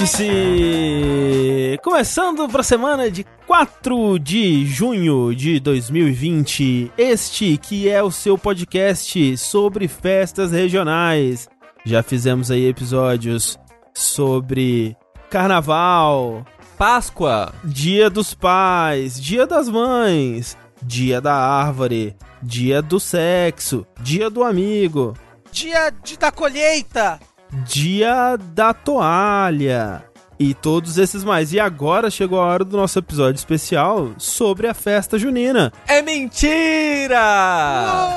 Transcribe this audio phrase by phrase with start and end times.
[0.00, 1.78] Vértice!
[1.82, 8.38] Começando para a semana de 4 de junho de 2020, este que é o seu
[8.38, 11.50] podcast sobre festas regionais.
[11.84, 13.58] Já fizemos aí episódios
[13.92, 14.96] sobre
[15.28, 16.46] carnaval,
[16.78, 24.42] Páscoa, Dia dos Pais, Dia das Mães, Dia da Árvore, Dia do Sexo, Dia do
[24.44, 25.14] Amigo,
[25.52, 27.20] Dia de, da colheita.
[27.66, 30.04] Dia da Toalha
[30.38, 31.52] e todos esses mais.
[31.52, 35.72] E agora chegou a hora do nosso episódio especial sobre a festa junina.
[35.86, 37.18] é mentira!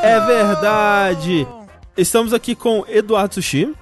[0.03, 1.47] É verdade!
[1.97, 3.73] Estamos aqui com Eduardo Sushi,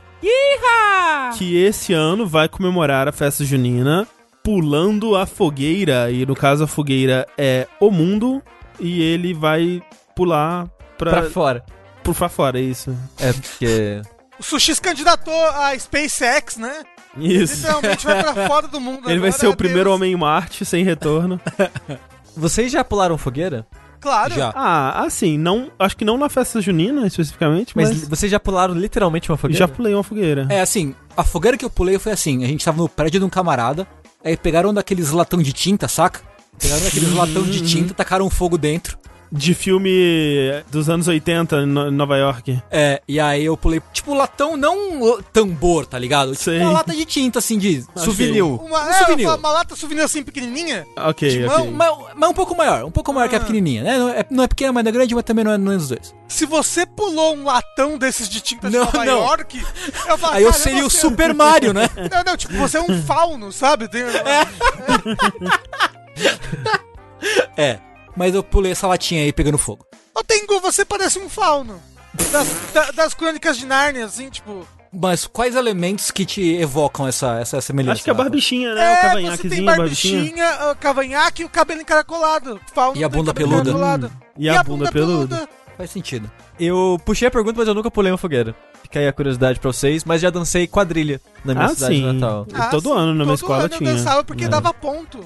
[1.37, 4.07] que esse ano vai comemorar a festa junina
[4.43, 6.09] pulando a fogueira.
[6.11, 8.41] E no caso, a fogueira é o mundo
[8.79, 9.81] e ele vai
[10.15, 11.63] pular pra, Pra fora.
[12.03, 12.95] por pra fora, é isso.
[13.19, 14.01] É porque.
[14.41, 16.83] O Sushi se candidatou a SpaceX, né?
[17.15, 17.57] Isso.
[17.57, 19.07] Literalmente vai pra fora do mundo.
[19.07, 19.95] Ele vai ser o primeiro Deus.
[19.95, 21.39] homem em Marte sem retorno.
[22.35, 23.67] Vocês já pularam fogueira?
[23.99, 24.33] Claro.
[24.33, 24.51] Já.
[24.55, 28.73] Ah, assim, não, acho que não na festa junina especificamente, Mas, mas, vocês já pularam
[28.73, 29.59] literalmente uma fogueira?
[29.59, 30.47] já pulei uma fogueira.
[30.49, 33.25] É, assim, a fogueira que eu pulei foi assim, a gente tava no prédio de
[33.27, 33.87] um camarada,
[34.25, 36.21] aí pegaram daqueles latão de tinta, saca?
[36.57, 38.97] Pegaram daqueles latão de tinta, tacaram fogo dentro.
[39.33, 39.89] De filme
[40.69, 42.61] dos anos 80 em No- Nova York.
[42.69, 46.31] É, e aí eu pulei, tipo, latão, não tambor, tá ligado?
[46.33, 46.59] Tipo, Sei.
[46.59, 48.43] uma lata de tinta, assim, de souvenir.
[48.43, 49.25] Uma, Um é, souvenir.
[49.27, 50.85] uma, uma lata souvenir assim pequenininha.
[50.97, 51.57] Ok, De ok.
[51.57, 53.41] mão, Mas, mas um pouco maior, um pouco maior que a Ah.
[53.41, 53.97] pequenininha, né?
[53.97, 55.77] Não é, não é pequena, mas não é grande, mas também não é, não é
[55.77, 56.13] dos dois.
[56.27, 59.17] Se você pulou um latão desses de tinta de Não, Nova não.
[59.17, 59.63] York,
[60.09, 61.89] eu falo, Aí eu seria o Super Mario, né?
[62.11, 63.87] Não, não, tipo, você é um fauno, sabe?
[63.87, 64.01] Tem-
[67.55, 67.79] É,
[68.21, 69.83] mas eu pulei essa latinha aí pegando fogo.
[70.13, 71.81] Ô, Tengu, você parece um fauno.
[72.31, 74.67] Das, da- das crônicas de Nárnia, assim, tipo.
[74.93, 77.93] Mas quais elementos que te evocam essa, essa semelhança?
[77.93, 78.23] Acho que é a Rafa?
[78.25, 78.81] barbichinha, né?
[78.81, 80.19] o É, você tem a barbichinha.
[80.19, 82.59] barbichinha, o cavanhaque e o cabelo encaracolado.
[82.73, 83.61] Fauno E a bunda peluda.
[83.69, 84.11] encaracolado.
[84.37, 85.47] E a bunda peluda.
[85.77, 86.29] Faz sentido.
[86.59, 88.53] Eu puxei a pergunta, mas eu nunca pulei uma fogueira.
[88.83, 92.13] Fica aí a curiosidade pra vocês, mas já dancei quadrilha na minha Ah, cidade sim.
[92.13, 92.45] natal.
[92.49, 93.89] E todo ano na minha escola ano tinha.
[93.89, 94.49] eu dançava porque É.
[94.49, 95.23] dava ponto.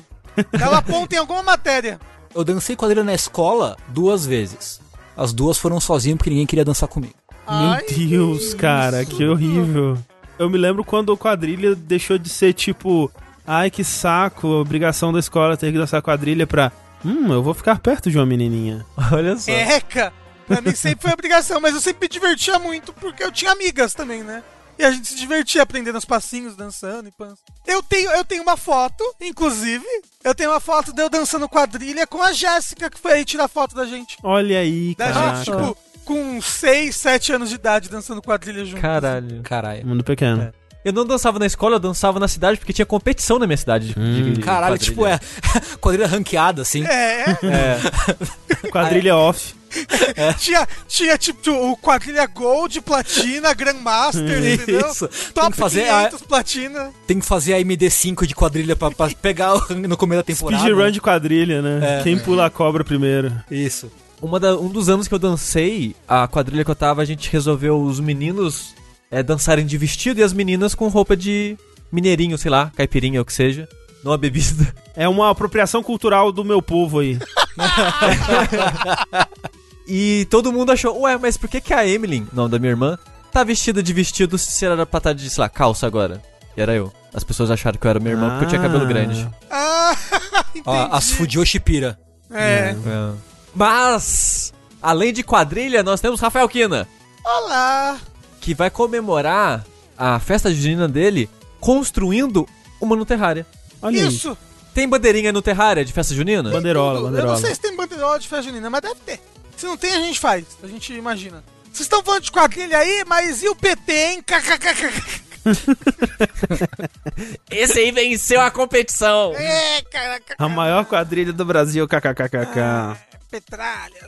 [0.57, 1.99] Dava ponto em alguma matéria.
[2.35, 4.81] Eu dancei quadrilha na escola duas vezes.
[5.15, 7.13] As duas foram sozinho porque ninguém queria dançar comigo.
[7.47, 9.97] Meu Ai, Deus, cara, que horrível.
[10.37, 13.09] Eu me lembro quando o quadrilha deixou de ser tipo,
[13.47, 16.73] ai que saco, obrigação da escola ter que dançar quadrilha pra,
[17.05, 18.85] hum, eu vou ficar perto de uma menininha.
[19.13, 19.49] Olha só.
[19.49, 20.11] Eca!
[20.45, 23.93] Pra mim sempre foi obrigação, mas eu sempre me divertia muito porque eu tinha amigas
[23.93, 24.43] também, né?
[24.77, 27.39] E a gente se divertia aprendendo os passinhos, dançando e pans.
[27.65, 29.85] Eu tenho, eu tenho uma foto, inclusive,
[30.23, 33.47] eu tenho uma foto de eu dançando quadrilha com a Jéssica, que foi aí tirar
[33.47, 34.17] foto da gente.
[34.21, 35.35] Olha aí, Da caraca.
[35.37, 38.81] gente, tipo, com 6, 7 anos de idade dançando quadrilha junto.
[38.81, 39.41] Caralho.
[39.43, 39.87] Caralho.
[39.87, 40.51] Mundo pequeno.
[40.83, 43.87] Eu não dançava na escola, eu dançava na cidade porque tinha competição na minha cidade.
[43.93, 44.33] de- Hum.
[44.33, 44.91] de Caralho, quadrilha.
[44.91, 45.19] tipo, é
[45.81, 46.85] quadrilha ranqueada, assim.
[46.85, 48.69] É, É.
[48.69, 49.55] Quadrilha off.
[50.39, 54.87] tinha, tinha tipo o quadrilha Gold, Platina, Grandmaster, entendeu?
[54.89, 55.07] Isso.
[55.33, 56.91] Top Tem que fazer a- 500 Platina.
[57.07, 60.63] Tem que fazer a MD5 de quadrilha pra, pra pegar no começo da temporada.
[60.63, 61.99] Speedrun de quadrilha, né?
[61.99, 62.03] É.
[62.03, 63.31] Quem pula a cobra primeiro.
[63.49, 63.91] Isso.
[64.21, 67.29] Uma da- um dos anos que eu dancei, a quadrilha que eu tava, a gente
[67.31, 68.73] resolveu os meninos
[69.11, 71.57] é, dançarem de vestido e as meninas com roupa de
[71.91, 73.67] mineirinho, sei lá, caipirinha ou o que seja.
[74.03, 74.73] Não a bebida.
[74.95, 77.19] É uma apropriação cultural do meu povo aí.
[79.87, 82.97] E todo mundo achou, ué, mas por que, que a Emily, não da minha irmã,
[83.31, 86.21] tá vestida de vestido se era pra estar de, sei lá, calça agora?
[86.57, 86.91] E era eu.
[87.13, 88.87] As pessoas acharam que eu era minha irmã porque eu tinha cabelo Ah.
[88.87, 89.29] grande.
[89.51, 89.95] Ah.
[90.65, 91.99] Ó, as Fujoshi pira.
[92.31, 92.75] É.
[92.75, 93.11] É.
[93.53, 96.87] Mas, além de quadrilha, nós temos Rafael Kina,
[97.23, 97.97] Olá.
[98.41, 99.65] que vai comemorar
[99.97, 101.29] a festa junina dele
[101.59, 102.47] construindo
[102.81, 103.45] uma no Terraria.
[103.81, 104.07] Olha aí.
[104.07, 104.37] Isso.
[104.73, 106.51] Tem bandeirinha no Terraria de festa junina?
[106.51, 106.99] Bandeirola, Tudo.
[106.99, 107.33] Eu bandeirola.
[107.35, 109.21] não sei se tem bandeirola de festa junina, mas deve ter.
[109.65, 110.45] Se não tem, a gente faz.
[110.61, 111.43] A gente imagina.
[111.63, 114.21] Vocês estão falando de quadrilha aí, mas e o PT, hein?
[114.21, 115.25] KKKK.
[117.49, 119.33] Esse aí venceu a competição!
[119.35, 120.21] É, cara.
[120.37, 122.95] A maior quadrilha do Brasil, kkkk.
[123.29, 124.07] Petralha.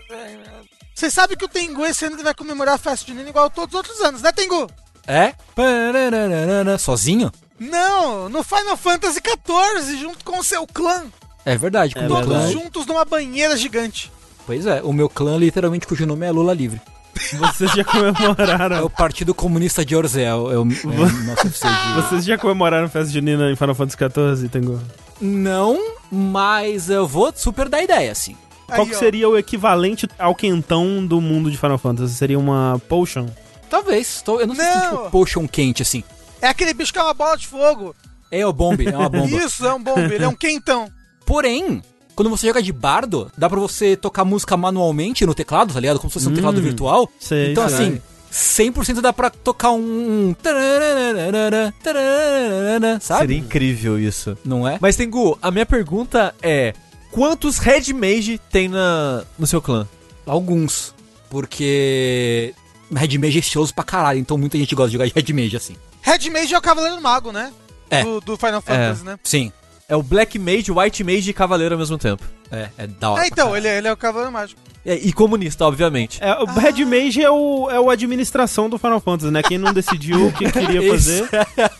[0.94, 3.74] Vocês sabem que o Tengu esse ano ele vai comemorar a festa junina igual todos
[3.74, 4.70] os outros anos, né, Tengu?
[5.08, 5.34] É?
[6.78, 7.32] Sozinho?
[7.60, 11.06] Não, no Final Fantasy XIV, junto com o seu clã.
[11.44, 11.96] É verdade.
[11.96, 14.12] com É o Todos juntos numa banheira gigante.
[14.48, 16.82] Pois é, o meu clã, literalmente, cujo nome é Lula Livre.
[17.34, 18.86] Vocês já É comemoraram.
[18.86, 22.02] o Partido Comunista de Orzé, é o, é o, é o nosso de...
[22.02, 24.80] Vocês já comemoraram festa junina em Final Fantasy XIV, Tengu?
[25.20, 25.78] Não,
[26.12, 28.36] mas eu vou super dar ideia, assim.
[28.68, 32.14] Qual Aí, seria o equivalente ao quentão do mundo de Final Fantasy?
[32.16, 33.28] Seria uma potion?
[33.70, 34.22] Talvez.
[34.22, 34.98] tô- eu não sei se tem, Não.
[34.98, 36.04] tipo potion quente, assim.
[36.42, 37.96] É aquele bicho que é uma bola de fogo.
[38.30, 39.36] É o bombe, é uma bomba.
[39.38, 40.90] Isso, é um bombe, ele é um quentão.
[41.26, 41.82] Porém,
[42.18, 46.00] quando você joga de bardo, dá pra você tocar música manualmente no teclado, tá ligado?
[46.00, 47.08] Como se fosse um Hum, teclado virtual.
[47.20, 48.00] sei, então, sei.
[48.32, 50.36] assim, 100% dá pra tocar um.
[53.00, 53.20] Sabe?
[53.22, 54.38] Seria incrível isso.
[54.44, 54.78] Não é?
[54.82, 56.74] Mas, Tengu, a minha pergunta é:
[57.12, 59.88] quantos Red Mage tem na, no seu clã?
[60.26, 60.94] Alguns.
[61.30, 62.54] Porque.
[62.92, 65.56] Red Mage é estiloso pra caralho, então muita gente gosta de jogar de Red Mage
[65.58, 65.76] assim.
[66.02, 67.52] Red Mage é o Cavaleiro Mago, né?
[67.90, 68.04] É.
[68.04, 69.20] Do, do Final Fantasy, né?
[69.24, 69.52] Sim.
[69.90, 72.22] É o Black Mage, White Mage e Cavaleiro ao mesmo tempo.
[72.52, 73.24] É, é da hora.
[73.24, 74.60] É, então, ele, é- ele é o Cavaleiro Mágico.
[74.86, 76.20] É, E, comunista, obviamente.
[76.22, 79.42] É, o Red Mage é o, é o administração do Final Fantasy, né?
[79.42, 81.30] Quem não decidiu o que queria fazer,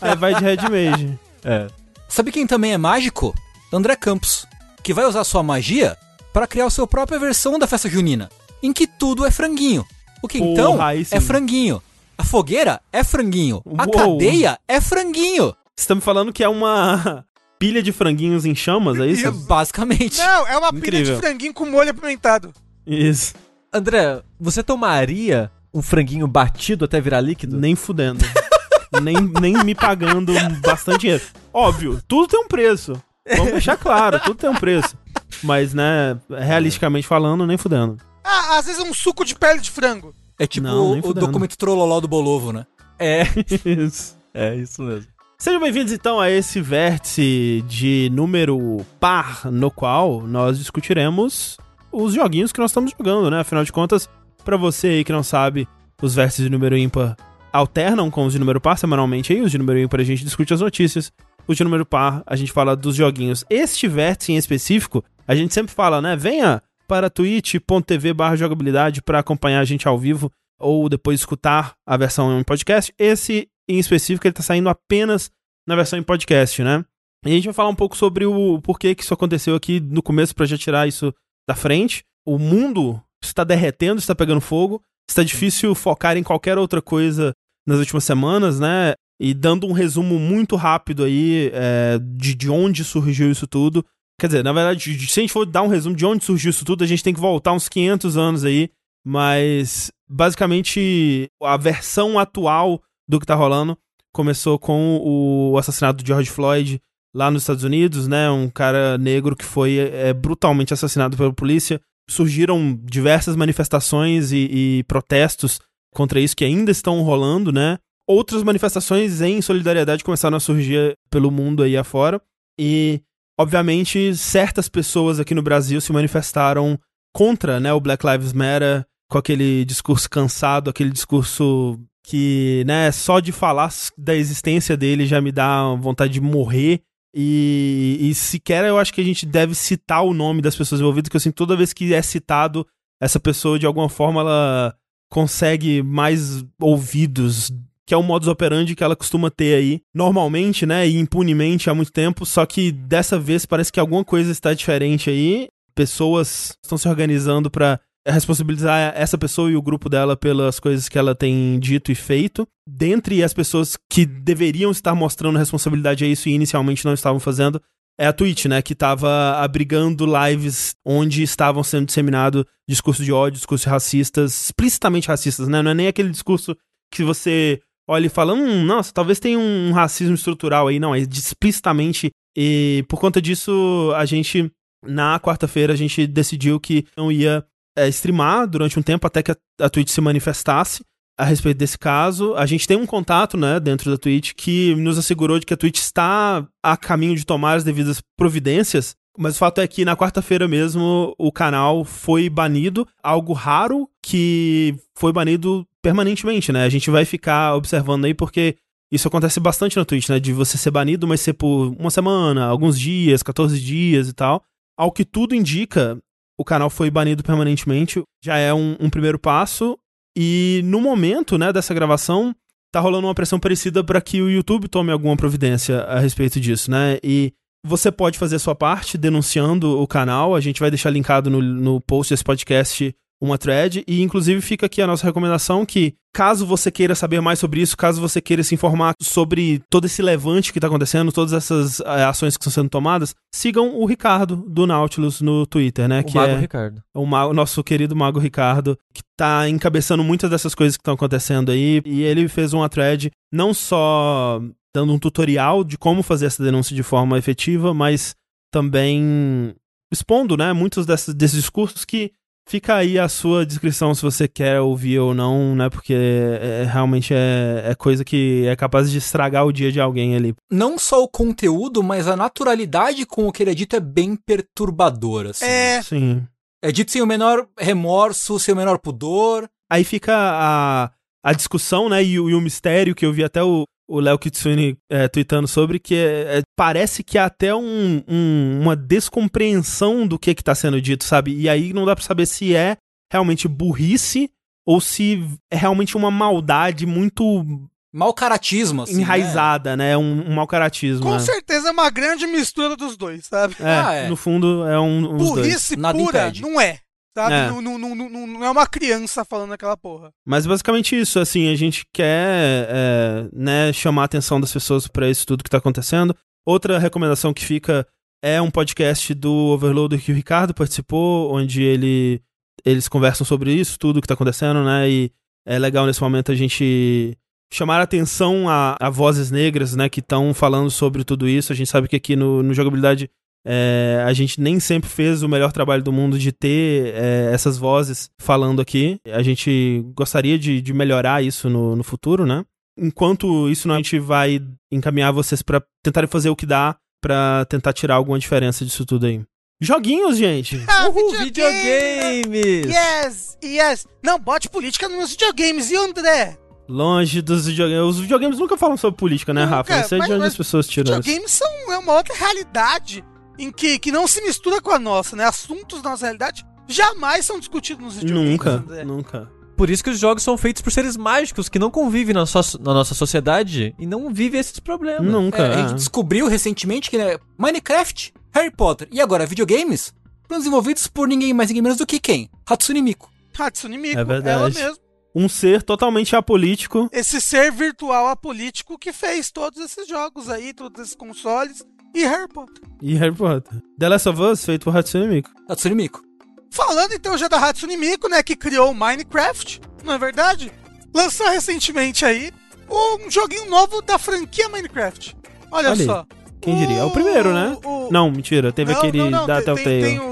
[0.00, 1.18] aí vai de Red Mage.
[1.44, 1.66] É.
[2.08, 3.34] Sabe quem também é mágico?
[3.70, 4.46] André Campos,
[4.82, 5.94] que vai usar sua magia
[6.32, 8.30] pra criar a sua própria versão da festa junina,
[8.62, 9.84] em que tudo é franguinho.
[10.22, 11.14] O quentão Porra, aí sim.
[11.14, 11.82] é franguinho.
[12.16, 13.62] A fogueira é franguinho.
[13.76, 13.90] A Uou.
[13.92, 15.54] cadeia é franguinho.
[15.76, 17.24] Você tá me falando que é uma
[17.58, 19.30] pilha de franguinhos em chamas, é isso?
[19.46, 20.18] Basicamente.
[20.18, 21.14] Não, é uma pilha Incrível.
[21.16, 22.52] de franguinho com molho apimentado.
[22.86, 23.34] Isso.
[23.72, 27.58] André, você tomaria um franguinho batido até virar líquido?
[27.58, 28.24] Nem fudendo.
[29.02, 31.22] nem, nem me pagando bastante dinheiro.
[31.52, 33.00] Óbvio, tudo tem um preço.
[33.36, 34.96] Vamos deixar claro, tudo tem um preço.
[35.42, 37.98] Mas, né, realisticamente falando, nem fudendo.
[38.24, 40.14] Ah, às vezes um suco de pele de frango.
[40.38, 42.66] É tipo Não, o, o documento trololó do Bolovo, né?
[42.98, 43.22] É,
[43.64, 44.16] Isso.
[44.32, 45.06] é isso mesmo.
[45.40, 51.56] Sejam bem-vindos então a esse vértice de número par, no qual nós discutiremos
[51.92, 53.38] os joguinhos que nós estamos jogando, né?
[53.38, 54.10] Afinal de contas,
[54.44, 55.68] pra você aí que não sabe,
[56.02, 57.16] os vértices de número ímpar
[57.52, 59.40] alternam com os de número par semanalmente aí.
[59.40, 61.12] Os de número ímpar a gente discute as notícias.
[61.46, 63.44] Os de número par a gente fala dos joguinhos.
[63.48, 66.16] Este vértice em específico, a gente sempre fala, né?
[66.16, 72.40] Venha para twitch.tv jogabilidade para acompanhar a gente ao vivo ou depois escutar a versão
[72.40, 72.92] em podcast.
[72.98, 75.30] Esse em específico ele tá saindo apenas
[75.66, 76.84] na versão em podcast, né?
[77.26, 80.02] E a gente vai falar um pouco sobre o porquê que isso aconteceu aqui no
[80.02, 81.12] começo pra já tirar isso
[81.48, 82.04] da frente.
[82.26, 84.80] O mundo está derretendo, está pegando fogo.
[85.10, 87.32] Está difícil focar em qualquer outra coisa
[87.66, 88.94] nas últimas semanas, né?
[89.20, 93.84] E dando um resumo muito rápido aí é, de, de onde surgiu isso tudo.
[94.20, 96.50] Quer dizer, na verdade, de- se a gente for dar um resumo de onde surgiu
[96.50, 98.70] isso tudo, a gente tem que voltar uns 500 anos aí.
[99.04, 103.78] Mas, basicamente, a versão atual do que tá rolando
[104.12, 106.80] começou com o assassinato de George Floyd
[107.14, 108.28] lá nos Estados Unidos, né?
[108.30, 111.80] Um cara negro que foi é, brutalmente assassinado pela polícia.
[112.10, 115.60] Surgiram diversas manifestações e, e protestos
[115.94, 117.78] contra isso que ainda estão rolando, né?
[118.08, 122.20] Outras manifestações em solidariedade começaram a surgir pelo mundo aí afora.
[122.58, 123.02] E,
[123.38, 126.78] obviamente, certas pessoas aqui no Brasil se manifestaram
[127.14, 131.78] contra né, o Black Lives Matter, com aquele discurso cansado, aquele discurso
[132.08, 136.80] que, né, só de falar da existência dele já me dá vontade de morrer.
[137.14, 141.10] E, e sequer eu acho que a gente deve citar o nome das pessoas envolvidas,
[141.10, 142.66] que eu sinto toda vez que é citado,
[142.98, 144.74] essa pessoa de alguma forma ela
[145.10, 147.52] consegue mais ouvidos,
[147.86, 151.74] que é o modus operandi que ela costuma ter aí, normalmente, né, e impunemente há
[151.74, 155.48] muito tempo, só que dessa vez parece que alguma coisa está diferente aí.
[155.74, 160.98] Pessoas estão se organizando pra responsabilizar essa pessoa e o grupo dela pelas coisas que
[160.98, 162.46] ela tem dito e feito.
[162.66, 167.60] Dentre as pessoas que deveriam estar mostrando responsabilidade a isso e inicialmente não estavam fazendo,
[167.98, 173.38] é a Twitch, né, que estava abrigando lives onde estavam sendo disseminado discurso de ódio,
[173.38, 175.60] discursos racistas, explicitamente racistas, né?
[175.62, 176.56] Não é nem aquele discurso
[176.92, 180.78] que você olha e fala, hum, nossa, talvez tenha um racismo estrutural aí.
[180.78, 182.10] Não, é explicitamente.
[182.36, 184.50] E por conta disso, a gente,
[184.84, 187.44] na quarta-feira, a gente decidiu que não ia
[187.78, 190.82] é, streamar durante um tempo até que a, a Twitch se manifestasse
[191.18, 192.34] a respeito desse caso.
[192.36, 195.56] A gente tem um contato, né, dentro da Twitch que nos assegurou de que a
[195.56, 198.94] Twitch está a caminho de tomar as devidas providências.
[199.18, 204.76] Mas o fato é que na quarta-feira mesmo o canal foi banido, algo raro que
[204.96, 206.64] foi banido permanentemente, né?
[206.64, 208.56] A gente vai ficar observando aí porque
[208.92, 210.20] isso acontece bastante na Twitch, né?
[210.20, 214.40] De você ser banido, mas ser por uma semana, alguns dias, 14 dias e tal.
[214.76, 215.98] Ao que tudo indica,
[216.38, 218.00] o canal foi banido permanentemente.
[218.24, 219.76] Já é um, um primeiro passo.
[220.16, 222.34] E no momento, né, dessa gravação,
[222.72, 226.70] tá rolando uma pressão parecida para que o YouTube tome alguma providência a respeito disso,
[226.70, 226.98] né?
[227.02, 227.32] E
[227.64, 230.34] você pode fazer a sua parte denunciando o canal.
[230.34, 234.66] A gente vai deixar linkado no, no post desse podcast uma thread e inclusive fica
[234.66, 238.42] aqui a nossa recomendação que caso você queira saber mais sobre isso, caso você queira
[238.42, 242.52] se informar sobre todo esse levante que tá acontecendo, todas essas eh, ações que estão
[242.52, 246.00] sendo tomadas, sigam o Ricardo do Nautilus no Twitter, né?
[246.00, 246.82] O que Mago é Ricardo.
[246.94, 250.94] o, ma- o nosso querido Mago Ricardo, que tá encabeçando muitas dessas coisas que estão
[250.94, 251.82] acontecendo aí.
[251.84, 254.40] E ele fez uma thread não só
[254.74, 258.14] dando um tutorial de como fazer essa denúncia de forma efetiva, mas
[258.52, 259.54] também
[259.92, 262.12] expondo, né, muitos desses, desses discursos que
[262.48, 266.64] fica aí a sua descrição se você quer ouvir ou não, né, porque é- é-
[266.64, 270.34] realmente é, é coisa que é capaz de estragar o dia de alguém ali.
[270.50, 274.16] Não só o conteúdo, mas a naturalidade com o que ele é dito é bem
[274.16, 275.30] perturbadora.
[275.30, 275.44] Assim.
[275.44, 276.26] É, Sim.
[276.62, 279.48] É dito sem o menor remorso, sem o menor pudor.
[279.70, 280.90] Aí fica a,
[281.22, 284.18] a discussão, né, e, o- e o mistério que eu vi até o o Léo
[284.18, 290.06] Kitsune é, tweetando sobre, que é- é- parece que há até um- um- uma descompreensão
[290.06, 291.34] do que que tá sendo dito, sabe?
[291.34, 292.76] E aí não dá pra saber se é
[293.12, 294.30] realmente burrice
[294.66, 297.44] ou se é realmente uma maldade muito
[297.92, 299.00] Mau caratismo, assim.
[299.00, 299.96] enraizada, né?
[299.96, 301.04] Um, um mau caratismo.
[301.06, 301.18] com né?
[301.20, 303.56] certeza é uma grande mistura dos dois, sabe?
[303.58, 304.08] É, Ah, é.
[304.08, 305.16] no fundo é um.
[305.16, 306.42] Burrice Nada pura impede.
[306.42, 306.78] não é.
[307.18, 307.34] Sabe?
[307.34, 307.50] É.
[307.50, 310.12] Não, não, não, não, é uma criança falando aquela porra.
[310.24, 315.10] Mas basicamente isso, assim, a gente quer é, né, chamar a atenção das pessoas para
[315.10, 316.14] isso tudo que tá acontecendo.
[316.46, 317.84] Outra recomendação que fica
[318.22, 322.22] é um podcast do Overloader que o Ricardo participou, onde ele
[322.64, 324.88] eles conversam sobre isso, tudo que tá acontecendo, né?
[324.88, 325.12] E
[325.44, 327.16] é legal nesse momento a gente
[327.52, 331.52] chamar a atenção a, a vozes negras, né, que estão falando sobre tudo isso.
[331.52, 333.10] A gente sabe que aqui no, no Jogabilidade
[333.50, 337.56] é, a gente nem sempre fez o melhor trabalho do mundo de ter é, essas
[337.56, 339.00] vozes falando aqui.
[339.06, 342.44] A gente gostaria de, de melhorar isso no, no futuro, né?
[342.78, 344.38] Enquanto isso, a gente vai
[344.70, 349.06] encaminhar vocês pra tentarem fazer o que dá pra tentar tirar alguma diferença disso tudo
[349.06, 349.22] aí.
[349.60, 350.62] Joguinhos, gente!
[350.68, 352.22] Ah, Uhul, videogame!
[352.22, 352.66] videogames!
[352.66, 353.86] Yes, yes.
[354.04, 355.70] Não, bote política nos videogames.
[355.70, 356.36] E André?
[356.68, 357.94] Longe dos videogames.
[357.94, 359.76] Os videogames nunca falam sobre política, né, Nunca, Rafa?
[359.78, 361.02] Não sei mas- de onde as pessoas tiram isso.
[361.02, 363.02] Videogames são é uma outra realidade
[363.38, 365.24] em que, que não se mistura com a nossa, né?
[365.24, 368.30] Assuntos da nossa realidade jamais são discutidos nos videogames.
[368.32, 368.84] Nunca, André.
[368.84, 369.32] nunca.
[369.56, 372.58] Por isso que os jogos são feitos por seres mágicos que não convivem na, so-
[372.60, 375.10] na nossa sociedade e não vivem esses problemas.
[375.10, 375.38] Nunca.
[375.42, 375.74] É, a gente é.
[375.74, 379.92] descobriu recentemente que né, Minecraft, Harry Potter e agora videogames
[380.28, 382.30] foram desenvolvidos por ninguém mais ninguém menos do que quem?
[382.46, 383.10] Hatsune Miku.
[383.36, 384.28] Hatsune Miku, É verdade.
[384.28, 384.78] ela mesma.
[385.14, 386.88] Um ser totalmente apolítico.
[386.92, 391.64] Esse ser virtual apolítico que fez todos esses jogos aí, todos esses consoles
[391.94, 392.62] e Harry Potter.
[392.82, 393.60] E Harry Potter.
[393.78, 395.30] The Last of Us, feito por Hatsune Miku.
[395.48, 396.02] Hatsune Miku.
[396.50, 400.50] Falando então já da Hatsune Miku, né, que criou o Minecraft, não é verdade?
[400.94, 402.32] Lançou recentemente aí
[402.70, 405.16] um joguinho novo da franquia Minecraft.
[405.50, 406.06] Olha, só.
[406.40, 406.78] Quem diria?
[406.78, 407.56] É o primeiro, né?
[407.64, 408.52] o- Não, mentira.
[408.52, 409.64] Teve Não, aquele não, não, da tem, Telltale.
[409.82, 410.04] tem, tem o,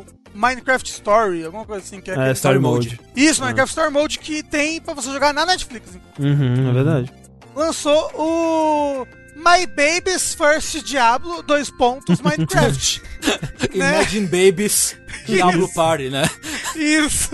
[0.00, 0.04] o
[0.34, 2.98] Minecraft Story, alguma coisa assim que é, É, Story Mode.
[3.14, 3.46] Isso, Ah.
[3.46, 5.98] Minecraft Story Mode que tem pra você jogar na Netflix.
[6.18, 7.12] Uhum, é verdade.
[7.54, 9.06] Lançou o
[9.36, 13.02] My Baby's First Diablo, dois pontos, Minecraft.
[13.74, 14.00] Né?
[14.00, 16.22] Imagine Babies Diablo Party, né?
[16.76, 17.30] Isso.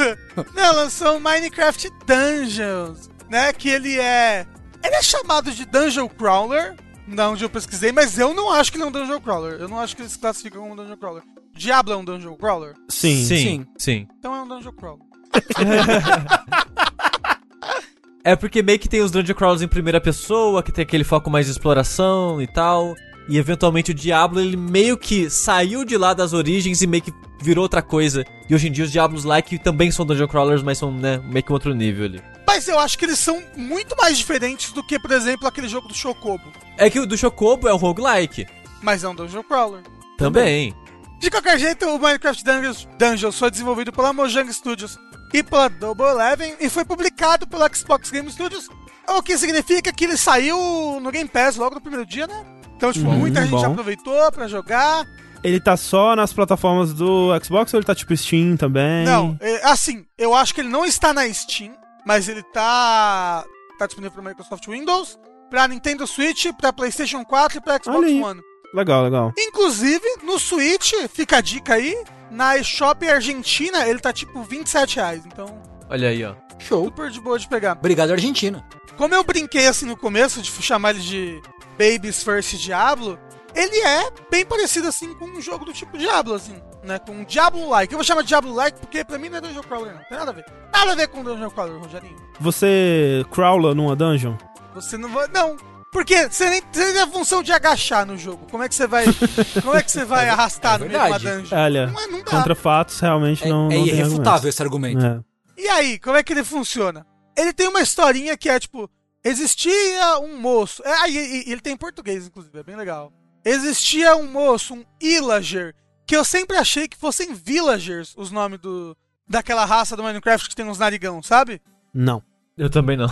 [0.55, 3.53] Não, lançou Minecraft Dungeons, né?
[3.53, 4.45] Que ele é.
[4.83, 6.75] Ele é chamado de Dungeon Crawler.
[7.07, 9.61] Da onde eu pesquisei, mas eu não acho que ele é um Dungeon Crawler.
[9.61, 11.23] Eu não acho que ele se classifica como um Dungeon Crawler.
[11.55, 12.75] Diablo é um Dungeon Crawler?
[12.89, 13.25] Sim.
[13.25, 13.67] Sim, Sim.
[13.79, 14.09] sim.
[14.19, 15.05] Então é um Dungeon Crawler.
[18.25, 21.29] É porque meio que tem os Dungeon Crawlers em primeira pessoa, que tem aquele foco
[21.29, 22.95] mais de exploração e tal.
[23.29, 27.12] E eventualmente o Diablo, ele meio que saiu de lá das origens e meio que
[27.41, 28.25] virou outra coisa.
[28.49, 31.45] E hoje em dia os Diablos like também são Dungeon Crawlers, mas são, né, meio
[31.45, 32.23] que um outro nível ali.
[32.47, 35.88] Mas eu acho que eles são muito mais diferentes do que, por exemplo, aquele jogo
[35.88, 36.45] do Chocobo.
[36.76, 38.47] É que o do Chocobo é um roguelike.
[38.83, 39.83] Mas é um Dungeon Crawler.
[40.19, 40.75] Também.
[41.19, 44.99] De qualquer jeito, o Minecraft Dungeons, Dungeons foi desenvolvido pela Mojang Studios
[45.33, 48.69] e pela Double Eleven e foi publicado pela Xbox Game Studios,
[49.09, 52.45] o que significa que ele saiu no Game Pass logo no primeiro dia, né?
[52.77, 53.59] Então, tipo, Hum, muita gente bom.
[53.61, 55.07] já aproveitou pra jogar.
[55.45, 59.05] Ele tá só nas plataformas do Xbox ou ele tá tipo Steam também?
[59.05, 61.73] Não, é, assim, eu acho que ele não está na Steam,
[62.07, 63.45] mas ele tá,
[63.79, 65.19] tá disponível pra Microsoft Windows,
[65.51, 67.99] pra Nintendo Switch, pra PlayStation 4 e pra Xbox.
[68.09, 68.41] One.
[68.75, 69.33] Legal, legal.
[69.39, 71.95] Inclusive, no Switch, fica a dica aí,
[72.33, 75.23] na eShop Argentina, ele tá tipo 27 reais.
[75.27, 75.47] Então,
[75.89, 76.35] Olha aí, ó.
[76.59, 76.85] Show.
[76.87, 77.73] super de boa de pegar.
[77.73, 78.65] Obrigado, Argentina.
[78.97, 81.43] Como eu brinquei assim no começo, de chamar ele de
[81.79, 83.19] Baby's First Diablo,
[83.55, 86.99] ele é bem parecido assim com um jogo do tipo Diablo, assim, né?
[86.99, 87.93] Com um Diablo-like.
[87.93, 90.03] Eu vou chamar de Diablo-like porque pra mim não é Dungeon Crawler, não.
[90.05, 90.45] Tem nada a ver.
[90.73, 92.17] Nada a ver com Dungeon Crawler, Rogerinho.
[92.41, 94.37] Você crawla numa dungeon?
[94.75, 95.29] Você não vai.
[95.29, 95.57] Não.
[95.93, 98.47] Porque você nem tem a função de agachar no jogo.
[98.51, 99.05] Como é que você vai.
[99.63, 101.43] Como é que você vai arrastar no meio de uma verdade.
[101.43, 101.59] dungeon?
[101.59, 102.31] Olha, Não, é- não dá.
[102.31, 105.05] contra fatos realmente É, não, é não irrefutável esse argumento.
[105.05, 105.21] É.
[105.57, 107.07] E aí, como é que ele funciona?
[107.37, 108.91] Ele tem uma historinha que é tipo:
[109.23, 110.83] existia um moço.
[110.85, 113.13] É, e, e- e ele tem em português, inclusive, é bem legal.
[113.45, 115.75] Existia um moço, um Illager,
[116.07, 118.97] que eu sempre achei que fossem villagers os nomes do,
[119.29, 121.61] daquela raça do Minecraft que tem uns narigão, sabe?
[121.93, 122.23] Não.
[122.57, 123.11] Eu também não.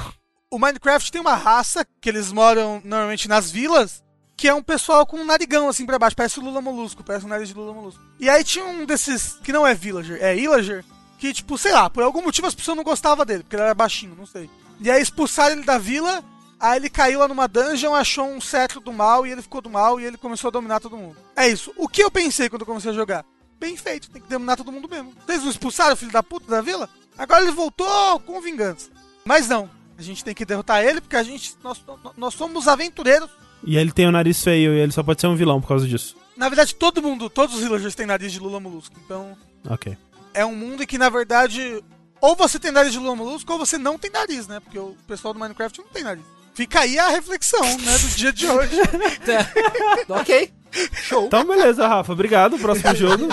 [0.53, 4.03] O Minecraft tem uma raça que eles moram normalmente nas vilas,
[4.37, 7.25] que é um pessoal com um narigão assim pra baixo, parece o Lula Molusco, parece
[7.25, 8.03] o nariz de Lula Molusco.
[8.19, 10.85] E aí tinha um desses que não é villager, é illager,
[11.19, 13.75] que tipo, sei lá, por algum motivo as pessoas não gostavam dele, porque ele era
[13.75, 14.51] baixinho, não sei.
[14.81, 16.25] E aí expulsaram ele da vila,
[16.59, 19.71] aí ele caiu lá numa dungeon, achou um cetro do mal e ele ficou do
[19.71, 21.17] mal e ele começou a dominar todo mundo.
[21.37, 21.73] É isso.
[21.77, 23.25] O que eu pensei quando eu comecei a jogar?
[23.61, 25.15] Bem feito, tem que dominar todo mundo mesmo.
[25.25, 26.91] Vocês não expulsaram o filho da puta da vila?
[27.17, 28.91] Agora ele voltou com vingança.
[29.25, 31.83] Mas não, a gente tem que derrotar ele porque a gente nós,
[32.17, 33.29] nós somos aventureiros.
[33.65, 35.87] E ele tem o nariz feio e ele só pode ser um vilão por causa
[35.87, 36.17] disso.
[36.37, 38.95] Na verdade, todo mundo, todos os villagers têm nariz de Lula Molusco.
[39.05, 39.37] Então,
[39.69, 39.97] Ok.
[40.33, 41.85] é um mundo em que, na verdade,
[42.21, 44.61] ou você tem nariz de Lula Molusco ou você não tem nariz, né?
[44.61, 46.25] Porque o pessoal do Minecraft não tem nariz.
[46.55, 48.77] Fica aí a reflexão, né, do dia de hoje.
[50.09, 50.53] ok.
[50.93, 51.27] Show.
[51.27, 52.13] Então, beleza, Rafa.
[52.13, 52.59] Obrigado.
[52.59, 53.29] Próximo jogo.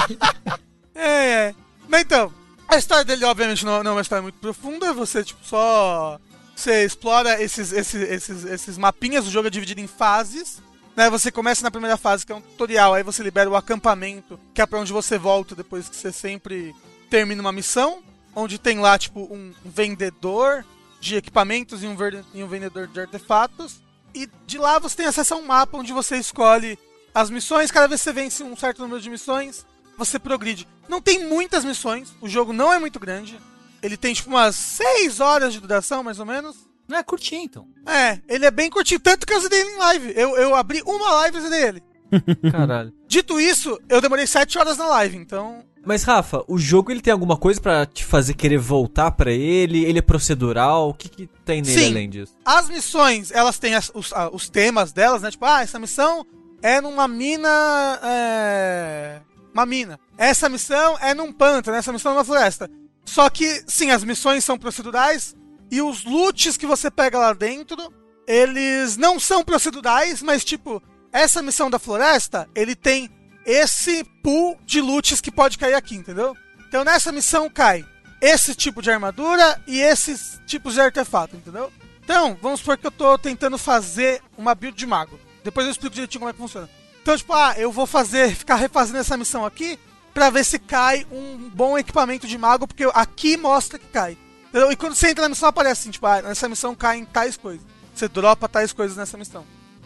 [0.95, 1.07] É,
[1.49, 1.55] é.
[1.87, 2.33] Mas então,
[2.67, 4.93] a história dele, obviamente, não, não é uma história muito profunda.
[4.93, 6.19] Você, tipo, só.
[6.57, 9.27] Você explora esses, esses, esses, esses mapinhas.
[9.27, 10.59] O jogo é dividido em fases.
[10.95, 11.07] Né?
[11.07, 12.95] Você começa na primeira fase, que é um tutorial.
[12.95, 16.75] Aí você libera o acampamento, que é pra onde você volta depois que você sempre
[17.11, 18.01] termina uma missão.
[18.35, 20.65] Onde tem lá, tipo, um vendedor
[20.99, 21.95] de equipamentos e um,
[22.33, 23.79] e um vendedor de artefatos.
[24.15, 26.77] E de lá você tem acesso a um mapa onde você escolhe
[27.13, 27.69] as missões.
[27.69, 29.63] Cada vez que você vence um certo número de missões,
[29.95, 30.67] você progride.
[30.89, 33.39] Não tem muitas missões, o jogo não é muito grande.
[33.87, 36.55] Ele tem tipo umas 6 horas de duração, mais ou menos.
[36.87, 37.67] Não é curtinho, então.
[37.85, 40.13] É, ele é bem curtinho, tanto que eu zerei ele em live.
[40.15, 41.83] Eu, eu abri uma live e zerei ele.
[42.51, 42.93] Caralho.
[43.07, 45.63] Dito isso, eu demorei 7 horas na live, então.
[45.85, 49.85] Mas, Rafa, o jogo ele tem alguma coisa pra te fazer querer voltar pra ele?
[49.85, 50.89] Ele é procedural?
[50.89, 51.91] O que, que tem nele Sim.
[51.91, 52.33] além disso?
[52.43, 55.31] As missões, elas têm as- os, os temas delas, né?
[55.31, 56.25] Tipo, ah, essa missão
[56.61, 57.99] é numa mina.
[58.03, 59.21] É.
[59.53, 59.99] Uma mina.
[60.17, 62.69] Essa missão é num pântano, essa missão é numa floresta.
[63.07, 65.35] Só que, sim, as missões são procedurais
[65.71, 67.91] e os loots que você pega lá dentro,
[68.27, 73.09] eles não são procedurais, mas tipo, essa missão da floresta, ele tem
[73.45, 76.35] esse pool de loots que pode cair aqui, entendeu?
[76.67, 77.85] Então nessa missão cai
[78.21, 81.71] esse tipo de armadura e esses tipos de artefato, entendeu?
[82.03, 85.19] Então, vamos supor que eu tô tentando fazer uma build de mago.
[85.43, 86.69] Depois eu explico direitinho como é que funciona.
[87.01, 89.79] Então, tipo, ah, eu vou fazer, ficar refazendo essa missão aqui
[90.17, 94.17] pra ver se cai um bom equipamento de mago, porque aqui mostra que cai.
[94.49, 94.71] Entendeu?
[94.71, 97.63] E quando você entra na missão, aparece assim, tipo, ah, nessa missão caem tais coisas.
[97.93, 99.45] Você dropa tais coisas nessa missão.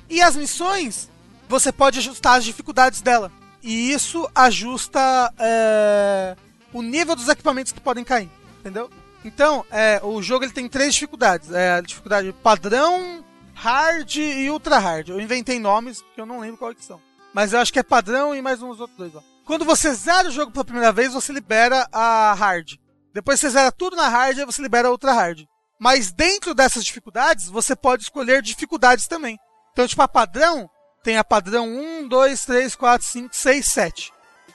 [0.09, 1.09] E as missões,
[1.49, 3.29] você pode ajustar as dificuldades dela.
[3.61, 6.37] E isso ajusta é,
[6.71, 8.29] o nível dos equipamentos que podem cair.
[8.61, 8.89] Entendeu?
[9.25, 11.51] Então, é, o jogo ele tem três dificuldades.
[11.51, 13.21] É a dificuldade padrão,
[13.53, 15.09] hard e ultra hard.
[15.09, 17.01] Eu inventei nomes que eu não lembro quais que são.
[17.33, 19.21] Mas eu acho que é padrão e mais uns outros dois lá.
[19.51, 22.75] Quando você zera o jogo pela primeira vez, você libera a hard.
[23.13, 25.43] Depois você zera tudo na hard e você libera a ultra hard.
[25.77, 29.37] Mas dentro dessas dificuldades, você pode escolher dificuldades também.
[29.73, 30.69] Então, tipo, a padrão
[31.03, 34.13] tem a padrão 1, 2, 3, 4, 5, 6, 7.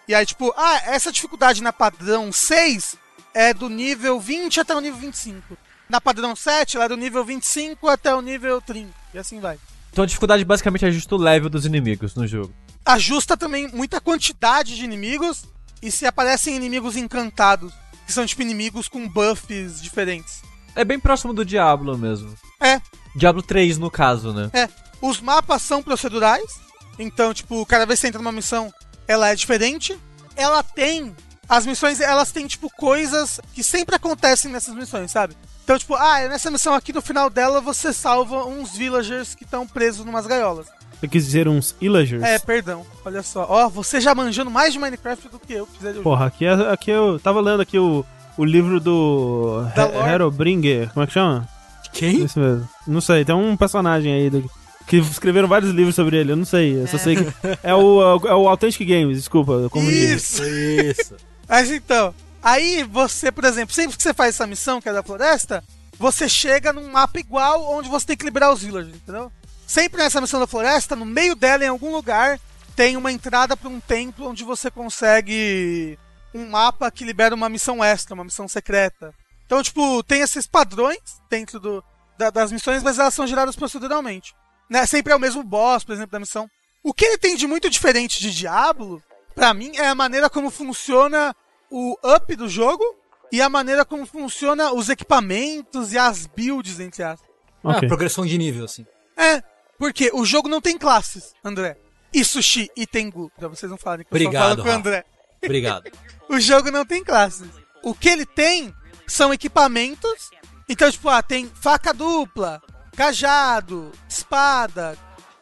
[0.09, 2.97] E aí, tipo, ah, essa dificuldade na padrão 6
[3.35, 5.59] é do nível 20 até o nível 25.
[5.91, 8.91] Na padrão 7, ela é do nível 25 até o nível 30.
[9.13, 9.59] E assim vai.
[9.93, 12.55] Então a dificuldade basicamente ajusta o level dos inimigos no jogo.
[12.87, 15.45] Ajusta também muita quantidade de inimigos.
[15.83, 17.73] E se aparecem inimigos encantados,
[18.07, 20.43] que são tipo inimigos com buffs diferentes.
[20.75, 22.35] É bem próximo do Diablo mesmo.
[22.61, 22.81] É,
[23.15, 24.51] Diablo 3 no caso, né?
[24.55, 24.69] É,
[25.01, 26.59] os mapas são procedurais,
[26.99, 28.73] então, tipo, cada vez que você entra numa missão,
[29.07, 29.99] ela é diferente.
[30.35, 31.15] Ela tem.
[31.49, 35.37] As missões, elas têm, tipo, coisas que sempre acontecem nessas missões, sabe?
[35.63, 39.67] Então, tipo, ah, nessa missão aqui, no final dela, você salva uns villagers que estão
[39.67, 40.67] presos numas gaiolas.
[41.03, 42.23] Eu quis dizer uns illagers.
[42.23, 43.47] É, perdão, olha só.
[43.49, 46.91] Ó, você já manjando mais de Minecraft do que eu, quiser Porra, aqui, é- aqui
[46.91, 48.05] eu tava lendo aqui o,
[48.39, 50.11] o livro do He-.
[50.15, 50.91] Herobringer.
[50.93, 51.47] Como é que chama?
[51.93, 52.25] Quem?
[52.25, 52.69] Isso mesmo.
[52.87, 54.51] Não sei, tem um personagem aí do-
[54.87, 56.33] que escreveram vários livros sobre ele.
[56.33, 56.81] Eu não sei.
[56.83, 57.25] Eu só sei que.
[57.63, 60.15] É o, é o Authentic Games, desculpa, confundi.
[60.15, 60.43] Isso!
[60.45, 61.15] Isso.
[61.49, 65.03] Mas então, aí você, por exemplo, sempre que você faz essa missão, que é da
[65.03, 65.63] floresta,
[65.99, 69.31] você chega num mapa igual onde você tem que liberar os villagers, entendeu?
[69.67, 72.39] Sempre nessa missão da floresta, no meio dela, em algum lugar,
[72.77, 75.99] tem uma entrada para um templo onde você consegue
[76.35, 79.13] um mapa que libera uma missão extra, uma missão secreta.
[79.45, 80.99] Então, tipo, tem esses padrões
[81.31, 81.83] dentro do,
[82.19, 84.35] da- das missões, mas elas são geradas proceduralmente.
[84.69, 84.85] né?
[84.87, 86.49] Sempre é o mesmo boss, por exemplo, da missão.
[86.83, 89.03] O que ele tem de muito diferente de Diablo,
[89.35, 91.35] pra mim, é a maneira como funciona
[91.71, 92.85] o up do jogo
[93.33, 97.29] e a maneira como funciona os equipamentos e as builds, entre aspas.
[97.65, 97.89] Ah, Ok.
[97.89, 98.85] progressão de nível, assim.
[99.17, 99.43] É,
[99.79, 101.77] porque o jogo não tem classes, André.
[102.13, 104.73] E Sushi e Tengu, pra vocês não falarem que eu Obrigado, com o.
[104.73, 105.05] André.
[105.43, 105.91] Obrigado.
[106.29, 107.49] O jogo não tem classes.
[107.85, 108.75] O que ele tem
[109.07, 110.31] são equipamentos.
[110.69, 112.61] Então, tipo, ah, tem faca dupla,
[112.97, 114.99] cajado, espada,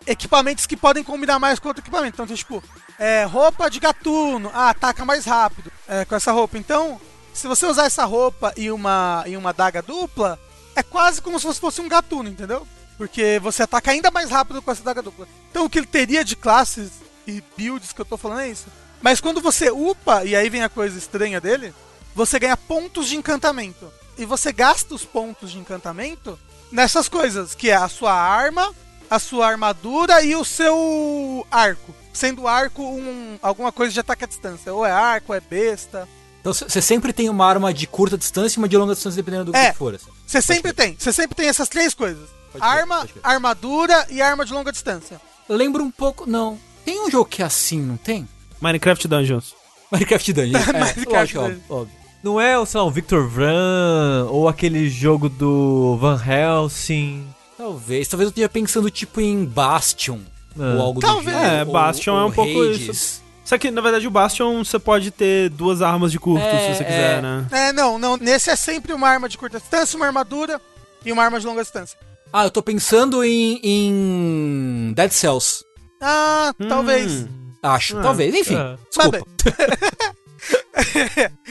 [0.07, 2.17] equipamentos que podem combinar mais com outro equipamento.
[2.17, 2.63] Então, tem, tipo,
[2.99, 6.59] é, roupa de gatuno, ah, ataca mais rápido é, com essa roupa.
[6.59, 7.01] Então,
[7.33, 10.39] se você usar essa roupa e uma, e uma daga dupla,
[10.77, 12.67] é quase como se fosse um gatuno, entendeu?
[12.97, 15.27] Porque você ataca ainda mais rápido com essa daga dupla.
[15.51, 16.91] Então, o que ele teria de classes
[17.27, 18.67] e builds que eu tô falando é isso.
[19.03, 21.75] Mas quando você upa, e aí vem a coisa estranha dele,
[22.15, 23.93] você ganha pontos de encantamento.
[24.17, 26.39] E você gasta os pontos de encantamento
[26.71, 28.73] nessas coisas, que é a sua arma,
[29.11, 31.95] a sua armadura e o seu arco.
[32.13, 34.73] Sendo arco um, alguma coisa de ataque à distância.
[34.73, 36.09] Ou é arco, ou é besta.
[36.41, 39.51] Então você sempre tem uma arma de curta distância e uma de longa distância, dependendo
[39.51, 39.73] do É.
[39.73, 39.95] que for.
[39.95, 40.11] assim.
[40.27, 40.97] Você sempre tem.
[40.99, 42.29] Você sempre tem essas três coisas.
[42.59, 43.21] Pode arma, crer.
[43.23, 45.21] armadura e arma de longa distância.
[45.49, 46.29] Lembra um pouco.
[46.29, 46.59] Não.
[46.85, 48.29] Tem um jogo que é assim, não tem?
[48.61, 49.55] Minecraft Dungeons.
[49.91, 50.59] Minecraft Dungeon.
[50.61, 51.45] É, Minecraft lógico, Dungeon.
[51.45, 51.95] óbvio, óbvio.
[52.23, 57.27] Não é, sei lá, um Victor Vran ou aquele jogo do Van Helsing.
[57.59, 58.09] Talvez.
[58.09, 60.21] Talvez eu esteja pensando tipo em Bastion.
[60.59, 60.75] Ah.
[60.77, 61.37] Ou algo Talvez.
[61.37, 61.43] do.
[61.43, 62.81] É, ou- Bastion é ou um pouco Hades.
[62.89, 63.25] isso.
[63.45, 66.79] Só que, na verdade, o Bastion você pode ter duas armas de curto, É, se
[66.79, 67.21] você quiser, é.
[67.21, 67.47] né?
[67.53, 68.17] É, não, não.
[68.17, 70.59] Nesse é sempre uma arma de curta distância, uma armadura
[71.05, 71.99] e uma arma de longa distância.
[72.37, 75.65] Ah, eu tô pensando em, em Dead Cells.
[76.03, 77.13] Ah, talvez.
[77.13, 77.29] Hum.
[77.63, 77.97] Acho.
[77.97, 78.35] Ah, Talvez.
[78.35, 78.57] Enfim.
[78.57, 78.77] é.
[78.91, 79.25] Desculpa.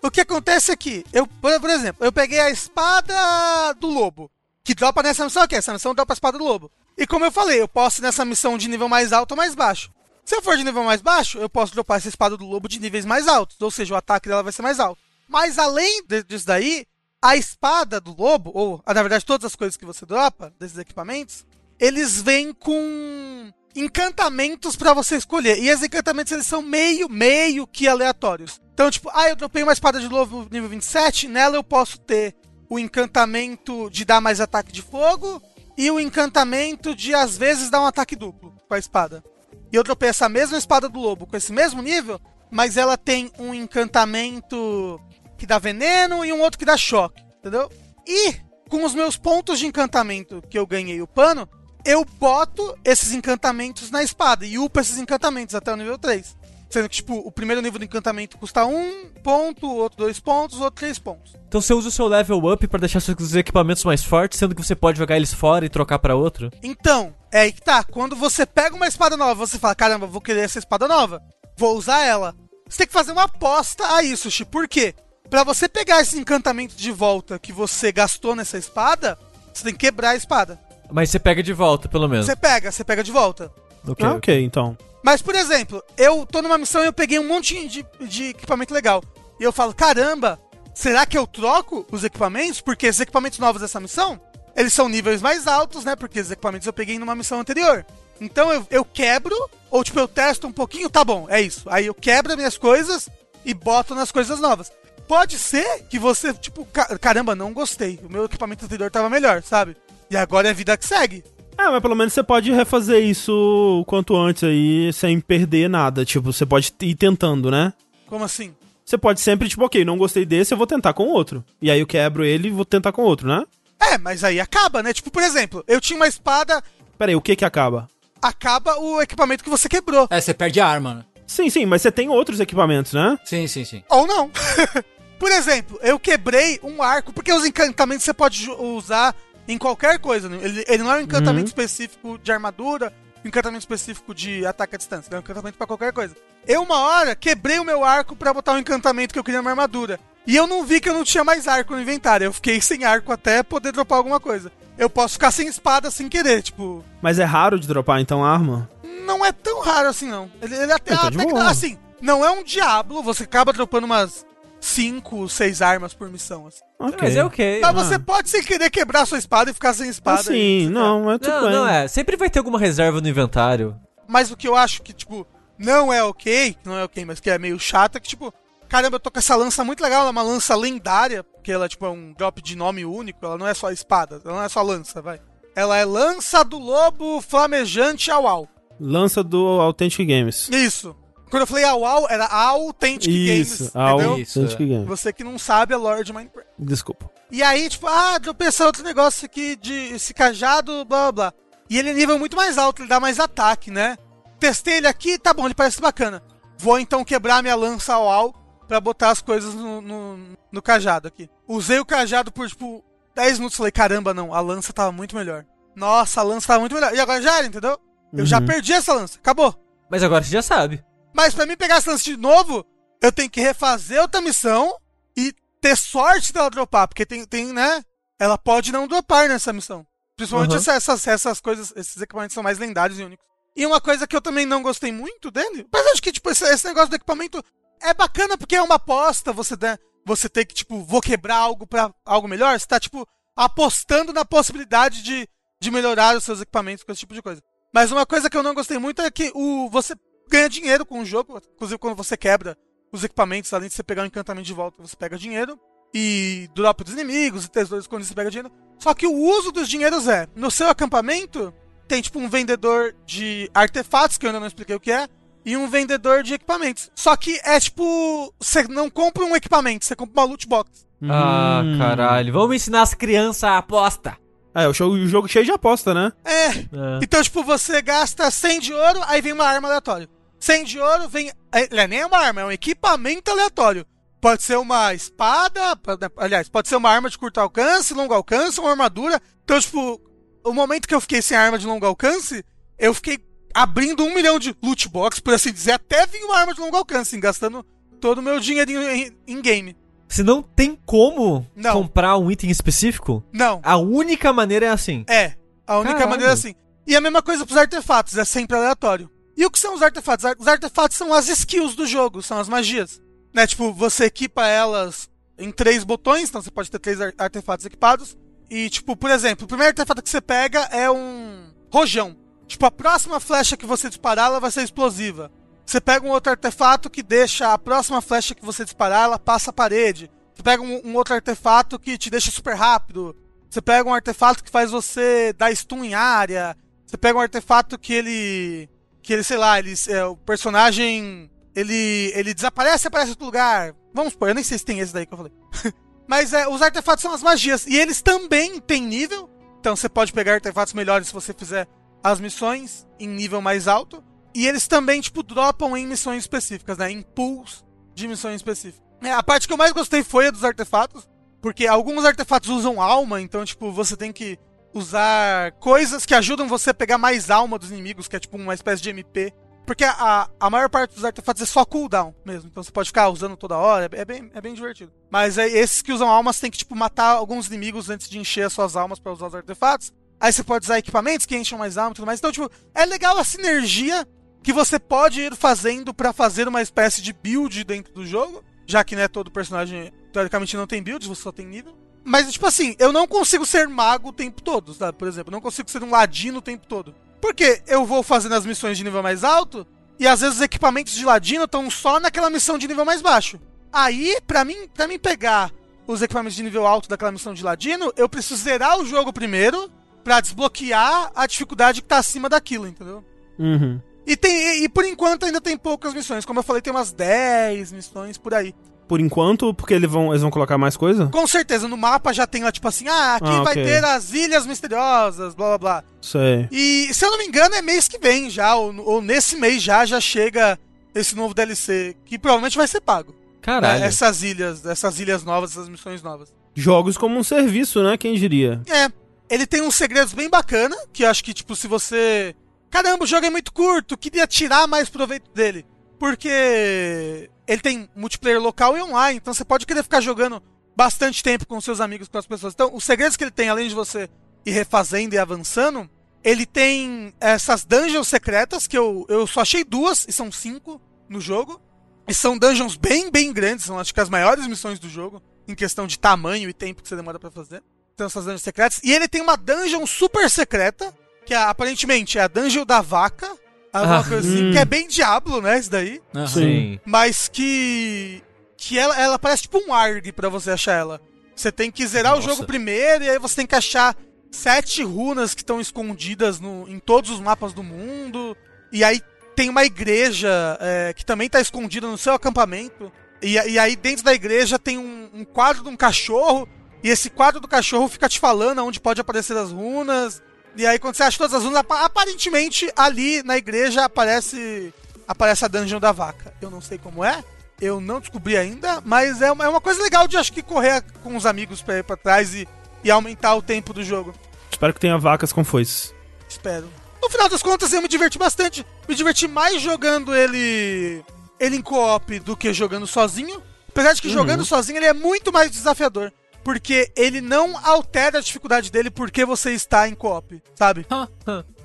[0.00, 1.04] O que acontece aqui?
[1.12, 4.30] Eu, por, exemplo, eu peguei a espada do lobo.
[4.62, 5.56] Que dropa nessa missão aqui.
[5.56, 6.70] Essa missão dropa a espada do lobo.
[6.96, 9.56] E como eu falei, eu posso ir nessa missão de nível mais alto ou mais
[9.56, 9.90] baixo.
[10.24, 12.78] Se eu for de nível mais baixo, eu posso dropar essa espada do lobo de
[12.78, 13.60] níveis mais altos.
[13.60, 15.00] Ou seja, o ataque dela vai ser mais alto.
[15.28, 16.86] Mas além disso daí,
[17.22, 20.78] a espada do lobo, ou ah, na verdade todas as coisas que você dropa, desses
[20.78, 21.44] equipamentos,
[21.78, 25.58] eles vêm com encantamentos pra você escolher.
[25.58, 28.60] E esses encantamentos eles são meio, meio que aleatórios.
[28.72, 32.34] Então, tipo, ah, eu dropei uma espada de lobo nível 27, nela eu posso ter
[32.68, 35.42] o encantamento de dar mais ataque de fogo
[35.76, 39.24] e o encantamento de às vezes dar um ataque duplo com a espada.
[39.72, 43.30] E eu dropei essa mesma espada do lobo com esse mesmo nível, mas ela tem
[43.38, 45.00] um encantamento
[45.38, 47.70] que dá veneno e um outro que dá choque, entendeu?
[48.06, 48.34] E
[48.68, 51.48] com os meus pontos de encantamento que eu ganhei o pano,
[51.84, 56.36] eu boto esses encantamentos na espada e upo esses encantamentos até o nível 3.
[56.68, 60.58] Sendo que, tipo, o primeiro nível do encantamento custa um ponto, o outro dois pontos,
[60.58, 61.34] o outro três pontos.
[61.46, 64.62] Então você usa o seu level up pra deixar seus equipamentos mais fortes, sendo que
[64.62, 66.50] você pode jogar eles fora e trocar pra outro.
[66.62, 67.82] Então, é aí que tá.
[67.84, 71.22] Quando você pega uma espada nova, você fala, caramba, vou querer essa espada nova.
[71.56, 72.34] Vou usar ela.
[72.68, 74.44] Você tem que fazer uma aposta a isso, Chi.
[74.44, 74.94] Por quê?
[75.30, 79.18] Pra você pegar esse encantamento de volta que você gastou nessa espada,
[79.52, 80.58] você tem que quebrar a espada.
[80.90, 82.26] Mas você pega de volta, pelo menos.
[82.26, 83.52] Você pega, você pega de volta.
[83.86, 84.06] Ok.
[84.06, 84.76] Ah, ok, então.
[85.02, 88.72] Mas, por exemplo, eu tô numa missão e eu peguei um monte de, de equipamento
[88.72, 89.02] legal.
[89.38, 90.38] E eu falo, caramba,
[90.74, 92.60] será que eu troco os equipamentos?
[92.60, 94.20] Porque os equipamentos novos dessa missão,
[94.56, 95.94] eles são níveis mais altos, né?
[95.94, 97.84] Porque os equipamentos eu peguei numa missão anterior.
[98.20, 99.36] Então eu, eu quebro,
[99.70, 101.68] ou tipo, eu testo um pouquinho, tá bom, é isso.
[101.70, 103.08] Aí eu quebro as minhas coisas
[103.44, 104.72] e boto nas coisas novas.
[105.08, 107.98] Pode ser que você, tipo, ca- caramba, não gostei.
[108.04, 109.74] O meu equipamento anterior tava melhor, sabe?
[110.10, 111.24] E agora é a vida que segue.
[111.56, 113.32] Ah, mas pelo menos você pode refazer isso
[113.80, 116.04] o quanto antes aí, sem perder nada.
[116.04, 117.72] Tipo, você pode ir tentando, né?
[118.06, 118.54] Como assim?
[118.84, 121.44] Você pode sempre, tipo, ok, não gostei desse, eu vou tentar com outro.
[121.60, 123.44] E aí eu quebro ele e vou tentar com outro, né?
[123.80, 124.92] É, mas aí acaba, né?
[124.92, 126.62] Tipo, por exemplo, eu tinha uma espada
[126.98, 127.88] Pera aí, o que que acaba?
[128.20, 130.06] acaba o equipamento que você quebrou.
[130.10, 131.04] É, você perde a arma, né?
[131.26, 133.18] Sim, sim, mas você tem outros equipamentos, né?
[133.24, 133.82] Sim, sim, sim.
[133.90, 134.30] Ou não.
[135.18, 139.14] Por exemplo, eu quebrei um arco, porque os encantamentos você pode usar
[139.48, 140.28] em qualquer coisa.
[140.28, 140.38] né?
[140.40, 142.92] Ele, ele não é um encantamento específico de armadura,
[143.24, 145.08] um encantamento específico de ataque à distância.
[145.08, 146.14] Ele é um encantamento pra qualquer coisa.
[146.46, 149.50] Eu, uma hora, quebrei o meu arco pra botar um encantamento que eu queria na
[149.50, 149.98] armadura.
[150.26, 152.26] E eu não vi que eu não tinha mais arco no inventário.
[152.26, 154.52] Eu fiquei sem arco até poder dropar alguma coisa.
[154.76, 156.84] Eu posso ficar sem espada sem querer, tipo.
[157.02, 158.70] Mas é raro de dropar, então, arma.
[159.04, 160.30] não é tão raro assim, não.
[160.40, 164.24] Ele, ele até, Então, até assim, não é um diabo, você acaba dropando umas
[164.60, 166.60] 5, 6 armas por missão, assim.
[166.78, 166.98] Ok.
[167.00, 167.60] Mas é ok.
[167.60, 167.72] Mas Ah.
[167.72, 170.30] você pode sem querer quebrar sua espada e ficar sem espada.
[170.32, 171.52] Aí, você não, é tudo Não, bem.
[171.52, 171.88] não é.
[171.88, 173.72] Sempre vai ter alguma reserva no inventário.
[173.72, 174.04] tá.
[174.08, 175.26] Mas o que eu acho que, tipo,
[175.58, 178.32] não é ok, não é ok, mas que é meio chato, é que, tipo,
[178.68, 181.68] caramba, eu tô com essa lança muito legal, ela é uma lança lendária, porque ela,
[181.68, 184.48] tipo, é um drop de nome único, ela não é só espada, ela não é
[184.48, 185.20] só lança, vai.
[185.54, 188.48] Ela é lança do lobo flamejante au au.
[188.80, 190.48] Lança do Authentic Games.
[190.50, 190.96] Isso.
[191.28, 194.18] Quando eu falei au au, era Authentic Isso, Games, ao entendeu?
[194.18, 194.86] Isso, Authentic Games.
[194.88, 196.50] Você que não sabe é Lord Minecraft.
[196.58, 197.10] Desculpa.
[197.30, 201.32] E aí, tipo, ah, eu pensar outro negócio aqui de esse cajado, blá blá blá.
[201.68, 203.96] E ele é nível muito mais alto, ele dá mais ataque, né?
[204.40, 206.22] Testei ele aqui, tá bom, ele parece bacana.
[206.56, 208.34] Vou então quebrar minha lança ao ao
[208.66, 210.18] pra botar as coisas no, no,
[210.50, 211.28] no cajado aqui.
[211.46, 212.82] Usei o cajado por, tipo,
[213.14, 213.56] 10 minutos.
[213.56, 215.44] Falei, caramba, não, a lança tava muito melhor.
[215.76, 216.94] Nossa, a lança tava muito melhor.
[216.94, 217.78] E agora já era, entendeu?
[218.12, 218.46] Eu já Uhum.
[218.46, 219.54] perdi essa lança, acabou.
[219.90, 220.82] Mas agora você já sabe.
[221.18, 222.64] Mas pra mim pegar essa lança de novo,
[223.02, 224.72] eu tenho que refazer outra missão
[225.16, 227.82] e ter sorte dela dropar, porque tem, tem né?
[228.20, 229.84] Ela pode não dropar nessa missão.
[230.16, 230.58] Principalmente Uhum.
[230.58, 233.26] essa- essas, essas coisas, esses equipamentos são mais lendários e únicos.
[233.56, 236.44] E uma coisa que eu também não gostei muito dele, mas acho que, tipo, esse,
[236.44, 237.42] esse negócio do equipamento
[237.82, 239.76] é bacana porque é uma aposta, você, né,
[240.06, 243.04] você tem que, tipo, vou quebrar algo pra algo melhor, você tá, tipo,
[243.36, 245.28] apostando na possibilidade de,
[245.60, 247.42] de melhorar os seus equipamentos com esse tipo de coisa.
[247.74, 249.96] Mas uma coisa que eu não gostei muito é que o, você
[250.28, 252.56] ganha dinheiro com o jogo, inclusive quando você quebra
[252.92, 255.58] os equipamentos, além de você pegar o encantamento de volta, você pega dinheiro.
[255.94, 258.52] E drop dos inimigos e tesouros quando você pega dinheiro.
[258.78, 261.52] Só que o uso dos dinheiros é, no seu acampamento,
[261.86, 265.08] tem tipo um vendedor de artefatos, que eu ainda não expliquei o que é,
[265.46, 266.90] e um vendedor de equipamentos.
[266.94, 270.86] Só que é tipo, você não compra um equipamento, você compra uma loot box.
[271.08, 271.78] Ah, Hum.
[271.78, 272.32] caralho.
[272.34, 274.16] Vamos ensinar as crianças a aposta.
[274.54, 276.12] Ah, é o jogo, o jogo cheio de aposta, né?
[276.24, 276.64] É, É.
[277.02, 280.08] Então, tipo, você gasta 100 de ouro, aí vem uma arma aleatória.
[280.40, 281.30] 100 de ouro vem.
[281.52, 283.86] é, é nem uma arma, é um equipamento aleatório.
[284.20, 288.58] Pode ser uma espada, pode- aliás, pode ser uma arma de curto alcance, longo alcance,
[288.60, 289.20] uma armadura.
[289.44, 290.00] Então, tipo,
[290.44, 292.44] o momento que eu fiquei sem arma de longo alcance,
[292.78, 293.18] eu fiquei
[293.54, 296.76] abrindo um milhão de loot box, por assim dizer, até vir uma arma de longo
[296.76, 297.64] alcance, gastando
[298.00, 299.76] todo o meu dinheirinho em, em game.
[300.08, 301.72] Se não tem como Não.
[301.74, 305.04] comprar um item específico, Não, a única maneira é assim.
[305.08, 305.34] É,
[305.66, 306.10] a única Caralho.
[306.10, 306.54] maneira é assim.
[306.86, 309.10] E a mesma coisa pros artefatos, é sempre aleatório.
[309.38, 310.24] E o que são os artefatos?
[310.24, 313.00] Ar- Os artefatos são as skills do jogo, são as magias.
[313.32, 313.46] Né?
[313.46, 318.16] Tipo, você equipa elas em três botões, então você pode ter três ar- artefatos equipados.
[318.50, 322.16] E, tipo, por exemplo, o primeiro artefato que você pega é um rojão.
[322.48, 325.30] Tipo, a próxima flecha que você disparar, ela vai ser explosiva.
[325.64, 329.50] Você pega um outro artefato que deixa a próxima flecha que você disparar, ela passa
[329.50, 330.10] a parede.
[330.34, 333.14] Você pega um, um outro artefato que te deixa super rápido.
[333.48, 336.56] Você pega um artefato que faz você dar stun em área.
[336.86, 338.68] Você pega um artefato que ele.
[339.02, 341.30] Que ele, sei lá, ele, é, o personagem.
[341.54, 343.74] Ele, ele desaparece e aparece em outro lugar.
[343.92, 345.32] Vamos supor, eu nem sei se tem esse daí que eu falei.
[346.06, 347.66] Mas é, os artefatos são as magias.
[347.66, 349.28] E eles também têm nível.
[349.58, 351.66] Então você pode pegar artefatos melhores se você fizer
[352.02, 354.02] as missões em nível mais alto.
[354.34, 356.90] E eles também, tipo, dropam em missões específicas, né?
[356.90, 358.86] Em pools de missões específicas.
[359.02, 361.08] É, a parte que eu mais gostei foi a dos artefatos.
[361.40, 364.38] Porque alguns artefatos usam alma, então, tipo, você tem que
[364.72, 368.54] usar coisas que ajudam você a pegar mais alma dos inimigos, que é tipo uma
[368.54, 369.32] espécie de MP.
[369.66, 372.48] Porque a, a maior parte dos artefatos é só cooldown mesmo.
[372.48, 373.86] Então você pode ficar usando toda hora.
[373.92, 374.90] É bem, é bem divertido.
[375.10, 378.46] Mas é, esses que usam almas tem que, tipo, matar alguns inimigos antes de encher
[378.46, 379.92] as suas almas pra usar os artefatos.
[380.18, 382.18] Aí você pode usar equipamentos que enchem mais alma e tudo mais.
[382.18, 384.08] Então, tipo, é legal a sinergia
[384.42, 388.42] que você pode ir fazendo pra fazer uma espécie de build dentro do jogo.
[388.66, 391.76] Já que, né, todo personagem, teoricamente, não tem build, você só tem nível.
[392.08, 394.74] Mas, tipo assim, eu não consigo ser mago o tempo todo?
[394.94, 396.94] Por exemplo, eu não consigo ser um ladino o tempo todo.
[397.20, 399.66] Porque eu vou fazendo as missões de nível mais alto
[399.98, 403.38] e às vezes os equipamentos de ladino estão só naquela missão de nível mais baixo.
[403.70, 405.52] Aí, pra mim, pra mim pegar
[405.86, 409.70] os equipamentos de nível alto daquela missão de ladino, eu preciso zerar o jogo primeiro
[410.02, 413.04] pra desbloquear a dificuldade que tá acima daquilo, entendeu?
[413.38, 413.80] Uhum.
[414.06, 416.24] E, tem, e, e por enquanto ainda tem poucas missões.
[416.24, 418.54] Como eu falei, tem umas 10 missões por aí.
[418.88, 421.06] Por enquanto, porque eles vão, eles vão colocar mais coisa?
[421.08, 423.64] Com certeza, no mapa já tem lá, tipo assim, ah, aqui Ah, vai ok.
[423.64, 425.84] ter as ilhas misteriosas, blá blá blá.
[426.00, 426.48] Sei.
[426.50, 429.62] E se eu não me engano, é mês que vem já, ou, ou nesse mês
[429.62, 430.58] já, já chega
[430.94, 433.14] esse novo DLC, que provavelmente vai ser pago.
[433.42, 433.80] Caralho.
[433.80, 433.86] né?
[433.86, 436.32] Essas ilhas, essas ilhas novas, essas missões novas.
[436.54, 437.96] Jogos como um serviço, né?
[437.96, 438.60] Quem diria?
[438.68, 438.90] É,
[439.30, 442.34] ele tem uns segredos bem bacana, que eu acho que, tipo, se você.
[442.70, 445.64] Caramba, o jogo é muito curto, queria tirar mais proveito dele.
[445.98, 450.42] Porque ele tem multiplayer local e online, então você pode querer ficar jogando
[450.76, 452.52] bastante tempo com seus amigos, com as pessoas.
[452.52, 454.08] Então, os segredos que ele tem, além de você
[454.44, 455.88] ir refazendo e avançando,
[456.22, 461.20] ele tem essas dungeons secretas, que eu, eu só achei duas, e são cinco no
[461.20, 461.60] jogo.
[462.06, 465.54] E são dungeons bem, bem grandes, são acho que as maiores missões do jogo, em
[465.54, 467.62] questão de tamanho e tempo que você demora pra fazer.
[467.94, 468.80] Então essas dungeons secretas.
[468.84, 470.94] E ele tem uma dungeon super secreta,
[471.26, 473.36] que é, aparentemente é a dungeon da vaca,
[473.72, 474.52] alguma Ah, coisa assim, hum.
[474.52, 476.00] que é bem Diablo, né, isso daí.
[476.26, 476.78] Sim.
[476.84, 478.22] Mas que.
[478.56, 481.00] Que ela, ela parece tipo um ARG pra você achar ela.
[481.36, 482.28] Você tem que zerar o Nossa.
[482.30, 483.94] jogo primeiro e aí você tem que achar
[484.32, 488.36] sete runas que estão escondidas no, em todos os mapas do mundo.
[488.72, 489.00] E aí
[489.36, 492.90] tem uma igreja é, que também tá escondida no seu acampamento.
[493.22, 496.48] E, e aí dentro da igreja tem um, um quadro de um cachorro.
[496.82, 500.20] E esse quadro do cachorro fica te falando onde pode aparecer as runas.
[500.58, 504.74] E aí quando você acha todas as runas, apa- aparentemente ali na igreja aparece
[505.06, 506.34] aparece a dungeon da vaca.
[506.42, 507.22] Eu não sei como é,
[507.60, 510.82] eu não descobri ainda, mas é uma, é uma coisa legal de acho que correr
[511.02, 512.46] com os amigos pra ir pra trás e,
[512.84, 514.14] e aumentar o tempo do jogo.
[514.50, 515.94] Espero que tenha vacas com foices.
[516.28, 516.68] Espero.
[517.00, 518.66] No final das contas, eu me diverti bastante.
[518.88, 521.02] Me diverti mais jogando ele
[521.40, 523.40] ele em co-op do que jogando sozinho.
[523.68, 526.12] Apesar de que jogando sozinho ele é muito mais desafiador.
[526.48, 530.86] Porque ele não altera a dificuldade dele porque você está em co-op, sabe?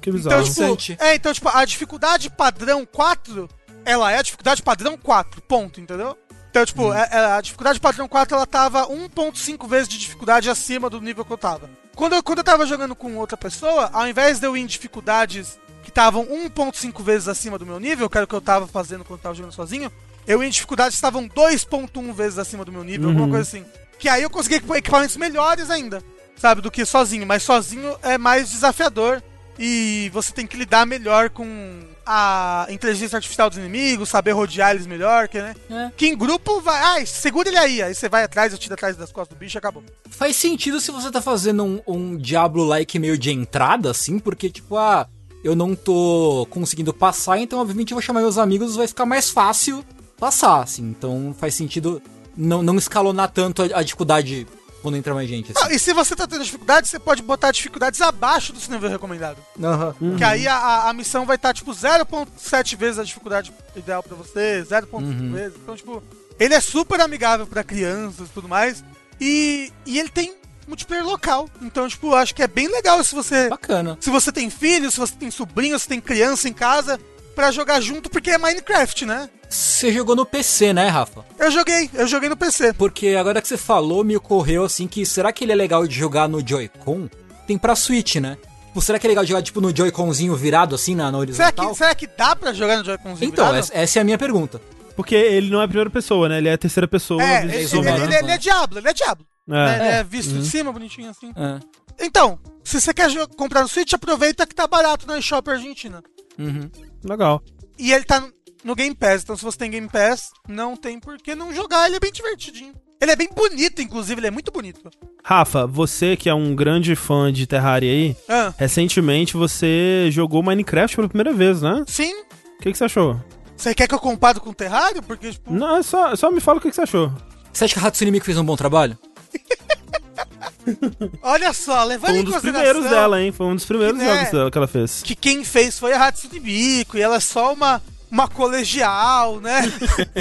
[0.01, 0.35] Que bizarro.
[0.35, 0.61] Então, tipo,
[0.99, 3.47] é, então, tipo, a dificuldade padrão 4,
[3.85, 6.17] ela é a dificuldade padrão 4, ponto, entendeu?
[6.49, 10.89] Então, tipo, é- é, a dificuldade padrão 4, ela tava 1.5 vezes de dificuldade acima
[10.89, 11.69] do nível que eu tava.
[11.95, 14.65] Quando eu, quando eu tava jogando com outra pessoa, ao invés de eu ir em
[14.65, 18.67] dificuldades que estavam 1.5 vezes acima do meu nível, que era o que eu tava
[18.67, 19.89] fazendo quando eu tava jogando sozinho,
[20.27, 23.65] eu ia em dificuldades que estavam 2.1 vezes acima do meu nível, alguma coisa assim.
[24.03, 26.03] Que aí eu consegui equipa- equipamentos melhores ainda,
[26.35, 27.25] sabe, do que sozinho.
[27.25, 29.23] Mas sozinho é mais desafiador
[29.57, 34.85] e você tem que lidar melhor com a inteligência artificial dos inimigos, saber rodear eles
[34.85, 35.55] melhor, que, né?
[35.69, 35.91] É.
[35.95, 38.97] Que em grupo vai, ai, segura ele aí, aí você vai atrás, eu tiro atrás
[38.97, 39.81] das costas do bicho e acabou.
[40.09, 44.75] Faz sentido se você tá fazendo um, um Diablo-like meio de entrada, assim, porque, tipo,
[44.75, 45.07] ah,
[45.45, 49.29] eu não tô conseguindo passar, então, obviamente, eu vou chamar meus amigos, vai ficar mais
[49.29, 49.81] fácil
[50.19, 50.83] passar, assim.
[50.89, 52.01] Então, faz sentido
[52.35, 54.47] não, não escalonar tanto a, a dificuldade
[54.81, 55.75] quando entra mais gente, Ah, assim.
[55.75, 59.37] e se você tá tendo dificuldade, você pode botar dificuldades abaixo do seu nível recomendado.
[59.63, 59.95] Aham.
[60.17, 64.15] Que aí a, a- a missão vai estar, tipo, 0.7 vezes a dificuldade ideal pra
[64.17, 65.57] você, 0.5 vezes.
[65.61, 66.03] Então, tipo,
[66.39, 68.83] ele é super amigável pra crianças e tudo mais.
[69.21, 70.35] E, e ele tem
[70.67, 71.49] multiplayer local.
[71.61, 73.47] Então, tipo, acho que é bem legal se você.
[73.49, 73.97] Bacana.
[74.01, 76.99] Se você tem filho, se você tem sobrinho, se tem criança em casa,
[77.35, 79.29] pra jogar junto, porque é Minecraft, né?
[79.53, 81.23] Você jogou no PC, né, Rafa?
[81.37, 82.73] Eu joguei, eu joguei no PC.
[82.73, 85.95] Porque agora que você falou, me ocorreu assim que será que ele é legal de
[85.95, 87.07] jogar no Joy-Con?
[87.45, 88.37] Tem pra Switch, né?
[88.67, 91.17] Tipo, será que é legal de jogar tipo no Joy-Conzinho virado assim na, na Será
[91.19, 91.69] horizontal?
[91.69, 93.59] que, será que dá pra jogar no Joy-Conzinho Então, virado?
[93.59, 94.59] essa, essa é a minha pergunta.
[94.95, 96.37] Porque ele não é a primeira pessoa, né?
[96.39, 97.21] Ele é a terceira pessoa.
[97.21, 98.19] É, ele, ele, ele- né?
[98.19, 99.25] ele é Diablo, ele é Diablo.
[99.47, 99.51] É.
[99.53, 99.75] né?
[99.75, 100.03] Ele é É.
[100.03, 101.31] visto de cima, bonitinho assim.
[101.35, 101.59] É.
[102.05, 106.01] Então, se você quer comprar no Switch, aproveita que tá barato na eShop Argentina.
[106.39, 106.69] Uhum.
[107.03, 107.43] Legal.
[107.77, 108.23] E ele tá
[108.63, 111.87] no- Game Pass, então se você tem Game Pass, não tem por que não jogar,
[111.87, 112.73] ele é bem divertidinho.
[113.01, 114.89] Ele é bem bonito, inclusive, ele é muito bonito.
[115.23, 120.95] Rafa, você que é um grande fã de Terraria aí, Ah, recentemente você jogou Minecraft
[120.95, 121.83] pela primeira vez, né?
[121.87, 123.19] sim, O que, que você achou?
[123.57, 125.01] você quer que eu compare com o Terrário?
[125.03, 127.11] Porque, tipo, Não, é só, só me fala o que, que você achou.
[127.51, 128.97] Você acha que a Hatsune Miku fez um bom trabalho?
[131.21, 133.31] olha só, levando Foi um dos primeiros dela, hein?
[133.31, 134.31] Foi um dos primeiros Que, jogos né?
[134.31, 135.01] dela que ela fez.
[135.03, 137.81] que quem fez foi a Hatsune Miku, e ela é só uma,
[138.13, 139.63] uma colegial, né?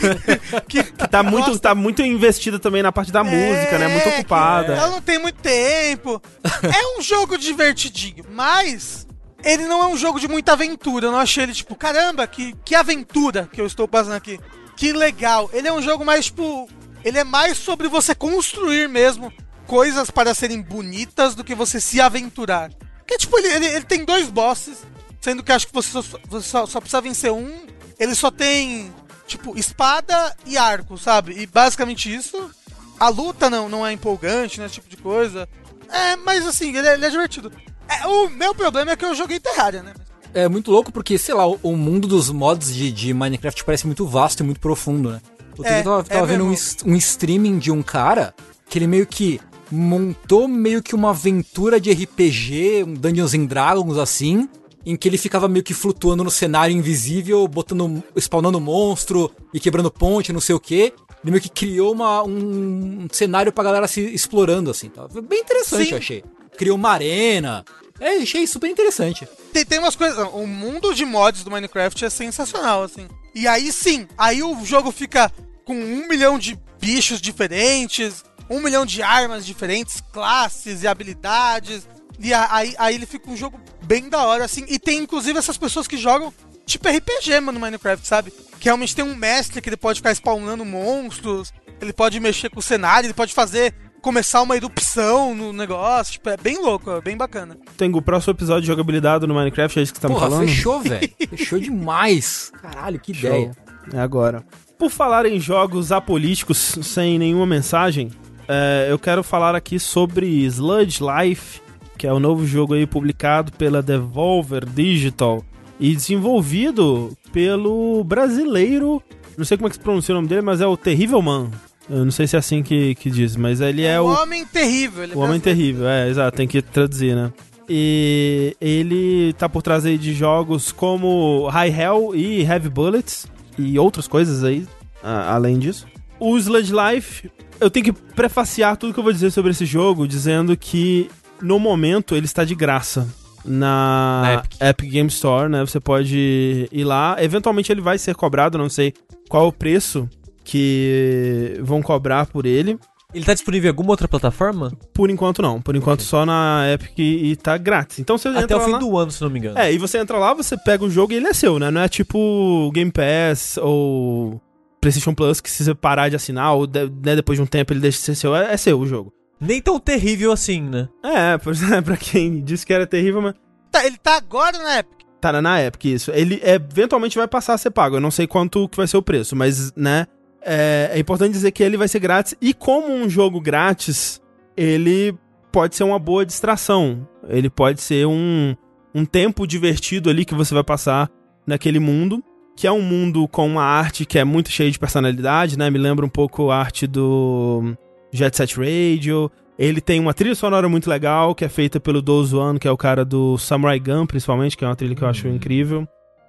[0.66, 3.86] que, que Tá muito, tá muito investida também na parte da música, né?
[3.86, 4.72] Muito É, ocupada.
[4.72, 6.20] Ela não tem muito tempo.
[6.42, 9.06] é um jogo divertidinho, mas
[9.44, 11.06] ele não é um jogo de muita aventura.
[11.06, 14.40] Eu não achei ele, tipo, caramba, que, que aventura que eu estou passando aqui.
[14.74, 15.50] Que legal.
[15.52, 16.68] Ele é um jogo mais, tipo.
[17.04, 19.30] Ele é mais sobre você construir mesmo
[19.66, 22.70] coisas para serem bonitas do que você se aventurar.
[22.98, 24.78] Porque, tipo, ele, ele, ele tem dois bosses,
[25.20, 27.66] sendo que acho que você só, você só, só precisa vencer um.
[27.98, 28.92] Ele só tem,
[29.26, 31.40] tipo, espada e arco, sabe?
[31.40, 32.50] E basicamente isso.
[32.98, 34.66] A luta não, não é empolgante, né?
[34.66, 35.48] Esse tipo de coisa.
[35.88, 37.52] É, mas assim, ele é, ele é divertido.
[37.88, 39.92] É, o meu problema é que eu joguei Terraria, né?
[40.34, 43.86] É muito louco porque, sei lá, o, o mundo dos mods de, de Minecraft parece
[43.86, 45.20] muito vasto e muito profundo, né?
[45.56, 46.54] Outro É, eu tava, é tava vendo um,
[46.86, 48.34] um streaming de um cara
[48.68, 53.98] que ele meio que montou meio que uma aventura de RPG, um Dungeons and Dragons
[53.98, 54.48] assim,
[54.84, 59.90] em que ele ficava meio que flutuando no cenário invisível, botando, spawnando monstro e quebrando
[59.90, 60.92] ponte, não sei o quê.
[61.22, 64.88] Ele meio que criou uma, um cenário pra galera se explorando, assim.
[64.88, 65.06] Tá?
[65.22, 65.92] Bem interessante, Sim.
[65.92, 66.24] eu achei.
[66.56, 67.64] Criou uma arena.
[68.00, 69.28] É, achei super interessante.
[69.52, 70.18] Tem, tem umas coisas.
[70.32, 73.06] O mundo de mods do Minecraft é sensacional, assim.
[73.34, 75.32] E aí sim, aí o jogo fica
[75.64, 81.86] com um milhão de bichos diferentes, um milhão de armas diferentes, classes e habilidades.
[82.22, 84.64] E aí, aí ele fica um jogo bem da hora, assim.
[84.68, 86.32] E tem inclusive essas pessoas que jogam
[86.64, 88.30] tipo RPG, mano, no Minecraft, sabe?
[88.58, 92.60] Que realmente tem um mestre que ele pode ficar spawnando monstros, ele pode mexer com
[92.60, 93.74] o cenário, ele pode fazer.
[94.00, 97.56] Começar uma erupção no negócio, tipo, é bem louco, é bem bacana.
[97.76, 100.28] Tengo o próximo episódio de jogabilidade no Minecraft, é isso que você tá me Porra,
[100.28, 100.48] falando?
[100.48, 101.08] fechou, velho.
[101.30, 102.50] fechou demais.
[102.60, 103.30] Caralho, que Show.
[103.30, 103.52] ideia.
[103.92, 104.44] É agora.
[104.76, 108.10] Por falar em jogos apolíticos sem nenhuma mensagem,
[108.48, 111.60] é, eu quero falar aqui sobre Sludge Life
[111.96, 115.44] que é o novo jogo aí publicado pela Devolver Digital
[115.78, 119.02] e desenvolvido pelo brasileiro,
[119.36, 121.50] não sei como é que se pronuncia o nome dele, mas é o Terrível Man.
[121.90, 124.46] Eu não sei se é assim que, que diz, mas ele é o o, Homem
[124.46, 125.02] Terrível.
[125.02, 125.40] ele é o Homem.
[125.40, 125.88] Terrível.
[125.88, 127.32] É, exato, tem que traduzir, né?
[127.68, 133.26] E ele tá por trás aí de jogos como High Hell e Heavy Bullets
[133.58, 134.66] e outras coisas aí,
[135.02, 135.86] além disso.
[136.20, 137.30] O Sludge Life,
[137.60, 141.10] eu tenho que prefaciar tudo que eu vou dizer sobre esse jogo dizendo que
[141.42, 143.06] no momento ele está de graça
[143.44, 144.60] na, Na Epic.
[144.60, 145.60] Epic Game Store, né?
[145.60, 147.16] Você pode ir lá.
[147.18, 148.94] Eventualmente ele vai ser cobrado, não sei
[149.28, 150.08] qual o preço
[150.44, 152.78] que vão cobrar por ele.
[153.14, 154.72] Ele tá disponível em alguma outra plataforma?
[154.94, 155.60] Por enquanto não.
[155.60, 157.98] Por enquanto só na Epic e tá grátis.
[157.98, 158.78] Então você Até o fim lá...
[158.78, 159.58] do ano, se não me engano.
[159.58, 161.70] É, e você entra lá, você pega o jogo e ele é seu, né?
[161.70, 164.40] Não é tipo Game Pass ou
[164.80, 167.72] PlayStation Plus que se você parar de assinar ou de- né, depois de um tempo
[167.72, 168.34] ele deixa de ser seu.
[168.34, 169.12] É, é seu o jogo.
[169.42, 170.88] Nem tão terrível assim, né?
[171.02, 173.34] É, por exemplo, pra quem disse que era terrível, mas
[173.70, 174.98] Tá, ele tá agora na Epic.
[175.20, 176.10] tá na Epic isso.
[176.12, 177.96] Ele é, eventualmente vai passar a ser pago.
[177.96, 180.06] Eu não sei quanto que vai ser o preço, mas, né?
[180.44, 182.34] É, é importante dizer que ele vai ser grátis.
[182.40, 184.20] E como um jogo grátis,
[184.56, 185.14] ele
[185.50, 187.08] pode ser uma boa distração.
[187.28, 188.54] Ele pode ser um,
[188.94, 191.10] um tempo divertido ali que você vai passar
[191.46, 192.22] naquele mundo.
[192.54, 195.70] Que é um mundo com uma arte que é muito cheia de personalidade, né?
[195.70, 197.74] Me lembra um pouco a arte do
[198.12, 199.30] Jet Set Radio.
[199.58, 202.70] Ele tem uma trilha sonora muito legal, que é feita pelo Dozo One, que é
[202.70, 205.86] o cara do Samurai Gun, principalmente, que é uma trilha que eu acho incrível.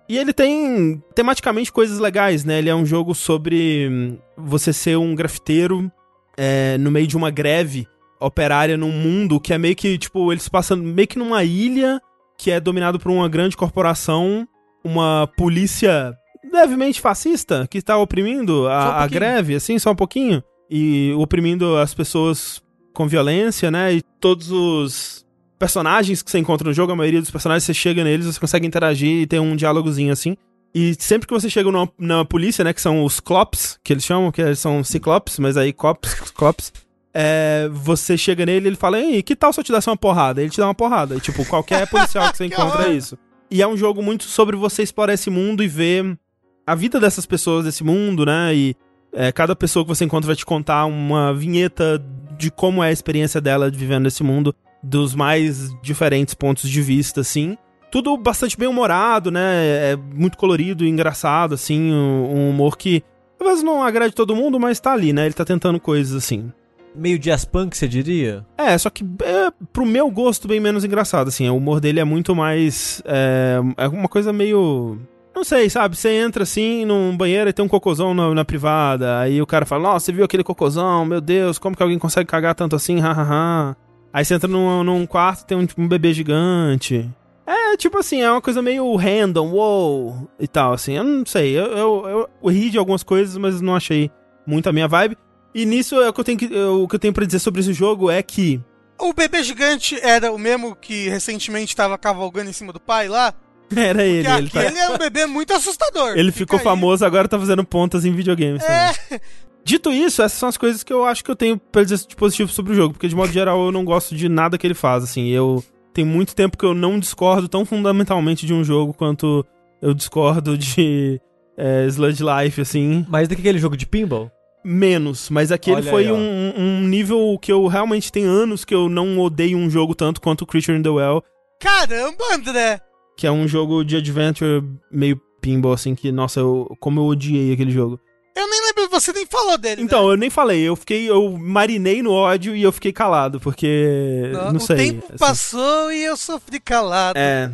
[0.07, 2.59] E ele tem tematicamente coisas legais, né?
[2.59, 5.91] Ele é um jogo sobre hum, você ser um grafiteiro
[6.37, 7.87] é, no meio de uma greve
[8.19, 11.99] operária num mundo que é meio que, tipo, ele se passa meio que numa ilha
[12.37, 14.47] que é dominado por uma grande corporação,
[14.83, 16.13] uma polícia
[16.51, 20.43] levemente fascista que está oprimindo Só um a, a greve, assim, só um pouquinho,
[20.75, 22.59] e oprimindo as pessoas
[22.95, 23.93] com violência, né?
[23.93, 25.23] E todos os
[25.59, 28.65] personagens que você encontra no jogo, a maioria dos personagens, você chega neles, você consegue
[28.65, 30.35] interagir e ter um diálogozinho assim.
[30.73, 34.03] E sempre que você chega numa, na polícia, né, que são os Clops, que eles
[34.03, 36.73] chamam, que são Ciclopes, mas aí Cops, Clops,
[37.13, 39.95] é, você chega nele e ele fala, ei, que tal se eu te desse uma
[39.95, 40.41] porrada?
[40.41, 41.13] Ele te dá uma porrada.
[41.13, 43.15] E, tipo, qualquer policial que você encontra é isso.
[43.51, 46.17] E é um jogo muito sobre você explorar esse mundo e ver
[46.65, 48.55] a vida dessas pessoas desse mundo, né?
[48.55, 48.75] E
[49.13, 52.03] é, cada pessoa que você encontra vai te contar uma vinheta
[52.37, 56.81] de como é a experiência dela de vivendo nesse mundo, dos mais diferentes pontos de
[56.81, 57.57] vista, assim.
[57.91, 59.91] Tudo bastante bem humorado, né?
[59.91, 61.91] É muito colorido e engraçado, assim.
[61.91, 63.03] Um, um humor que
[63.37, 65.25] talvez não agrade todo mundo, mas tá ali, né?
[65.25, 66.51] Ele tá tentando coisas assim.
[66.95, 68.45] Meio jazz punk, você diria?
[68.57, 71.47] É, só que é, pro meu gosto, bem menos engraçado, assim.
[71.49, 73.01] O humor dele é muito mais.
[73.05, 74.99] É, é uma coisa meio.
[75.35, 75.97] Não sei, sabe?
[75.97, 79.19] Você entra assim num banheiro e tem um cocôzão na, na privada.
[79.19, 81.05] Aí o cara fala: Nossa, você viu aquele cocôzão?
[81.05, 82.99] Meu Deus, como que alguém consegue cagar tanto assim?
[82.99, 83.75] Hahaha.
[84.13, 87.09] Aí você entra num, num quarto tem um, tipo, um bebê gigante.
[87.47, 90.93] É, tipo assim, é uma coisa meio random, wow, e tal, assim.
[90.93, 94.11] Eu não sei, eu, eu, eu ri de algumas coisas, mas não achei
[94.45, 95.17] muito a minha vibe.
[95.53, 97.59] E nisso, é o que eu tenho, que, o que eu tenho pra dizer sobre
[97.61, 98.61] esse jogo é que
[98.99, 103.33] O bebê gigante era o mesmo que recentemente tava cavalgando em cima do pai lá?
[103.81, 104.23] era ele.
[104.23, 106.09] Porque Ele, tá- aquele é um bebê muito assustador.
[106.17, 106.63] ele Fica ficou aí.
[106.63, 108.61] famoso, agora tá fazendo pontas em videogames.
[108.63, 108.77] também.
[109.11, 109.21] É,
[109.65, 112.15] Dito isso, essas são as coisas que eu acho que eu tenho pra dizer de
[112.17, 114.73] positivo sobre o jogo, porque de modo geral eu não gosto de nada que ele
[114.73, 115.63] faz, assim, eu
[115.93, 119.45] tem muito tempo que eu não discordo tão fundamentalmente de um jogo quanto
[119.81, 121.21] eu discordo de
[121.55, 124.29] é, Sludge Life, assim, Mais do que aquele jogo de pinball?
[124.65, 128.73] menos, mas aquele Olha foi aí, um, um nível que eu realmente tem anos que
[128.75, 131.23] eu não odeio um jogo tanto quanto Creature in the Well,
[131.59, 132.79] caramba, André.
[133.15, 137.53] Que é um jogo de adventure meio pinball, assim, que, nossa, eu, como eu odiei
[137.53, 137.99] aquele jogo.
[138.35, 139.81] Eu nem lembro, você nem falou dele.
[139.81, 140.13] Então, né?
[140.13, 144.31] eu nem falei, eu fiquei, eu marinei no ódio e eu fiquei calado, porque.
[144.31, 144.77] Não, o sei.
[144.77, 145.17] tempo assim.
[145.17, 147.17] passou e eu sofri calado.
[147.17, 147.51] É.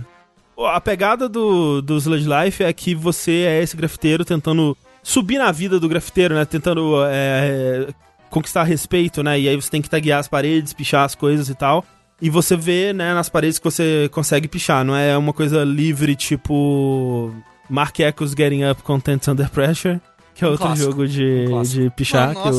[0.57, 5.51] A pegada do, do Sludge Life é que você é esse grafiteiro tentando subir na
[5.51, 6.45] vida do grafiteiro, né?
[6.45, 7.88] Tentando é,
[8.30, 9.39] conquistar respeito, né?
[9.39, 11.86] E aí você tem que taguear as paredes, pichar as coisas e tal.
[12.22, 14.84] E você vê, né, nas paredes que você consegue pichar.
[14.84, 17.34] Não é uma coisa livre, tipo.
[17.70, 20.02] Mark Echoes Getting Up Content Under Pressure,
[20.34, 22.52] que é outro jogo de, Um de pichar, Ah, que, eu,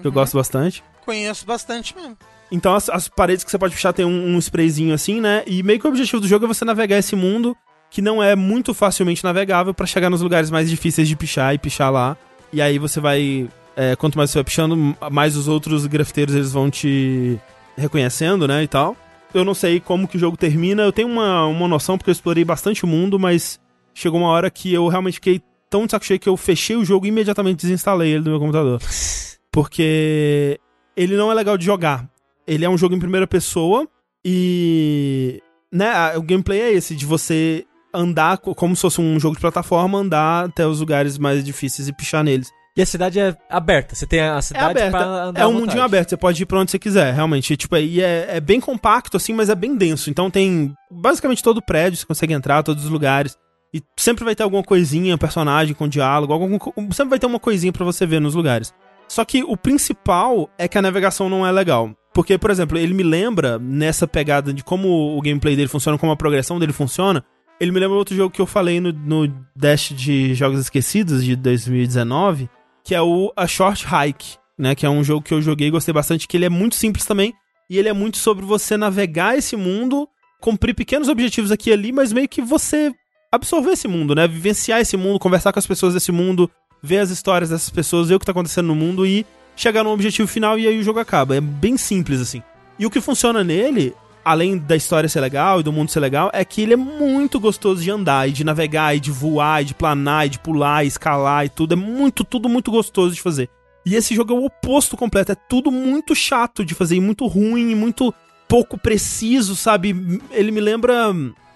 [0.00, 0.14] que eu uhum.
[0.14, 0.84] gosto bastante.
[1.04, 2.16] Conheço bastante mesmo.
[2.50, 5.42] Então as, as paredes que você pode pichar tem um, um sprayzinho assim, né?
[5.46, 7.56] E meio que o objetivo do jogo é você navegar esse mundo
[7.90, 11.58] que não é muito facilmente navegável pra chegar nos lugares mais difíceis de pichar e
[11.58, 12.16] pichar lá.
[12.52, 13.48] E aí você vai.
[13.76, 17.38] é, quanto mais você vai pichando, mais os outros grafiteiros eles vão te
[17.76, 18.62] reconhecendo, né?
[18.62, 18.96] E tal.
[19.34, 20.82] Eu não sei como que o jogo termina.
[20.82, 23.58] Eu tenho uma, uma noção porque eu explorei bastante o mundo, mas
[23.94, 26.84] chegou uma hora que eu realmente fiquei tão de saco cheio que eu fechei o
[26.84, 28.80] jogo e imediatamente desinstalei ele do meu computador.
[29.50, 30.58] Porque
[30.96, 32.08] ele não é legal de jogar.
[32.46, 33.86] Ele é um jogo em primeira pessoa,
[34.24, 35.42] E.
[35.72, 37.64] Né, o gameplay é esse, de você
[37.94, 41.88] andar co- como se fosse um jogo de plataforma, andar até os lugares mais difíceis
[41.88, 42.50] e pichar neles.
[42.76, 43.94] E a cidade é aberta.
[43.94, 46.46] Você tem a É cidade pra aberta, andar é um mundinho aberto, você pode ir
[46.46, 47.56] pra onde você quiser, realmente.
[47.56, 50.08] Tipo, e é, é bem compacto, assim, mas é bem denso.
[50.08, 53.36] Então tem basicamente todo o prédio, você consegue entrar, todos os lugares.
[53.74, 56.58] E sempre vai ter alguma coisinha, personagem com diálogo, algum,
[56.92, 58.72] sempre vai ter uma coisinha pra você ver nos lugares.
[59.08, 61.90] Só que o principal é que a navegação não é legal.
[62.14, 66.12] Porque, por exemplo, ele me lembra, nessa pegada de como o gameplay dele funciona, como
[66.12, 67.24] a progressão dele funciona,
[67.58, 71.36] ele me lembra outro jogo que eu falei no, no Dash de Jogos Esquecidos de
[71.36, 72.50] 2019,
[72.84, 74.74] que é o A Short Hike, né?
[74.74, 77.04] Que é um jogo que eu joguei e gostei bastante, que ele é muito simples
[77.04, 77.32] também,
[77.68, 80.08] e ele é muito sobre você navegar esse mundo,
[80.40, 82.92] cumprir pequenos objetivos aqui e ali, mas meio que você
[83.30, 84.28] absorver esse mundo, né?
[84.28, 86.50] Vivenciar esse mundo, conversar com as pessoas desse mundo,
[86.82, 89.24] ver as histórias dessas pessoas, ver o que tá acontecendo no mundo e
[89.56, 91.36] chegar num objetivo final e aí o jogo acaba.
[91.36, 92.42] É bem simples assim.
[92.78, 93.94] E o que funciona nele,
[94.24, 97.40] além da história ser legal e do mundo ser legal, é que ele é muito
[97.40, 100.84] gostoso de andar e de navegar e de voar e de planar e de pular
[100.84, 101.72] e escalar e tudo.
[101.72, 103.48] É muito, tudo muito gostoso de fazer.
[103.84, 105.32] E esse jogo é o oposto completo.
[105.32, 108.14] É tudo muito chato de fazer e muito ruim e muito
[108.48, 110.20] pouco preciso, sabe?
[110.30, 111.12] Ele me lembra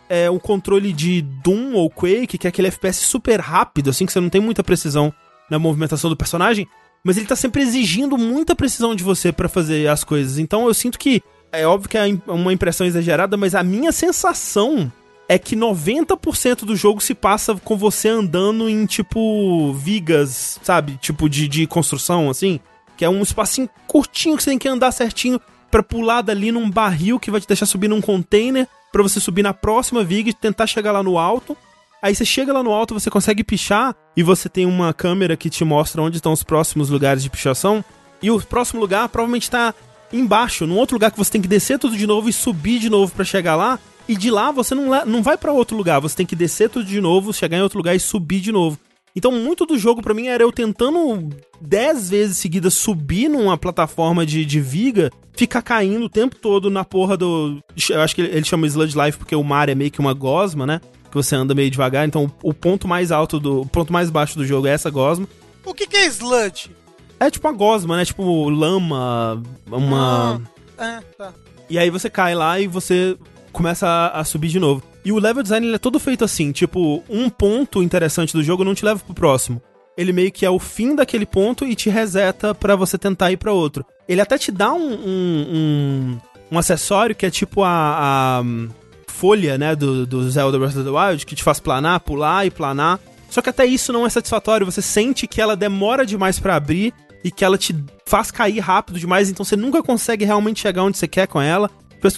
[0.08, 4.12] é, o controle de Doom ou Quake, que é aquele FPS super rápido, assim, que
[4.12, 5.12] você não tem muita precisão
[5.50, 6.66] na movimentação do personagem,
[7.04, 10.38] mas ele tá sempre exigindo muita precisão de você pra fazer as coisas.
[10.38, 14.90] Então eu sinto que é óbvio que é uma impressão exagerada, mas a minha sensação
[15.28, 20.96] é que 90% do jogo se passa com você andando em tipo vigas, sabe?
[21.00, 22.60] Tipo de, de construção assim,
[22.96, 25.40] que é um espacinho curtinho que você tem que andar certinho
[25.70, 29.42] pra pular dali num barril que vai te deixar subir num container pra você subir
[29.42, 31.56] na próxima viga e tentar chegar lá no alto.
[32.00, 35.50] Aí você chega lá no alto, você consegue pichar e você tem uma câmera que
[35.50, 37.84] te mostra onde estão os próximos lugares de pichação.
[38.22, 39.74] E o próximo lugar provavelmente tá
[40.12, 42.88] embaixo, num outro lugar que você tem que descer tudo de novo e subir de
[42.90, 43.78] novo pra chegar lá.
[44.08, 46.84] E de lá você não, não vai pra outro lugar, você tem que descer tudo
[46.84, 48.78] de novo, chegar em outro lugar e subir de novo.
[49.16, 54.26] Então, muito do jogo pra mim era eu tentando 10 vezes seguidas subir numa plataforma
[54.26, 57.58] de, de viga, ficar caindo o tempo todo na porra do.
[57.88, 60.12] Eu acho que ele ele chama Sludge Life porque o mar é meio que uma
[60.12, 60.82] gosma, né?
[61.10, 62.06] Que você anda meio devagar.
[62.06, 63.62] Então, o ponto mais alto do.
[63.62, 65.26] O ponto mais baixo do jogo é essa gosma.
[65.64, 66.70] O que, que é sludge?
[67.18, 68.04] É tipo uma gosma, né?
[68.04, 70.42] Tipo lama, uma.
[70.78, 71.32] Ah, tá.
[71.68, 73.16] E aí você cai lá e você
[73.52, 74.82] começa a, a subir de novo.
[75.04, 78.64] E o level design ele é todo feito assim, tipo, um ponto interessante do jogo
[78.64, 79.62] não te leva pro próximo.
[79.96, 83.38] Ele meio que é o fim daquele ponto e te reseta pra você tentar ir
[83.38, 83.84] pra outro.
[84.06, 86.18] Ele até te dá um, um, um,
[86.52, 88.68] um acessório que é tipo a, a hum,
[89.06, 92.50] folha, né, do, do Zelda Breath of the Wild, que te faz planar, pular e
[92.50, 93.00] planar.
[93.30, 96.92] Só que até isso não é satisfatório, você sente que ela demora demais pra abrir
[97.24, 100.96] e que ela te faz cair rápido demais, então você nunca consegue realmente chegar onde
[100.96, 101.70] você quer com ela.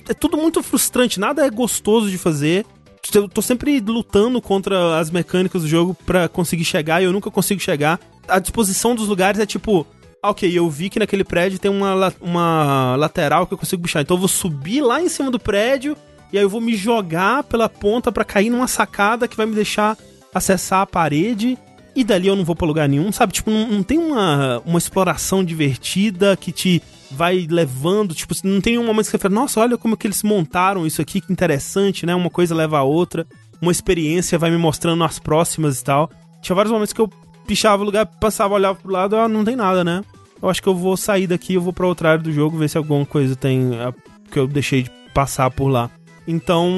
[0.08, 2.66] É tudo muito frustrante, nada é gostoso de fazer.
[3.14, 7.30] Eu tô sempre lutando contra as mecânicas do jogo pra conseguir chegar e eu nunca
[7.30, 7.98] consigo chegar.
[8.26, 9.86] A disposição dos lugares é tipo,
[10.22, 14.02] ah, ok, eu vi que naquele prédio tem uma, uma lateral que eu consigo bichar,
[14.02, 15.96] então eu vou subir lá em cima do prédio
[16.32, 19.54] e aí eu vou me jogar pela ponta pra cair numa sacada que vai me
[19.54, 19.96] deixar
[20.34, 21.56] acessar a parede
[21.98, 23.32] e dali eu não vou pra lugar nenhum, sabe?
[23.32, 26.80] Tipo, não, não tem uma, uma exploração divertida que te
[27.10, 30.22] vai levando, tipo, não tem um momento que você fala, nossa, olha como que eles
[30.22, 32.14] montaram isso aqui, que interessante, né?
[32.14, 33.26] Uma coisa leva a outra,
[33.60, 36.08] uma experiência vai me mostrando as próximas e tal.
[36.40, 37.10] Tinha vários momentos que eu
[37.48, 40.04] pichava o lugar, passava, olhava pro lado, ah, não tem nada, né?
[40.40, 42.68] Eu acho que eu vou sair daqui, eu vou pra outra área do jogo, ver
[42.68, 43.92] se alguma coisa tem ah,
[44.30, 45.90] que eu deixei de passar por lá.
[46.28, 46.70] Então,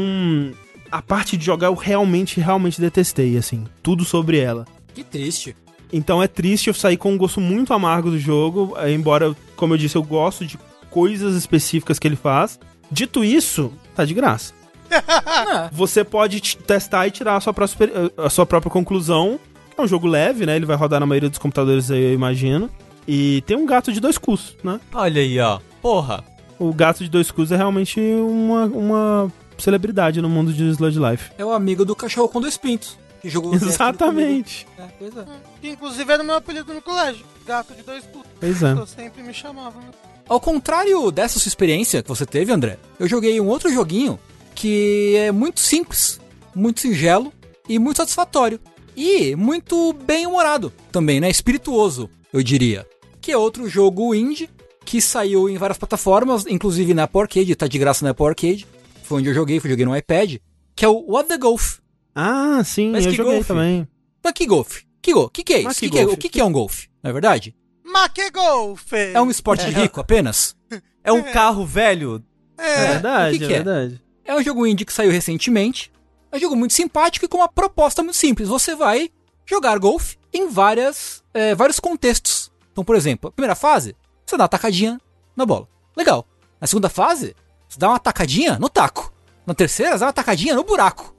[0.90, 4.64] a parte de jogar eu realmente, realmente detestei, assim, tudo sobre ela.
[4.94, 5.56] Que triste.
[5.92, 9.74] Então é triste eu sair com um gosto muito amargo do jogo, eh, embora, como
[9.74, 12.58] eu disse, eu gosto de coisas específicas que ele faz.
[12.90, 14.52] Dito isso, tá de graça.
[14.92, 19.38] Ah, Você pode testar e tirar a sua, própria, a sua própria conclusão.
[19.78, 20.56] É um jogo leve, né?
[20.56, 22.68] Ele vai rodar na maioria dos computadores aí, eu imagino.
[23.06, 24.80] E tem um gato de dois cus, né?
[24.92, 25.58] Olha aí, ó.
[25.80, 26.22] Porra.
[26.58, 31.30] O gato de dois cus é realmente uma, uma celebridade no mundo de Sludge Life.
[31.38, 32.98] é o amigo do cachorro com dois pintos.
[33.20, 34.66] Que jogou Exatamente.
[34.78, 35.24] É, pois é.
[35.60, 37.24] Que inclusive era o meu apelido no colégio.
[37.46, 38.30] Gato de dois putos.
[38.38, 38.72] Pois é.
[38.72, 39.80] Eu sempre me chamavam.
[39.82, 39.88] né?
[40.28, 44.18] Ao contrário dessa sua experiência que você teve, André, eu joguei um outro joguinho
[44.54, 46.20] que é muito simples,
[46.54, 47.32] muito singelo
[47.68, 48.60] e muito satisfatório.
[48.96, 51.30] E muito bem humorado também, né?
[51.30, 52.86] Espirituoso, eu diria.
[53.20, 54.48] Que é outro jogo indie
[54.84, 58.66] que saiu em várias plataformas, inclusive na Apple Arcade, tá de graça na Apple Arcade.
[59.04, 60.36] Foi onde eu joguei, fui joguei no iPad,
[60.74, 61.78] que é o What the Golf.
[62.14, 63.48] Ah, sim, Mas eu que joguei golfe?
[63.48, 63.88] também.
[64.22, 64.84] Mas que golfe?
[65.02, 65.30] Que golfe?
[65.32, 65.80] Que que é Mas isso?
[65.80, 66.88] que Que que é- o que, que é um golfe?
[67.02, 67.54] Não é verdade?
[67.84, 68.96] Mas que golfe!
[69.14, 70.54] É um esporte de rico apenas?
[71.02, 72.22] É um carro velho
[72.58, 72.86] É É.
[72.92, 73.56] verdade, o que é que é?
[73.62, 74.02] verdade.
[74.22, 75.90] É um jogo indie que saiu recentemente.
[76.30, 78.48] É um jogo muito simpático e com uma proposta muito simples.
[78.50, 79.10] Você vai
[79.46, 82.52] jogar golfe em várias, é, vários contextos.
[82.70, 83.96] Então, por exemplo, a primeira fase,
[84.26, 85.00] você dá uma tacadinha
[85.34, 85.66] na bola.
[85.96, 86.26] Legal.
[86.60, 87.34] Na segunda fase,
[87.66, 89.10] você dá uma tacadinha no taco.
[89.46, 91.09] Na terceira, você dá uma tacadinha no buraco.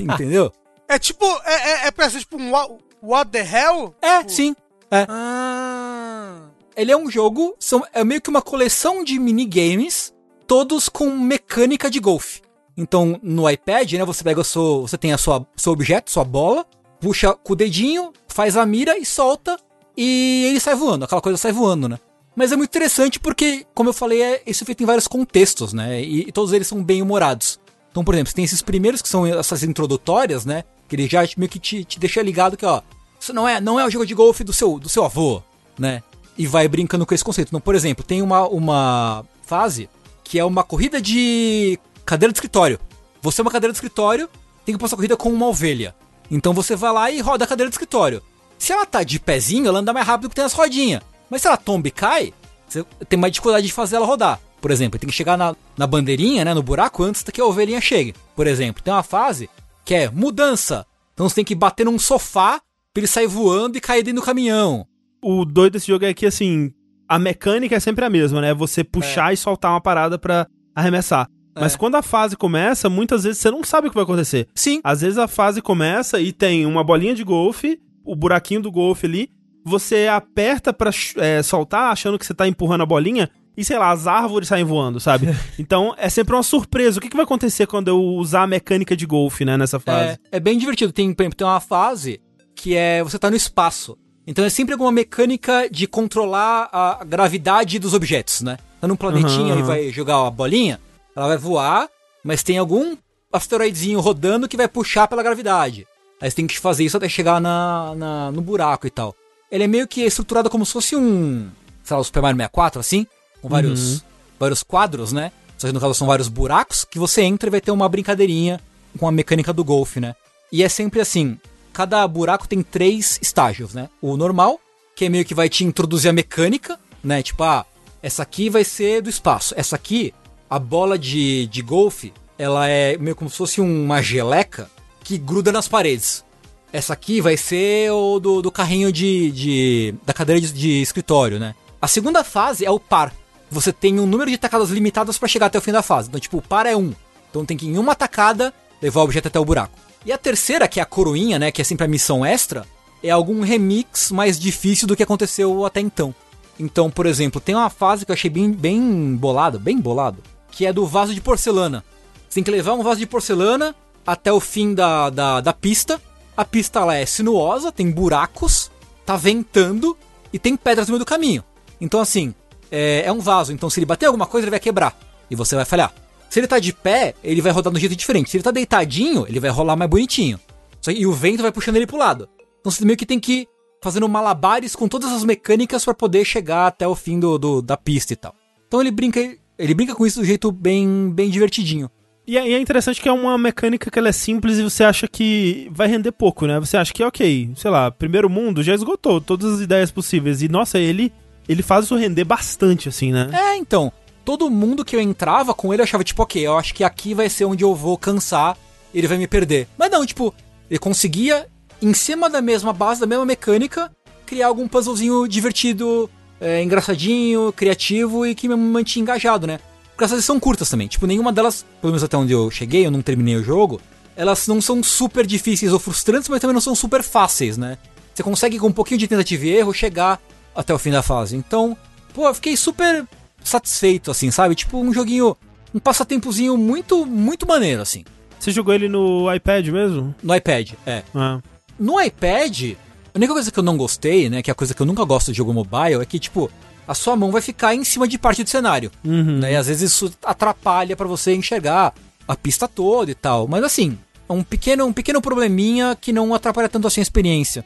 [0.00, 0.52] Entendeu?
[0.88, 3.94] É tipo, é, é, é pra ser tipo um what, what the hell?
[4.02, 4.54] É, sim.
[4.90, 5.06] É.
[5.08, 6.42] Ah.
[6.76, 10.12] Ele é um jogo, são, é meio que uma coleção de minigames,
[10.46, 12.42] todos com mecânica de golfe.
[12.76, 16.24] Então, no iPad, né, você pega o seu, você tem a sua, seu objeto, sua
[16.24, 16.66] bola,
[17.00, 19.58] puxa com o dedinho, faz a mira e solta,
[19.96, 21.98] e ele sai voando, aquela coisa sai voando, né?
[22.34, 25.74] Mas é muito interessante porque, como eu falei, é, isso é feito em vários contextos,
[25.74, 26.02] né?
[26.02, 27.60] E, e todos eles são bem humorados.
[27.92, 30.64] Então, por exemplo, você tem esses primeiros que são essas introdutórias, né?
[30.88, 32.80] Que ele já meio que te, te deixa ligado que, ó,
[33.20, 35.42] isso não é, não é o jogo de golfe do seu, do seu avô,
[35.78, 36.02] né?
[36.36, 37.48] E vai brincando com esse conceito.
[37.48, 39.88] Então, por exemplo, tem uma, uma fase
[40.24, 42.80] que é uma corrida de cadeira de escritório.
[43.20, 44.28] Você é uma cadeira de escritório,
[44.64, 45.94] tem que passar a corrida com uma ovelha.
[46.30, 48.22] Então você vai lá e roda a cadeira de escritório.
[48.58, 51.02] Se ela tá de pezinho, ela anda mais rápido que tem as rodinhas.
[51.28, 52.32] Mas se ela tomba e cai,
[52.66, 54.40] você tem mais dificuldade de fazer ela rodar.
[54.62, 57.80] Por exemplo, tem que chegar na, na bandeirinha, né, no buraco, antes que a ovelhinha
[57.80, 58.14] chegue.
[58.36, 59.50] Por exemplo, tem uma fase
[59.84, 60.86] que é mudança.
[61.12, 62.60] Então você tem que bater num sofá
[62.94, 64.86] pra ele sair voando e cair dentro do caminhão.
[65.20, 66.70] O doido desse jogo é que, assim,
[67.08, 68.54] a mecânica é sempre a mesma, né?
[68.54, 71.26] Você puxar e soltar uma parada pra arremessar.
[71.54, 71.76] Mas É.
[71.78, 74.46] quando a fase começa, muitas vezes você não sabe o que vai acontecer.
[74.54, 74.80] Sim.
[74.84, 79.06] Às vezes a fase começa e tem uma bolinha de golfe, o buraquinho do golfe
[79.06, 79.28] ali,
[79.64, 83.90] você aperta pra é, soltar, achando que você tá empurrando a bolinha, e sei lá,
[83.90, 85.28] as árvores saem voando, sabe?
[85.58, 86.98] então é sempre uma surpresa.
[86.98, 90.18] O que, que vai acontecer quando eu usar a mecânica de golfe, né, nessa fase?
[90.30, 90.92] É, é bem divertido.
[90.92, 92.20] Tem, por exemplo, tem uma fase
[92.54, 93.96] que é você tá no espaço.
[94.26, 98.56] Então é sempre alguma mecânica de controlar a gravidade dos objetos, né?
[98.80, 99.60] Tá num planetinha Aham.
[99.60, 100.80] e vai jogar a bolinha,
[101.16, 101.88] ela vai voar,
[102.22, 102.96] mas tem algum
[103.32, 105.86] asteroidezinho rodando que vai puxar pela gravidade.
[106.20, 109.14] Aí você tem que fazer isso até chegar na, na- no buraco e tal.
[109.50, 111.50] Ele é meio que estruturado como se fosse um,
[111.82, 113.06] sei lá, o Super Mario 64, assim,
[113.42, 114.02] com vários,
[114.38, 115.30] vários quadros, né?
[115.58, 118.60] Só que no caso são vários buracos que você entra e vai ter uma brincadeirinha
[118.98, 120.14] com a mecânica do golfe, né?
[120.50, 121.38] E é sempre assim,
[121.72, 123.88] cada buraco tem três estágios, né?
[124.00, 124.58] O normal,
[124.96, 127.22] que é meio que vai te introduzir a mecânica, né?
[127.22, 127.64] Tipo, ah,
[128.02, 129.54] essa aqui vai ser do espaço.
[129.56, 130.12] Essa aqui,
[130.50, 134.68] a bola de, de golfe, ela é meio como se fosse uma geleca
[135.04, 136.24] que gruda nas paredes.
[136.72, 141.38] Essa aqui vai ser o do, do carrinho de, de- da cadeira de, de escritório,
[141.38, 141.54] né?
[141.80, 143.12] A segunda fase é o par.
[143.52, 146.08] Você tem um número de tacadas limitadas pra chegar até o fim da fase.
[146.08, 146.94] Então, tipo, o par é um.
[147.28, 149.78] Então tem que em uma tacada levar o objeto até o buraco.
[150.06, 152.66] E a terceira, que é a coroinha, né, que é sempre a missão extra,
[153.02, 156.14] é algum remix mais difícil do que aconteceu até então.
[156.58, 160.64] Então, por exemplo, tem uma fase que eu achei bem, bem bolado, bem bolado, que
[160.64, 161.84] é do vaso de porcelana.
[162.28, 163.74] Você tem que levar um vaso de porcelana
[164.06, 166.00] até o fim da, da, da pista.
[166.34, 168.70] A pista ela é sinuosa, tem buracos,
[169.04, 169.94] tá ventando
[170.32, 171.44] e tem pedras no meio do caminho.
[171.78, 172.34] Então, assim,
[172.72, 173.52] é, é um vaso.
[173.52, 174.98] Então, se ele bater alguma coisa, ele vai quebrar.
[175.30, 175.92] E você vai falhar.
[176.28, 178.30] Se ele tá de pé, ele vai rodar de um jeito diferente.
[178.30, 180.40] Se ele tá deitadinho, ele vai rolar mais bonitinho.
[180.88, 182.28] E o vento vai puxando ele pro lado.
[182.60, 183.48] Então você meio que tem que ir
[183.82, 187.76] fazendo malabares com todas as mecânicas pra poder chegar até o fim do, do- da
[187.76, 188.34] pista e tal.
[188.66, 189.20] Então ele brinca,
[189.58, 191.90] ele brinca com isso do jeito bem, bem divertidinho.
[192.26, 195.68] E é, é interessante que é uma mecânica que é simples e você acha que
[195.72, 196.58] vai render pouco, né?
[196.60, 200.40] Você acha que, ok, sei lá, primeiro mundo já esgotou todas as ideias possíveis.
[200.40, 201.12] E, nossa, ele,
[201.52, 203.30] ele faz isso render bastante, assim, né?
[203.32, 203.92] É, então.
[204.24, 207.28] Todo mundo que eu entrava com ele achava, tipo, ok, eu acho que aqui vai
[207.28, 208.56] ser onde eu vou cansar,
[208.94, 209.66] ele vai me perder.
[209.76, 210.32] Mas não, tipo,
[210.70, 211.48] ele conseguia,
[211.80, 213.90] em cima da mesma base, da mesma mecânica,
[214.24, 216.08] criar algum puzzlezinho divertido,
[216.40, 219.58] é, engraçadinho, criativo e que me mantinha engajado, né?
[219.90, 220.86] Porque essas são curtas também.
[220.88, 223.80] Tipo, nenhuma delas, pelo menos até onde eu cheguei, eu não terminei o jogo,
[224.16, 227.76] elas não são super difíceis ou frustrantes, mas também não são super fáceis, né?
[228.14, 230.20] Você consegue, com um pouquinho de tentativa e erro, chegar
[230.54, 231.36] até o fim da fase.
[231.36, 231.76] Então,
[232.14, 233.06] pô, eu fiquei super
[233.42, 234.54] satisfeito, assim, sabe?
[234.54, 235.36] Tipo, um joguinho,
[235.74, 238.04] um passatempozinho muito, muito maneiro, assim.
[238.38, 240.14] Você jogou ele no iPad mesmo?
[240.22, 241.02] No iPad, é.
[241.14, 241.40] Ah.
[241.78, 242.74] No iPad,
[243.14, 245.04] a única coisa que eu não gostei, né, que é a coisa que eu nunca
[245.04, 246.50] gosto de jogo mobile, é que, tipo,
[246.86, 248.90] a sua mão vai ficar em cima de parte do cenário.
[249.04, 249.38] Uhum.
[249.38, 249.52] Né?
[249.52, 251.94] E às vezes isso atrapalha pra você enxergar
[252.26, 253.46] a pista toda e tal.
[253.46, 253.98] Mas assim,
[254.28, 257.64] é um pequeno, um pequeno probleminha que não atrapalha tanto assim a experiência.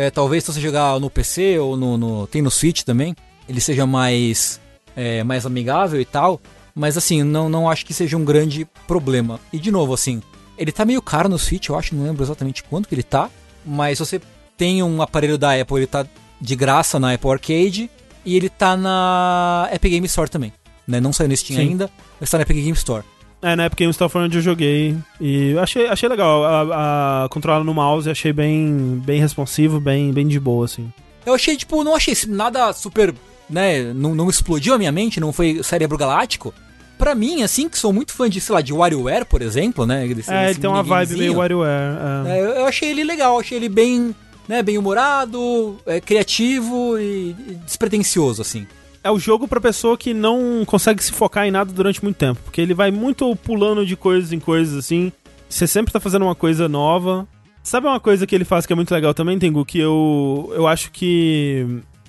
[0.00, 3.16] É, talvez se você jogar no PC ou no, no- tem no Switch também,
[3.48, 4.60] ele seja mais
[4.94, 6.40] é, mais amigável e tal.
[6.74, 9.40] Mas assim, não, não acho que seja um grande problema.
[9.52, 10.22] E de novo, assim,
[10.56, 13.28] ele tá meio caro no Switch, eu acho, não lembro exatamente quanto que ele tá.
[13.66, 14.20] Mas se você
[14.56, 16.06] tem um aparelho da Apple, ele tá
[16.40, 17.90] de graça na Apple Arcade.
[18.24, 20.52] E ele tá na Epic Game Store também.
[20.86, 21.00] né?
[21.00, 21.68] Não saiu no Steam Sim.
[21.70, 21.90] ainda,
[22.20, 23.02] mas tá na Epic Game Store.
[23.40, 24.96] É, na Store foi onde eu joguei.
[25.20, 26.44] E eu achei, achei legal.
[26.44, 30.92] A, a controlar no mouse achei bem, bem responsivo, bem, bem de boa, assim.
[31.24, 33.14] Eu achei, tipo, não achei nada super,
[33.48, 36.52] né, não, não explodiu a minha mente, não foi cérebro galáctico.
[36.96, 40.06] Pra mim, assim, que sou muito fã de, sei lá, de WarioWare, por exemplo, né?
[40.08, 41.96] desse- é, ele tem uma vibe meio WarioWare.
[42.26, 42.30] É.
[42.38, 44.12] É, eu, eu achei ele legal, achei ele bem,
[44.48, 48.66] né, bem humorado, é, criativo e, e despretensioso, assim.
[49.02, 52.40] É o jogo pra pessoa que não consegue se focar em nada durante muito tempo.
[52.44, 55.12] Porque ele vai muito pulando de coisas em coisas, assim.
[55.48, 57.26] Você sempre tá fazendo uma coisa nova.
[57.62, 59.64] Sabe uma coisa que ele faz que é muito legal também, Tengu?
[59.64, 61.66] Que eu, eu acho que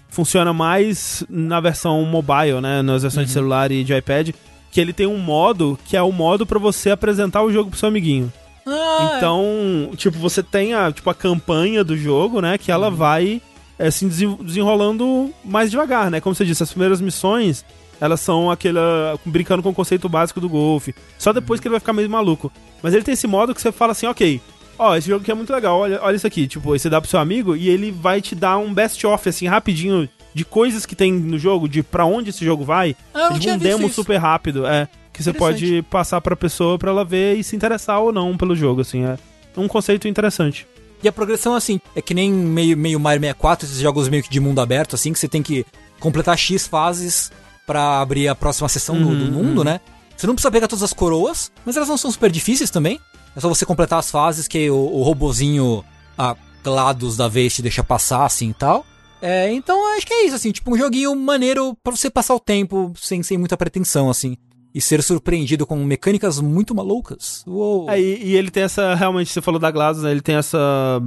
[0.10, 2.82] funciona mais na versão mobile, né?
[2.82, 4.32] Nas versões de celular e de iPad.
[4.72, 7.80] Que ele tem um modo que é o modo pra você apresentar o jogo pro
[7.80, 8.32] seu amiguinho.
[8.66, 12.58] Ah, Então, tipo, você tem a, tipo, a campanha do jogo, né?
[12.58, 13.42] Que ela vai
[13.80, 16.20] é, se desen- desenrolando mais devagar, né?
[16.22, 17.66] Como você disse, as primeiras missões,
[18.00, 19.18] elas são aquela.
[19.26, 20.94] brincando com o conceito básico do golfe.
[21.18, 22.52] Só depois que ele vai ficar meio maluco.
[22.84, 24.40] Mas ele tem esse modo que você fala assim, ok.
[24.78, 26.48] Ó, esse jogo aqui é muito legal, olha, olha isso aqui.
[26.48, 30.08] Tipo, você dá pro seu amigo e ele vai te dar um best-of, assim, rapidinho,
[30.34, 32.96] de coisas que tem no jogo, de pra onde esse jogo vai.
[33.14, 33.96] Ah, tipo um demo isso.
[33.96, 34.88] super rápido, é.
[35.12, 38.56] Que você pode passar pra pessoa pra ela ver e se interessar ou não pelo
[38.56, 39.04] jogo, assim.
[39.04, 39.18] É
[39.58, 40.66] um conceito interessante.
[41.02, 44.30] E a progressão, assim, é que nem meio, meio Mario 64, esses jogos meio que
[44.30, 45.66] de mundo aberto, assim, que você tem que
[46.00, 47.32] completar X fases
[47.66, 49.80] pra abrir a próxima sessão do- do, Uhum, mundo, né?
[50.18, 53.00] Você não precisa pegar todas as coroas, mas elas não são super difíceis também.
[53.36, 55.86] É só você completar as fases que o, o robozinho,
[56.18, 58.86] a GLaDOS da vez te deixa passar, assim e tal.
[59.22, 62.40] É, então acho que é isso, assim, tipo um joguinho maneiro pra você passar o
[62.40, 64.36] tempo sem, sem muita pretensão, assim.
[64.74, 67.44] E ser surpreendido com mecânicas muito malucas.
[67.48, 67.90] Uou.
[67.90, 70.12] É, e, e ele tem essa, realmente, você falou da GLaDOS, né?
[70.12, 71.02] Ele tem essa...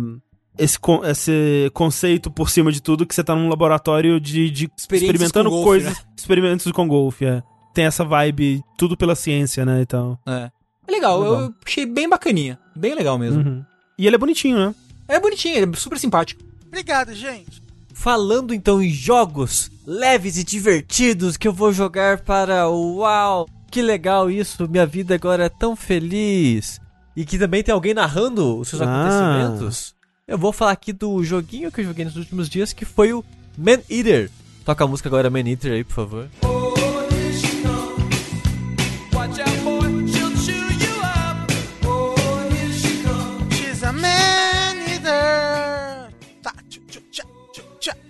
[0.58, 5.48] Esse, esse conceito por cima de tudo que você tá num laboratório de, de experimentando
[5.48, 7.42] golfe, coisas, experimentos com golfe, é.
[7.72, 10.20] Tem essa vibe, tudo pela ciência, né, e tal.
[10.26, 10.50] É.
[10.86, 11.40] É legal, Legal.
[11.40, 12.58] eu achei bem bacaninha.
[12.76, 13.40] Bem legal mesmo.
[13.40, 13.64] Uhum.
[13.96, 14.74] E ele é bonitinho, né?
[15.08, 16.42] É bonitinho, ele é super simpático.
[16.66, 17.61] Obrigado, gente.
[18.02, 23.80] Falando então em jogos leves e divertidos que eu vou jogar para o Uau, que
[23.80, 26.80] legal isso, minha vida agora é tão feliz.
[27.16, 28.86] E que também tem alguém narrando os seus Ah.
[29.38, 29.94] acontecimentos.
[30.26, 33.24] Eu vou falar aqui do joguinho que eu joguei nos últimos dias, que foi o
[33.56, 34.28] Man Eater.
[34.64, 36.28] Toca a música agora Man Eater aí, por favor.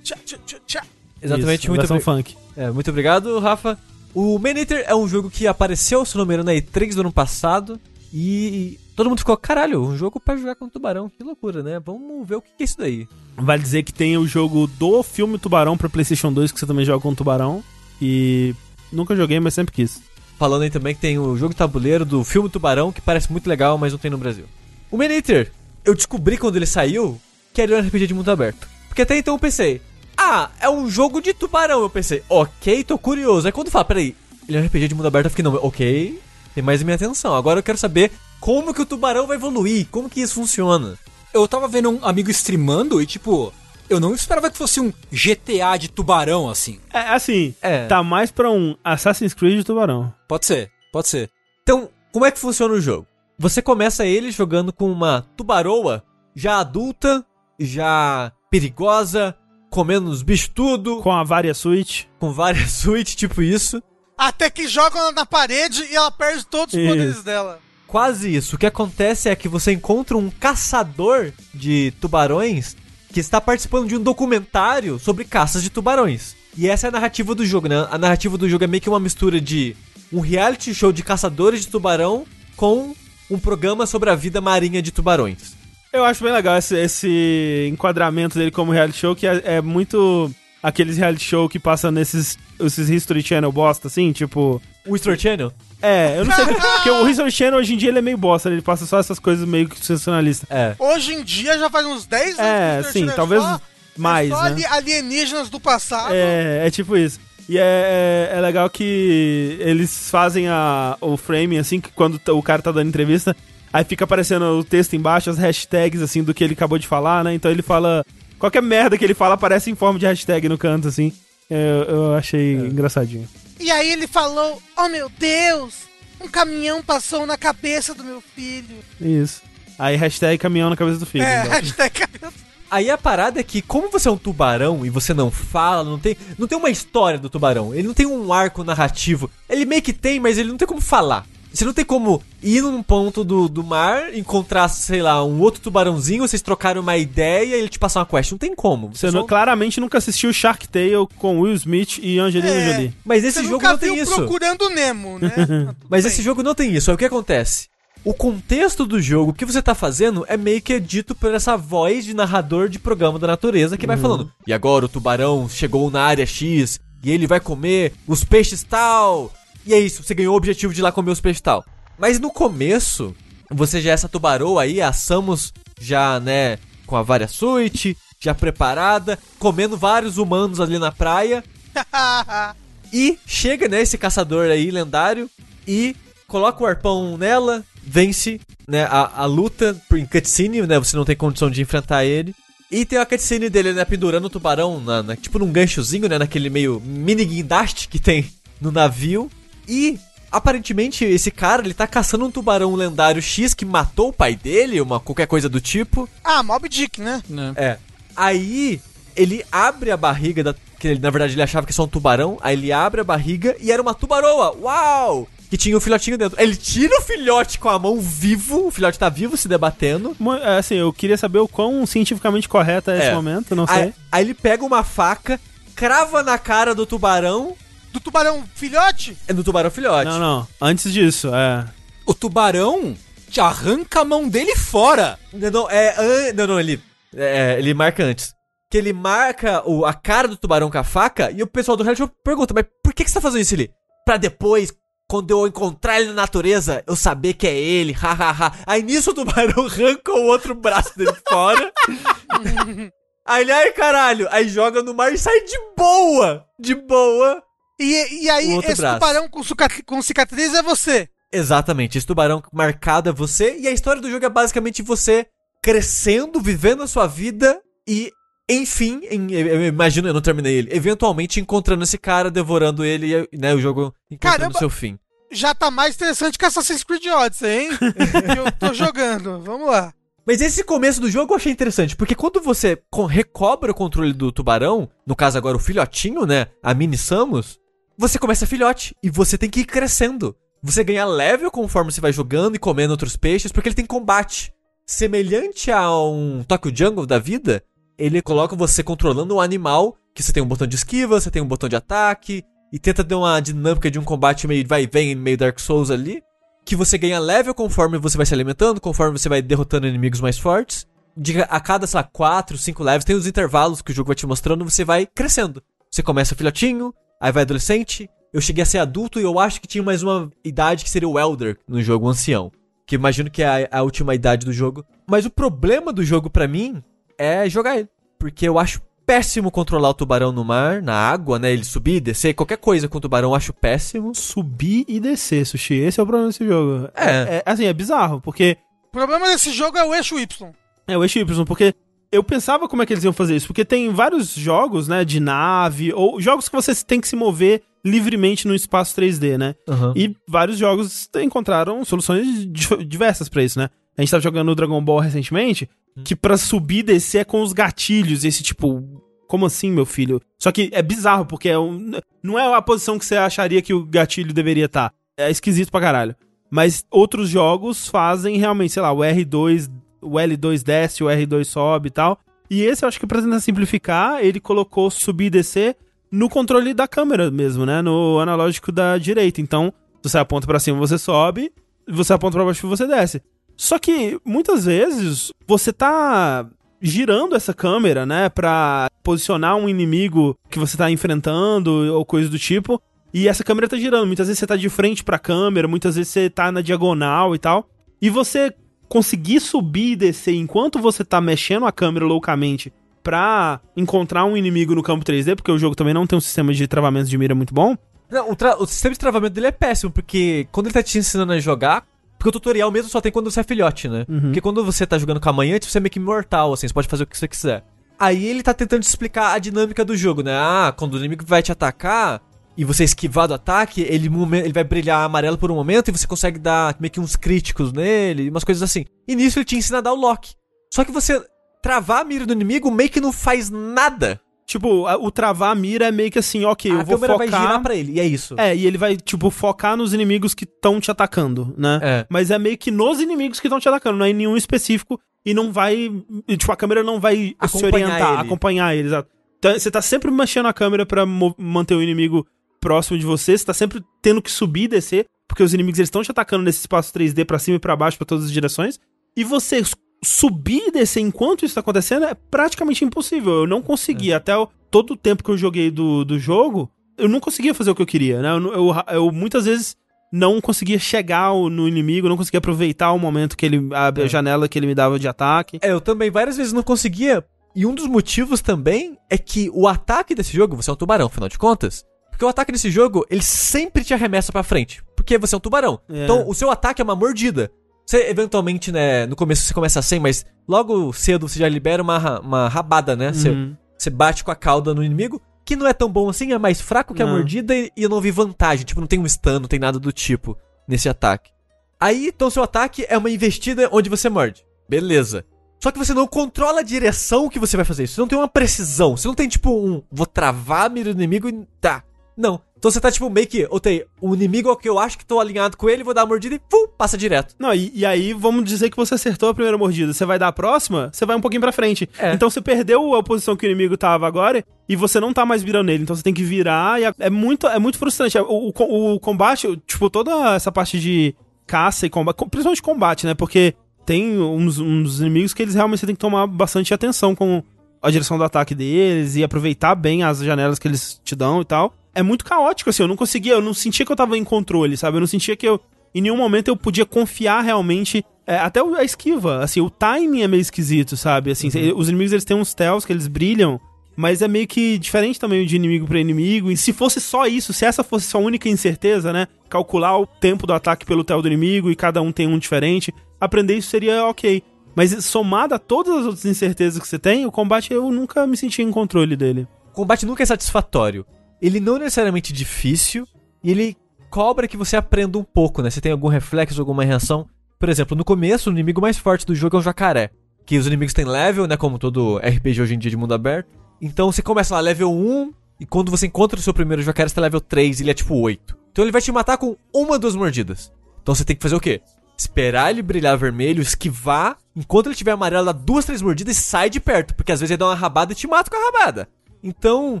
[0.02, 0.82] Tchá, tchá, tchá.
[1.20, 2.36] Exatamente, Isso, muito obri- funk.
[2.56, 3.78] É, muito obrigado, Rafa.
[4.14, 7.00] O Man Eater é um jogo que apareceu, se não me engano, na E3 do
[7.00, 7.80] ano passado.
[8.12, 11.08] E todo mundo ficou, caralho, um jogo pra jogar com tubarão.
[11.08, 11.80] Que loucura, né?
[11.80, 13.08] Vamos ver o que é isso daí.
[13.36, 16.84] Vale dizer que tem o jogo do filme Tubarão pra PlayStation 2, que você também
[16.84, 17.64] joga com Tubarão.
[18.00, 18.54] E
[18.92, 20.02] nunca joguei, mas sempre quis.
[20.38, 23.78] Falando aí também que tem o jogo tabuleiro do filme Tubarão, que parece muito legal,
[23.78, 24.44] mas não tem no Brasil.
[24.90, 25.50] O Man Eater,
[25.84, 27.18] eu descobri quando ele saiu
[27.54, 28.68] que era um RPG de mundo aberto.
[28.88, 29.80] Porque até então eu pensei,
[30.22, 31.80] ah, é um jogo de tubarão.
[31.82, 33.46] Eu pensei, ok, tô curioso.
[33.46, 34.16] Aí quando fala, peraí,
[34.48, 36.20] ele é um RPG de mundo aberto, eu fiquei, não, ok,
[36.54, 37.34] tem mais a minha atenção.
[37.34, 38.10] Agora eu quero saber
[38.40, 40.98] como que o tubarão vai evoluir, como que isso funciona.
[41.32, 43.52] Eu tava vendo um amigo streamando e, tipo,
[43.88, 46.78] eu não esperava que fosse um GTA de tubarão, assim.
[46.92, 47.86] É assim, É.
[47.86, 50.12] tá mais pra um Assassin's Creed de Tubarão.
[50.28, 51.30] Pode ser, pode ser.
[51.62, 53.06] Então, como é que funciona o jogo?
[53.38, 56.02] Você começa ele jogando com uma tubaroa
[56.34, 57.24] já adulta,
[57.58, 59.34] já perigosa,
[59.72, 62.04] comendo os bichos tudo, Com a Varia Switch.
[62.20, 63.82] com várias suítes, tipo isso.
[64.16, 66.88] Até que jogam ela na parede e ela perde todos os Isso.
[66.90, 67.58] poderes dela.
[67.86, 68.54] Quase isso.
[68.54, 72.76] O que acontece é que você encontra um caçador de tubarões
[73.12, 76.36] que está participando de um documentário sobre caças de tubarões.
[76.56, 77.86] E essa é a narrativa do jogo, né?
[77.90, 79.74] A narrativa do jogo é meio que uma mistura de
[80.12, 82.24] um reality show de caçadores de tubarão
[82.56, 82.94] com
[83.30, 85.54] um programa sobre a vida marinha de tubarões.
[85.92, 90.30] Eu acho bem legal esse, esse enquadramento dele como reality show, que é, é muito
[90.62, 94.62] aqueles reality show que passa nesses esses History Channel bosta, assim, tipo...
[94.86, 95.52] O History Channel?
[95.82, 98.48] É, eu não sei, porque o History Channel hoje em dia ele é meio bosta,
[98.48, 98.54] né?
[98.54, 100.48] ele passa só essas coisas meio que sensacionalistas.
[100.50, 100.74] É.
[100.78, 102.38] Hoje em dia já faz uns 10 anos.
[102.38, 103.64] É, que o sim, talvez Channel é só-
[103.96, 104.48] mais, é só né?
[104.50, 106.14] ali- alienígenas do passado.
[106.14, 107.18] É, é tipo isso.
[107.48, 112.42] E é, é, é legal que eles fazem a, o frame, assim, que quando o
[112.42, 113.36] cara tá dando entrevista,
[113.72, 117.24] aí fica aparecendo o texto embaixo, as hashtags, assim, do que ele acabou de falar,
[117.24, 117.34] né?
[117.34, 118.04] Então ele fala.
[118.38, 121.12] Qualquer merda que ele fala aparece em forma de hashtag no canto, assim.
[121.48, 123.28] Eu, eu achei engraçadinho.
[123.60, 125.74] E aí ele falou: Oh meu Deus,
[126.20, 128.76] um caminhão passou na cabeça do meu filho.
[129.00, 129.42] Isso.
[129.78, 131.24] Aí hashtag caminhão na cabeça do filho.
[131.24, 131.74] é, embaixo.
[131.76, 132.32] hashtag cabeça.
[132.72, 135.98] Aí a parada é que, como você é um tubarão e você não fala, não
[135.98, 139.30] tem, não tem uma história do tubarão, ele não tem um arco narrativo.
[139.46, 141.26] Ele meio que tem, mas ele não tem como falar.
[141.52, 145.60] Você não tem como ir num ponto do, do mar, encontrar, sei lá, um outro
[145.60, 148.30] tubarãozinho, vocês trocaram uma ideia e ele te passar uma quest.
[148.32, 148.88] Não tem como.
[148.94, 152.72] Você só- não- claramente nunca assistiu Shark Tale com Will Smith e Angelina É.
[152.74, 152.94] Jolie.
[153.04, 154.14] Mas esse Você jogo nunca não tem viu isso.
[154.16, 155.32] Procurando Nemo, né?
[155.36, 155.36] Ah,
[155.78, 156.12] tudo Mas bem.
[156.12, 156.90] esse jogo não tem isso.
[156.90, 157.68] Aí o que acontece?
[158.04, 161.56] O contexto do jogo, o que você tá fazendo, é meio que dito por essa
[161.56, 164.28] voz de narrador de programa da natureza que vai falando.
[164.44, 169.30] E agora o tubarão chegou na área X e ele vai comer os peixes tal.
[169.66, 171.64] E é isso, você ganhou o objetivo de ir lá comer os peixes tal.
[171.98, 173.14] Mas no começo,
[173.50, 178.34] você já é essa tubaroa aí, a Samus já, né, com a vária suíte, já
[178.34, 181.42] preparada, comendo vários humanos ali na praia.
[182.92, 185.30] E chega, né, esse caçador aí, lendário,
[185.66, 185.96] e
[186.28, 188.38] coloca o arpão nela, vence,
[188.68, 192.34] né, a, a luta em cutscene, né, você não tem condição de enfrentar ele.
[192.70, 196.18] E tem a cutscene dele, né, pendurando o tubarão, na, na- tipo num ganchozinho, né,
[196.18, 199.30] naquele meio mini guindaste que tem no navio.
[199.72, 199.98] E,
[200.30, 204.80] aparentemente, esse cara, ele tá caçando um tubarão lendário X que matou o pai dele,
[204.80, 206.08] uma qualquer coisa do tipo.
[206.22, 207.22] Ah, Mob Dick, né?
[207.28, 207.52] Né?
[207.56, 207.78] É.
[208.14, 208.80] Aí
[209.16, 210.54] ele abre a barriga da.
[210.78, 212.38] Que ele, na verdade ele achava que só um tubarão.
[212.42, 214.54] Aí ele abre a barriga e era uma tubaroa.
[214.60, 215.28] Uau!
[215.48, 216.40] Que tinha o filhotinho dentro.
[216.40, 218.66] Ele tira o filhote com a mão vivo.
[218.66, 220.16] O filhote tá vivo se debatendo.
[220.42, 223.14] É, Assim, eu queria saber o quão cientificamente correto é esse É.
[223.14, 223.76] momento, não sei.
[223.76, 225.38] Aí, aí ele pega uma faca,
[225.76, 227.54] crava na cara do tubarão.
[227.92, 229.16] Do tubarão filhote?
[229.28, 230.10] É do tubarão filhote.
[230.10, 230.48] Não, não.
[230.60, 231.66] Antes disso, é.
[232.06, 232.96] O tubarão
[233.28, 235.18] te arranca a mão dele fora.
[235.32, 235.94] Não, não, é.
[235.98, 236.82] an- Não, não, ele.
[237.14, 238.34] é, ele marca antes.
[238.70, 241.82] Que ele marca o, a cara do tubarão com a faca e o pessoal do
[241.82, 243.70] reality show pergunta, mas por que, que você tá fazendo isso ali?
[244.06, 244.72] Pra depois,
[245.06, 248.52] quando eu encontrar ele na natureza, eu saber que é ele, hahaha.
[248.66, 251.70] Aí nisso o tubarão arranca o outro braço dele fora.
[253.26, 257.42] aí ele, ai caralho, aí joga no mar e sai de boa, de boa.
[257.82, 259.00] E, e aí, esse braço.
[259.00, 259.40] tubarão com,
[259.86, 261.08] com cicatriz é você.
[261.32, 265.26] Exatamente, esse tubarão marcado é você, e a história do jogo é basicamente você
[265.62, 267.58] crescendo, vivendo a sua vida
[267.88, 268.10] e,
[268.50, 273.38] enfim, em- eu imagino, eu não terminei ele, eventualmente encontrando esse cara, devorando ele e
[273.38, 274.58] né, o jogo encontrando Caramba.
[274.58, 274.98] seu fim.
[275.30, 277.70] Já tá mais interessante que Assassin's Creed Odyssey, hein?
[278.36, 279.40] eu tô jogando.
[279.40, 279.94] Vamos lá.
[280.26, 284.12] Mas esse começo do jogo eu achei interessante, porque quando você co- recobra o controle
[284.12, 287.58] do tubarão, no caso agora o filhotinho, né, a mini Samus,
[287.96, 290.36] você começa filhote e você tem que ir crescendo.
[290.62, 294.52] Você ganha level conforme você vai jogando e comendo outros peixes, porque ele tem combate.
[294.86, 297.62] Semelhante a um Tokyo Jungle da vida,
[297.98, 301.42] ele coloca você controlando um animal, que você tem um botão de esquiva, você tem
[301.42, 304.86] um botão de ataque, e tenta dar uma dinâmica de um combate meio vai e
[304.86, 306.22] vem, meio Dark Souls ali
[306.64, 310.38] que você ganha level conforme você vai se alimentando, conforme você vai derrotando inimigos mais
[310.38, 310.86] fortes.
[311.16, 314.16] De, a cada, sei lá, 4, 5 levels, tem os intervalos que o jogo vai
[314.16, 315.62] te mostrando, você vai crescendo.
[315.90, 318.10] Você começa filhotinho, aí vai adolescente.
[318.32, 321.08] Eu cheguei a ser adulto e eu acho que tinha mais uma idade que seria
[321.08, 322.50] o Elder no jogo, o ancião.
[322.84, 324.84] Que imagino que é a, a última idade do jogo.
[325.06, 326.82] Mas o problema do jogo pra mim
[327.16, 327.88] é jogar ele.
[328.18, 331.52] Porque eu acho péssimo controlar o tubarão no mar, na água, né?
[331.52, 334.14] Ele subir, descer, qualquer coisa com o tubarão eu acho péssimo.
[334.14, 335.74] Subir e descer, Sushi.
[335.74, 336.88] Esse é o problema desse jogo.
[336.96, 337.36] É.
[337.36, 338.56] é assim, é bizarro, porque
[338.88, 340.52] O problema desse jogo é o eixo Y.
[340.88, 341.74] É, o eixo Y, porque
[342.12, 345.18] eu pensava como é que eles iam fazer isso, porque tem vários jogos, né, de
[345.18, 349.54] nave, ou jogos que você tem que se mover livremente no espaço 3D, né?
[349.68, 349.92] Aham.
[349.96, 353.68] E vários jogos encontraram soluções di- diversas pra isso, né?
[353.96, 355.68] A gente tava jogando o Dragon Ball recentemente,
[356.04, 358.82] que pra subir e descer é com os gatilhos, esse tipo,
[359.26, 360.20] como assim, meu filho?
[360.38, 361.90] Só que é bizarro, porque é um,
[362.22, 364.92] não é a posição que você acharia que o gatilho deveria estar.
[365.18, 366.14] É esquisito pra caralho.
[366.50, 369.70] Mas outros jogos fazem realmente, sei lá, o R2,
[370.02, 372.18] o L2 desce, o R2 sobe e tal.
[372.50, 375.76] E esse eu acho que pra tentar simplificar, ele colocou subir e descer
[376.10, 377.80] no controle da câmera mesmo, né?
[377.80, 379.40] No analógico da direita.
[379.40, 379.72] Então,
[380.02, 381.50] você aponta pra cima, você sobe,
[381.88, 383.22] você aponta pra baixo, você desce.
[383.56, 386.46] Só que muitas vezes você tá
[386.80, 392.38] girando essa câmera, né, Pra posicionar um inimigo que você tá enfrentando ou coisa do
[392.38, 392.80] tipo,
[393.14, 394.06] e essa câmera tá girando.
[394.06, 397.38] Muitas vezes você tá de frente pra câmera, muitas vezes você tá na diagonal e
[397.38, 397.68] tal.
[398.00, 398.52] E você
[398.92, 402.70] conseguir subir e descer enquanto você tá mexendo a câmera loucamente
[403.02, 406.52] pra encontrar um inimigo no campo 3D, porque o jogo também não tem um sistema
[406.52, 407.74] de travamento de mira muito bom.
[408.10, 411.32] Não, o, o sistema de travamento dele é péssimo, porque quando ele tá te ensinando
[411.32, 411.86] a jogar.
[412.18, 414.04] Porque o tutorial mesmo só tem quando você é filhote, né?
[414.06, 414.20] Uhum.
[414.20, 416.74] Porque quando você tá jogando com a manhã, você é meio que imortal, assim, você
[416.74, 417.64] pode fazer o que você quiser.
[417.98, 420.34] Aí ele tá tentando te explicar a dinâmica do jogo, né?
[420.36, 422.20] Ah, quando o inimigo vai te atacar
[422.56, 424.10] e você esquivar do ataque, ele,
[424.44, 427.72] ele vai brilhar amarelo por um momento e você consegue dar meio que uns críticos
[427.72, 428.84] nele, umas coisas assim.
[429.08, 430.34] E nisso ele te ensina a dar o lock.
[430.72, 431.22] Só que você
[431.62, 434.20] travar a mira do inimigo meio que não faz nada.
[434.44, 437.12] Tipo, a- o travar a mira é meio que assim, ok, a eu vou câmera
[437.14, 437.30] focar...
[437.30, 438.34] vai girar pra ele, e é isso.
[438.36, 441.78] É, e ele vai, tipo, focar nos inimigos que estão te atacando, né?
[441.82, 442.06] É.
[442.10, 445.00] Mas é meio que nos inimigos que estão te atacando, não é em nenhum específico.
[445.24, 445.88] E não vai.
[446.36, 448.22] Tipo, a câmera não vai se Acompanhar orientar, ele.
[448.22, 449.08] acompanhar ele, exato.
[449.38, 452.26] Então, você tá sempre mexendo a câmera pra mo- manter o inimigo
[452.62, 455.88] próximo de você, você tá sempre tendo que subir e descer, porque os inimigos eles
[455.88, 458.78] estão te atacando nesse espaço 3D pra cima e pra baixo, pra todas as direções.
[459.16, 459.62] E você
[460.04, 463.32] subir e descer enquanto isso tá acontecendo é praticamente impossível.
[463.40, 463.62] Eu não É.
[463.62, 464.12] consegui.
[464.12, 467.70] Até o- todo o tempo que eu joguei do, do jogo, eu não conseguia fazer
[467.70, 468.30] o que eu queria, né?
[468.30, 469.76] Eu, eu, eu muitas vezes
[470.12, 473.68] não conseguia chegar no inimigo, não conseguia aproveitar o momento que ele.
[473.72, 474.08] a É.
[474.08, 475.58] janela que ele me dava de ataque.
[475.62, 477.24] É, eu também várias vezes não conseguia.
[477.54, 481.06] E um dos motivos também é que o ataque desse jogo, você é um tubarão,
[481.06, 481.84] afinal de contas.
[482.12, 484.80] Porque o ataque desse jogo, ele sempre te arremessa pra frente.
[484.94, 485.80] Porque você é um tubarão.
[485.90, 486.04] É.
[486.04, 487.50] Então, o seu ataque é uma mordida.
[487.84, 492.20] Você, eventualmente, né, no começo você começa sem, mas logo cedo você já libera uma,
[492.20, 493.12] uma rabada, né?
[493.12, 493.56] Você, Uhum.
[493.76, 496.60] você bate com a cauda no inimigo, que não é tão bom assim, é mais
[496.60, 497.14] fraco que a Não.
[497.14, 498.64] mordida e, e eu não vi vantagem.
[498.64, 500.38] Tipo, não tem um stun, não tem nada do tipo
[500.68, 501.32] nesse ataque.
[501.80, 504.44] Aí, então, seu ataque é uma investida onde você morde.
[504.68, 505.24] Beleza.
[505.60, 507.94] Só que você não controla a direção que você vai fazer isso.
[507.94, 508.96] Você não tem uma precisão.
[508.96, 509.82] Você não tem, tipo, um.
[509.90, 511.46] Vou travar a mira do inimigo e.
[511.60, 511.82] Tá.
[512.16, 512.40] Não.
[512.62, 513.44] Então você tá, tipo, meio que.
[513.60, 516.02] Tem o inimigo é o que eu acho que tô alinhado com ele, vou dar
[516.02, 516.38] uma mordida e.
[516.38, 517.34] Pum, passa direto.
[517.38, 519.92] Não, e, e aí vamos dizer que você acertou a primeira mordida.
[519.92, 521.90] Você vai dar a próxima, você vai um pouquinho pra frente.
[521.98, 522.12] É.
[522.12, 525.42] Então você perdeu a posição que o inimigo tava agora e você não tá mais
[525.42, 525.82] virando nele.
[525.82, 528.16] Então você tem que virar e é, é muito, é muito frustrante.
[528.18, 531.16] O, o, o combate, tipo, toda essa parte de
[531.48, 533.14] caça e combate, principalmente combate, né?
[533.14, 533.54] Porque
[533.84, 537.42] tem uns, uns inimigos que eles realmente você tem que tomar bastante atenção com
[537.82, 541.44] a direção do ataque deles e aproveitar bem as janelas que eles te dão e
[541.44, 541.74] tal.
[541.94, 544.76] É muito caótico, assim, eu não conseguia, eu não sentia que eu tava em controle,
[544.76, 544.96] sabe?
[544.96, 545.60] Eu não sentia que eu,
[545.94, 548.04] em nenhum momento eu podia confiar realmente.
[548.26, 551.30] é, até a esquiva, assim, o timing é meio esquisito, sabe?
[551.32, 553.60] Assim, cê- os inimigos eles têm uns tells que eles brilham,
[553.96, 556.50] mas é meio que diferente também de inimigo pra inimigo.
[556.50, 559.26] E se fosse só isso, se essa fosse sua única incerteza, né?
[559.50, 562.94] Calcular o tempo do ataque pelo tel do inimigo e cada um tem um diferente,
[563.20, 564.42] aprender isso seria ok.
[564.74, 568.36] Mas somado a todas as outras incertezas que você tem, o combate eu nunca me
[568.36, 569.46] senti em controle dele.
[569.72, 571.04] O combate nunca é satisfatório.
[571.42, 573.04] Ele não é necessariamente difícil
[573.42, 573.76] e ele
[574.08, 575.70] cobra que você aprenda um pouco, né?
[575.70, 577.28] Você tem algum reflexo, alguma reação.
[577.58, 580.10] Por exemplo, no começo, o inimigo mais forte do jogo é o jacaré.
[580.46, 581.56] Que os inimigos têm level, né?
[581.56, 583.48] Como todo RPG hoje em dia de mundo aberto.
[583.80, 587.14] Então você começa lá, level 1, e quando você encontra o seu primeiro jacaré, você
[587.16, 588.56] tá level 3, ele é tipo 8.
[588.70, 590.72] Então ele vai te matar com uma, duas mordidas.
[591.02, 591.82] Então você tem que fazer o quê?
[592.16, 596.70] Esperar ele brilhar vermelho, esquivar, enquanto ele tiver amarelo, dá duas, três mordidas e sai
[596.70, 597.14] de perto.
[597.16, 599.08] Porque às vezes ele dá uma rabada e te mata com a rabada.
[599.42, 600.00] Então,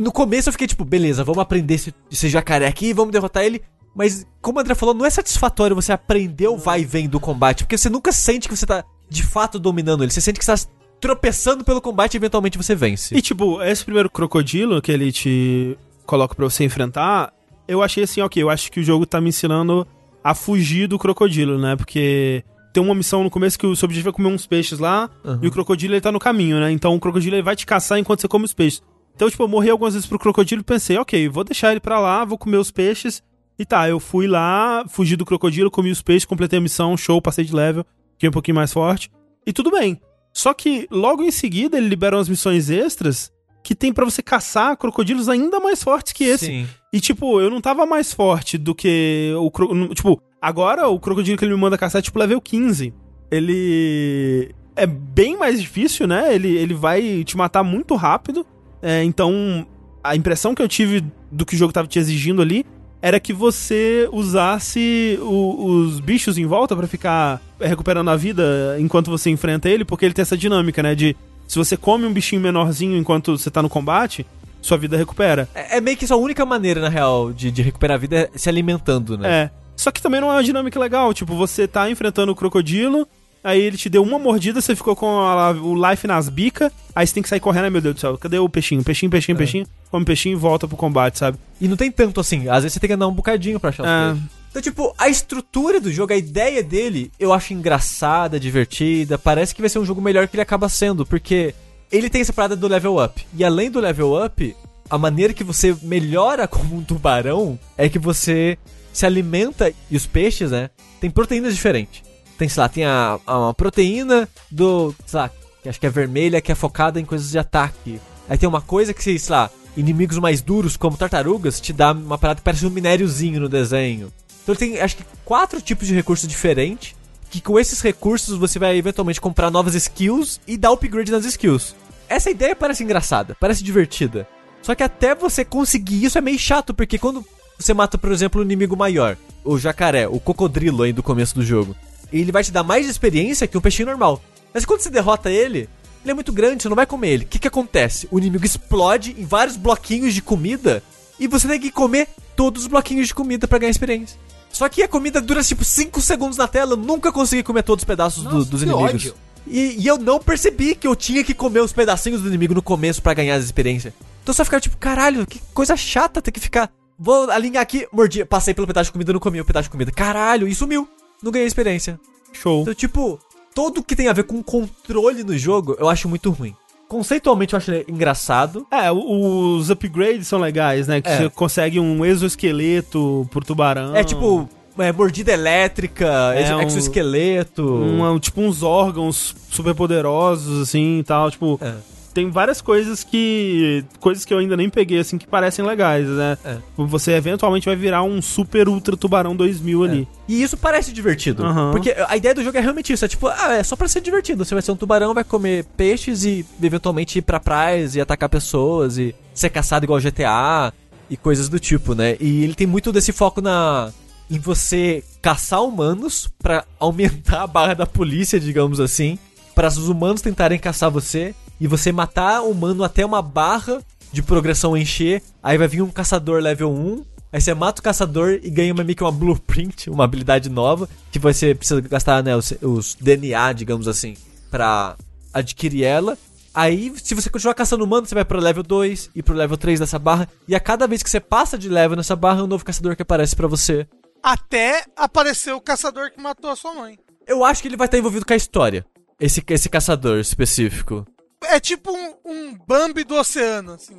[0.00, 3.44] no começo eu fiquei tipo, beleza, vamos aprender esse, esse jacaré aqui e vamos derrotar
[3.44, 3.62] ele.
[3.94, 7.18] Mas, como o André falou, não é satisfatório você aprender o vai e vem do
[7.18, 7.64] combate.
[7.64, 10.12] Porque você nunca sente que você tá de fato dominando ele.
[10.12, 10.70] Você sente que você tá
[11.00, 13.16] tropeçando pelo combate e eventualmente você vence.
[13.16, 15.76] E tipo, esse primeiro crocodilo que ele te
[16.06, 17.32] coloca pra você enfrentar,
[17.66, 19.86] eu achei assim, ok, eu acho que o jogo tá me ensinando
[20.22, 21.74] a fugir do crocodilo, né?
[21.74, 25.08] Porque tem uma missão no começo que o seu objetivo é comer uns peixes lá,
[25.24, 25.38] Uhum.
[25.42, 26.70] e o crocodilo ele tá no caminho, né?
[26.70, 28.82] Então o crocodilo ele vai te caçar enquanto você come os peixes.
[29.20, 32.00] Então, tipo, eu morri algumas vezes pro crocodilo e pensei, ok, vou deixar ele pra
[32.00, 33.22] lá, vou comer os peixes.
[33.58, 37.20] E tá, eu fui lá, fugi do crocodilo, comi os peixes, completei a missão, show,
[37.20, 39.10] passei de level, fiquei um pouquinho mais forte.
[39.46, 40.00] E tudo bem.
[40.32, 43.30] Só que logo em seguida ele libera umas missões extras
[43.62, 46.46] que tem pra você caçar crocodilos ainda mais fortes que esse.
[46.46, 46.66] Sim.
[46.90, 49.94] E tipo, eu não tava mais forte do que o cro...
[49.94, 52.94] tipo, agora o crocodilo que ele me manda caçar é tipo level 15.
[53.30, 56.34] Ele é bem mais difícil, né?
[56.34, 58.46] Ele, ele vai te matar muito rápido.
[58.82, 59.66] É, então,
[60.02, 62.64] a impressão que eu tive do que o jogo tava te exigindo ali
[63.02, 69.10] era que você usasse o- os bichos em volta pra ficar recuperando a vida enquanto
[69.10, 70.94] você enfrenta ele, porque ele tem essa dinâmica, né?
[70.94, 71.16] De
[71.46, 74.26] se você come um bichinho menorzinho enquanto você tá no combate,
[74.62, 75.48] sua vida recupera.
[75.54, 78.38] É, é meio que sua única maneira, na real, de, de recuperar a vida é
[78.38, 79.30] se alimentando, né?
[79.44, 79.50] É.
[79.76, 81.14] Só que também não é uma dinâmica legal.
[81.14, 83.08] Tipo, você tá enfrentando o crocodilo,
[83.42, 87.06] aí ele te deu uma mordida, você ficou com a- o life nas bicas, aí
[87.06, 88.82] você tem que sair correndo, ai meu Deus do céu, cadê o peixinho?
[88.84, 91.38] Peixinho, peixinho, peixinho, come peixinho e volta pro combate, sabe?
[91.60, 92.48] E não tem tanto assim.
[92.48, 94.12] Às vezes você tem que andar um bocadinho pra achar os É.
[94.12, 94.30] peixes.
[94.50, 99.16] Então, tipo, a estrutura do jogo, a ideia dele, eu acho engraçada, divertida.
[99.16, 101.54] Parece que vai ser um jogo melhor que ele acaba sendo, porque
[101.90, 103.24] ele tem essa parada do level up.
[103.36, 104.56] E além do level up,
[104.90, 108.58] a maneira que você melhora como um tubarão é que você
[108.92, 110.68] se alimenta e os peixes, né?
[111.00, 112.02] Tem proteínas diferentes.
[112.40, 115.30] Tem, sei lá, tem a, a proteína do, sei lá,
[115.62, 118.00] que acho que é vermelha, que é focada em coisas de ataque.
[118.26, 122.16] Aí tem uma coisa que, sei lá, inimigos mais duros, como tartarugas, te dá uma
[122.16, 124.10] parada que parece um minériozinho no desenho.
[124.42, 126.94] Então tem, acho que, quatro tipos de recursos diferentes.
[127.30, 131.76] que com esses recursos você vai eventualmente comprar novas skills e dar upgrade nas skills.
[132.08, 134.26] Essa ideia parece engraçada, parece divertida.
[134.62, 137.22] Só que até você conseguir isso é meio chato, porque quando
[137.58, 139.14] você mata, por exemplo, um inimigo maior,
[139.44, 141.76] o jacaré, o cocodrilo aí do começo do jogo,
[142.12, 144.22] ele vai te dar mais experiência que um peixinho normal.
[144.52, 145.68] Mas quando você derrota ele,
[146.02, 147.24] ele é muito grande, você não vai comer ele.
[147.24, 148.08] O que, que acontece?
[148.10, 150.82] O inimigo explode em vários bloquinhos de comida
[151.18, 154.18] e você tem que comer todos os bloquinhos de comida para ganhar experiência.
[154.52, 157.82] Só que a comida dura tipo 5 segundos na tela, eu nunca consegui comer todos
[157.82, 159.14] os pedaços Nossa, do, dos inimigos.
[159.46, 162.62] E, e, eu não percebi que eu tinha que comer os pedacinhos do inimigo no
[162.62, 163.92] começo para ganhar as experiências.
[164.22, 166.70] Então só ficava tipo, caralho, que coisa chata ter que ficar.
[166.98, 169.90] Vou alinhar aqui, mordi, passei pelo pedaço de comida, não comi o pedaço de comida.
[169.90, 170.88] Caralho, e sumiu.
[171.22, 171.98] Não ganhei experiência.
[172.32, 172.62] Show.
[172.62, 173.18] Então, tipo,
[173.54, 176.54] tudo que tem a ver com controle no jogo, eu acho muito ruim.
[176.88, 178.66] Conceitualmente eu acho engraçado.
[178.70, 181.00] É, os upgrades são legais, né?
[181.00, 181.16] Que é.
[181.18, 183.94] você consegue um exoesqueleto por tubarão.
[183.94, 187.64] É tipo, é, mordida elétrica, é um, exoesqueleto.
[187.64, 191.30] Um, tipo uns órgãos super poderosos, assim e tal.
[191.30, 191.74] Tipo, é
[192.12, 193.84] tem várias coisas que.
[193.98, 196.38] coisas que eu ainda nem peguei, assim, que parecem legais, né?
[196.44, 196.56] É.
[196.76, 200.08] Você eventualmente vai virar um super ultra tubarão 2000 ali.
[200.10, 200.32] É.
[200.32, 201.44] E isso parece divertido.
[201.44, 201.70] Uhum.
[201.72, 204.00] Porque a ideia do jogo é realmente isso: é tipo, ah, é só pra ser
[204.00, 204.44] divertido.
[204.44, 208.28] Você vai ser um tubarão, vai comer peixes e eventualmente ir pra praias e atacar
[208.28, 210.72] pessoas e ser caçado igual GTA
[211.08, 212.16] e coisas do tipo, né?
[212.20, 213.92] E ele tem muito desse foco na
[214.30, 219.18] em você caçar humanos para aumentar a barra da polícia, digamos assim,
[219.54, 223.82] para os humanos tentarem caçar você e você matar o humano até uma barra
[224.12, 228.40] de progressão encher, aí vai vir um caçador level 1, aí você mata o caçador
[228.42, 232.34] e ganha uma, meio que uma blueprint, uma habilidade nova, que você precisa gastar né,
[232.36, 234.16] os, os DNA, digamos assim,
[234.50, 234.96] para
[235.32, 236.18] adquirir ela.
[236.52, 239.78] Aí, se você continuar caçando humano, você vai pro level 2 e pro level 3
[239.78, 240.28] dessa barra.
[240.48, 242.96] E a cada vez que você passa de level nessa barra, é um novo caçador
[242.96, 243.86] que aparece para você.
[244.20, 246.98] Até aparecer o caçador que matou a sua mãe.
[247.26, 248.84] Eu acho que ele vai estar envolvido com a história.
[249.20, 251.06] Esse, esse caçador específico.
[251.44, 253.96] É tipo um, um Bambi do oceano, assim.